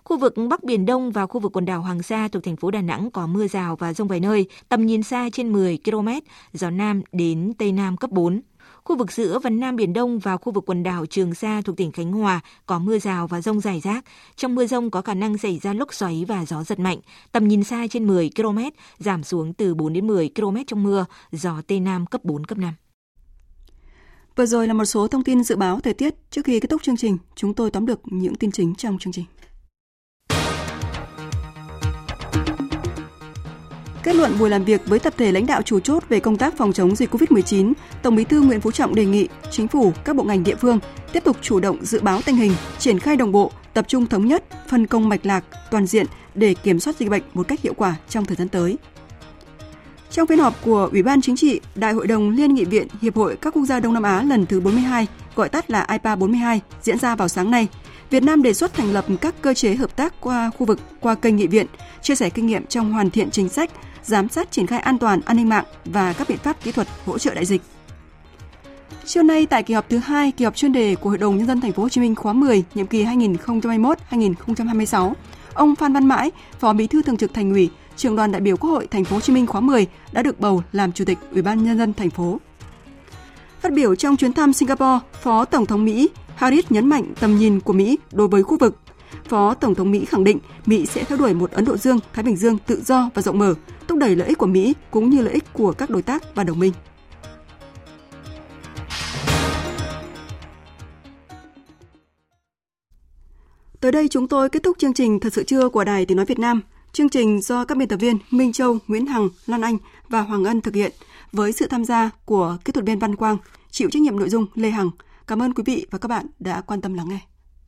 Khu 0.04 0.18
vực 0.18 0.34
Bắc 0.50 0.64
Biển 0.64 0.86
Đông 0.86 1.12
và 1.12 1.26
khu 1.26 1.40
vực 1.40 1.52
quần 1.56 1.66
đảo 1.66 1.82
Hoàng 1.82 2.04
Sa 2.04 2.28
thuộc 2.28 2.44
thành 2.44 2.56
phố 2.56 2.72
Đà 2.72 2.82
Nẵng 2.82 3.12
có 3.12 3.28
mưa 3.28 3.48
rào 3.48 3.76
và 3.76 3.94
rông 3.94 4.08
vài 4.08 4.20
nơi, 4.20 4.46
tầm 4.70 4.86
nhìn 4.86 5.04
xa 5.04 5.30
trên 5.34 5.54
10 5.54 5.80
km, 5.86 6.10
gió 6.54 6.70
Nam 6.70 7.02
đến 7.12 7.54
Tây 7.58 7.72
Nam 7.72 7.98
cấp 7.98 8.12
4. 8.12 8.42
Khu 8.88 8.98
vực 8.98 9.12
giữa 9.12 9.40
và 9.40 9.50
Nam 9.50 9.76
Biển 9.76 9.94
Đông 9.94 10.20
và 10.20 10.38
khu 10.38 10.54
vực 10.54 10.64
quần 10.70 10.84
đảo 10.84 11.06
Trường 11.06 11.34
Sa 11.34 11.62
thuộc 11.66 11.78
tỉnh 11.78 11.92
Khánh 11.92 12.12
Hòa 12.12 12.40
có 12.66 12.80
mưa 12.80 13.00
rào 13.00 13.28
và 13.28 13.42
rông 13.42 13.60
rải 13.60 13.80
rác. 13.80 14.06
Trong 14.36 14.56
mưa 14.56 14.66
rông 14.66 14.92
có 14.92 15.02
khả 15.02 15.14
năng 15.14 15.38
xảy 15.38 15.60
ra 15.60 15.74
lốc 15.74 15.94
xoáy 15.94 16.26
và 16.28 16.46
gió 16.46 16.64
giật 16.64 16.80
mạnh. 16.80 17.00
Tầm 17.32 17.48
nhìn 17.48 17.64
xa 17.64 17.88
trên 17.90 18.08
10 18.08 18.30
km, 18.36 18.60
giảm 19.00 19.24
xuống 19.24 19.54
từ 19.54 19.76
4 19.76 19.94
đến 19.94 20.08
10 20.08 20.30
km 20.36 20.58
trong 20.68 20.84
mưa, 20.84 21.06
gió 21.32 21.62
Tây 21.68 21.80
Nam 21.80 22.06
cấp 22.06 22.24
4, 22.24 22.46
cấp 22.46 22.58
5. 22.58 22.74
Vừa 24.36 24.46
rồi 24.46 24.68
là 24.68 24.74
một 24.74 24.86
số 24.86 25.08
thông 25.08 25.24
tin 25.24 25.44
dự 25.44 25.56
báo 25.56 25.80
thời 25.80 25.94
tiết. 25.94 26.16
Trước 26.32 26.46
khi 26.46 26.60
kết 26.60 26.68
thúc 26.70 26.84
chương 26.84 26.98
trình, 26.98 27.18
chúng 27.36 27.54
tôi 27.54 27.72
tóm 27.72 27.86
được 27.86 28.02
những 28.06 28.36
tin 28.36 28.52
chính 28.52 28.76
trong 28.76 28.98
chương 29.00 29.14
trình. 29.14 29.26
Kết 34.08 34.16
luận 34.16 34.40
buổi 34.40 34.50
làm 34.50 34.64
việc 34.64 34.82
với 34.86 35.00
tập 35.00 35.14
thể 35.18 35.32
lãnh 35.32 35.46
đạo 35.46 35.62
chủ 35.62 35.80
chốt 35.80 36.04
về 36.10 36.20
công 36.20 36.38
tác 36.38 36.58
phòng 36.58 36.74
chống 36.74 36.96
dịch 36.96 37.14
COVID-19, 37.14 37.74
Tổng 38.02 38.16
Bí 38.16 38.24
thư 38.24 38.42
Nguyễn 38.42 38.62
Phú 38.62 38.72
Trọng 38.72 38.96
đề 38.96 39.06
nghị 39.06 39.28
chính 39.52 39.68
phủ, 39.68 39.94
các 40.06 40.16
bộ 40.16 40.24
ngành 40.24 40.44
địa 40.44 40.56
phương 40.56 40.80
tiếp 41.14 41.24
tục 41.24 41.38
chủ 41.42 41.60
động 41.60 41.86
dự 41.86 42.02
báo 42.02 42.22
tình 42.26 42.36
hình, 42.36 42.52
triển 42.80 43.00
khai 43.00 43.16
đồng 43.16 43.32
bộ, 43.32 43.52
tập 43.74 43.86
trung 43.88 44.06
thống 44.06 44.26
nhất, 44.26 44.44
phân 44.70 44.88
công 44.88 45.10
mạch 45.10 45.26
lạc, 45.26 45.44
toàn 45.72 45.86
diện 45.86 46.06
để 46.36 46.54
kiểm 46.54 46.80
soát 46.80 46.96
dịch 46.96 47.10
bệnh 47.10 47.24
một 47.34 47.48
cách 47.48 47.62
hiệu 47.62 47.74
quả 47.74 47.96
trong 48.10 48.26
thời 48.26 48.36
gian 48.36 48.48
tới. 48.48 48.78
Trong 50.12 50.28
phiên 50.28 50.40
họp 50.40 50.54
của 50.66 50.90
Ủy 50.92 51.04
ban 51.04 51.22
Chính 51.22 51.36
trị, 51.36 51.62
Đại 51.76 51.94
hội 51.94 52.08
đồng 52.08 52.30
Liên 52.30 52.54
nghị 52.54 52.66
viện 52.66 52.88
Hiệp 53.02 53.16
hội 53.16 53.38
các 53.42 53.54
quốc 53.54 53.66
gia 53.66 53.80
Đông 53.80 53.94
Nam 53.94 54.04
Á 54.04 54.24
lần 54.24 54.46
thứ 54.46 54.60
42, 54.60 55.08
gọi 55.36 55.50
tắt 55.50 55.72
là 55.72 55.88
IPA 55.92 56.16
42, 56.16 56.62
diễn 56.82 56.98
ra 56.98 57.16
vào 57.16 57.28
sáng 57.28 57.52
nay, 57.52 57.68
Việt 58.10 58.24
Nam 58.24 58.44
đề 58.44 58.54
xuất 58.54 58.74
thành 58.74 58.94
lập 58.94 59.06
các 59.22 59.36
cơ 59.42 59.54
chế 59.54 59.76
hợp 59.76 59.96
tác 59.96 60.14
qua 60.22 60.52
khu 60.58 60.66
vực 60.66 60.80
qua 61.00 61.16
kênh 61.16 61.36
nghị 61.36 61.48
viện, 61.48 61.68
chia 62.02 62.16
sẻ 62.16 62.30
kinh 62.30 62.48
nghiệm 62.48 62.66
trong 62.66 62.94
hoàn 62.94 63.10
thiện 63.10 63.32
chính 63.32 63.50
sách, 63.50 63.70
giám 64.08 64.30
sát 64.30 64.52
triển 64.52 64.68
khai 64.68 64.80
an 64.80 64.98
toàn 64.98 65.22
an 65.26 65.38
ninh 65.38 65.50
mạng 65.50 65.66
và 65.86 66.14
các 66.14 66.30
biện 66.30 66.38
pháp 66.38 66.64
kỹ 66.64 66.72
thuật 66.72 66.88
hỗ 67.06 67.18
trợ 67.18 67.34
đại 67.34 67.46
dịch. 67.46 67.62
Chiều 69.06 69.24
nay 69.24 69.46
tại 69.46 69.64
kỳ 69.64 69.74
họp 69.74 69.90
thứ 69.90 69.98
hai, 69.98 70.32
kỳ 70.32 70.46
họp 70.46 70.56
chuyên 70.56 70.72
đề 70.72 70.96
của 70.96 71.10
Hội 71.10 71.18
đồng 71.18 71.38
nhân 71.38 71.48
dân 71.48 71.62
thành 71.62 71.72
phố 71.72 71.84
Hồ 71.84 71.90
Chí 71.90 72.02
Minh 72.02 72.16
khóa 72.16 72.34
10, 72.34 72.64
nhiệm 72.76 72.88
kỳ 72.88 73.06
2021-2026, 73.06 75.14
ông 75.54 75.76
Phan 75.76 75.94
Văn 75.94 76.06
Mãi, 76.06 76.32
Phó 76.60 76.74
Bí 76.74 76.88
thư 76.88 77.02
Thường 77.02 77.18
trực 77.18 77.34
Thành 77.34 77.52
ủy, 77.52 77.70
Trưởng 77.96 78.16
đoàn 78.16 78.32
đại 78.32 78.42
biểu 78.42 78.58
Quốc 78.58 78.70
hội 78.70 78.88
thành 78.88 79.06
phố 79.06 79.16
Hồ 79.16 79.20
Chí 79.20 79.34
Minh 79.34 79.48
khóa 79.48 79.62
10 79.62 79.88
đã 80.12 80.22
được 80.22 80.40
bầu 80.40 80.64
làm 80.72 80.92
Chủ 80.92 81.06
tịch 81.06 81.18
Ủy 81.32 81.42
ban 81.42 81.64
nhân 81.64 81.78
dân 81.78 81.94
thành 81.94 82.10
phố. 82.10 82.40
Phát 83.62 83.74
biểu 83.74 83.96
trong 83.96 84.18
chuyến 84.18 84.34
thăm 84.34 84.54
Singapore, 84.54 85.00
Phó 85.22 85.46
Tổng 85.46 85.66
thống 85.66 85.86
Mỹ 85.86 86.10
Harris 86.36 86.66
nhấn 86.70 86.88
mạnh 86.88 87.14
tầm 87.20 87.38
nhìn 87.38 87.60
của 87.60 87.74
Mỹ 87.74 87.98
đối 88.12 88.28
với 88.28 88.44
khu 88.44 88.58
vực. 88.58 88.78
Phó 89.30 89.54
Tổng 89.54 89.76
thống 89.76 89.92
Mỹ 89.92 90.06
khẳng 90.06 90.24
định 90.24 90.40
Mỹ 90.66 90.86
sẽ 90.86 91.04
theo 91.04 91.18
đuổi 91.18 91.34
một 91.34 91.52
Ấn 91.52 91.66
Độ 91.66 91.78
Dương, 91.78 92.00
Thái 92.14 92.24
Bình 92.24 92.36
Dương 92.36 92.58
tự 92.58 92.82
do 92.86 93.10
và 93.14 93.22
rộng 93.22 93.40
mở, 93.40 93.54
thúc 93.88 93.98
đẩy 93.98 94.16
lợi 94.16 94.28
ích 94.28 94.38
của 94.38 94.46
Mỹ 94.46 94.74
cũng 94.92 95.10
như 95.10 95.22
lợi 95.22 95.34
ích 95.34 95.54
của 95.54 95.72
các 95.72 95.90
đối 95.90 96.02
tác 96.02 96.36
và 96.36 96.44
đồng 96.44 96.60
minh. 96.60 96.74
Tới 103.80 103.92
đây 103.92 104.08
chúng 104.08 104.28
tôi 104.28 104.50
kết 104.50 104.64
thúc 104.64 104.78
chương 104.80 104.94
trình 104.94 105.20
Thật 105.20 105.34
sự 105.34 105.44
trưa 105.44 105.70
của 105.70 105.84
Đài 105.84 106.06
Tiếng 106.06 106.18
Nói 106.18 106.26
Việt 106.26 106.40
Nam. 106.40 106.62
Chương 106.94 107.10
trình 107.10 107.42
do 107.42 107.66
các 107.66 107.78
biên 107.78 107.88
tập 107.88 107.98
viên 107.98 108.18
Minh 108.32 108.54
Châu, 108.54 108.78
Nguyễn 108.88 109.06
Hằng, 109.06 109.30
Lan 109.46 109.62
Anh 109.62 109.78
và 110.10 110.22
Hoàng 110.22 110.46
Ân 110.46 110.62
thực 110.62 110.76
hiện 110.76 110.92
với 111.32 111.52
sự 111.52 111.68
tham 111.68 111.86
gia 111.86 112.10
của 112.26 112.58
kỹ 112.66 112.72
thuật 112.72 112.86
viên 112.86 113.00
Văn 113.00 113.16
Quang, 113.16 113.38
chịu 113.72 113.90
trách 113.90 114.02
nhiệm 114.02 114.20
nội 114.20 114.30
dung 114.30 114.46
Lê 114.56 114.70
Hằng. 114.70 114.90
Cảm 115.28 115.42
ơn 115.42 115.54
quý 115.54 115.64
vị 115.66 115.86
và 115.92 115.98
các 115.98 116.08
bạn 116.08 116.26
đã 116.40 116.62
quan 116.62 116.82
tâm 116.82 116.94
lắng 116.94 117.10
nghe. 117.10 117.20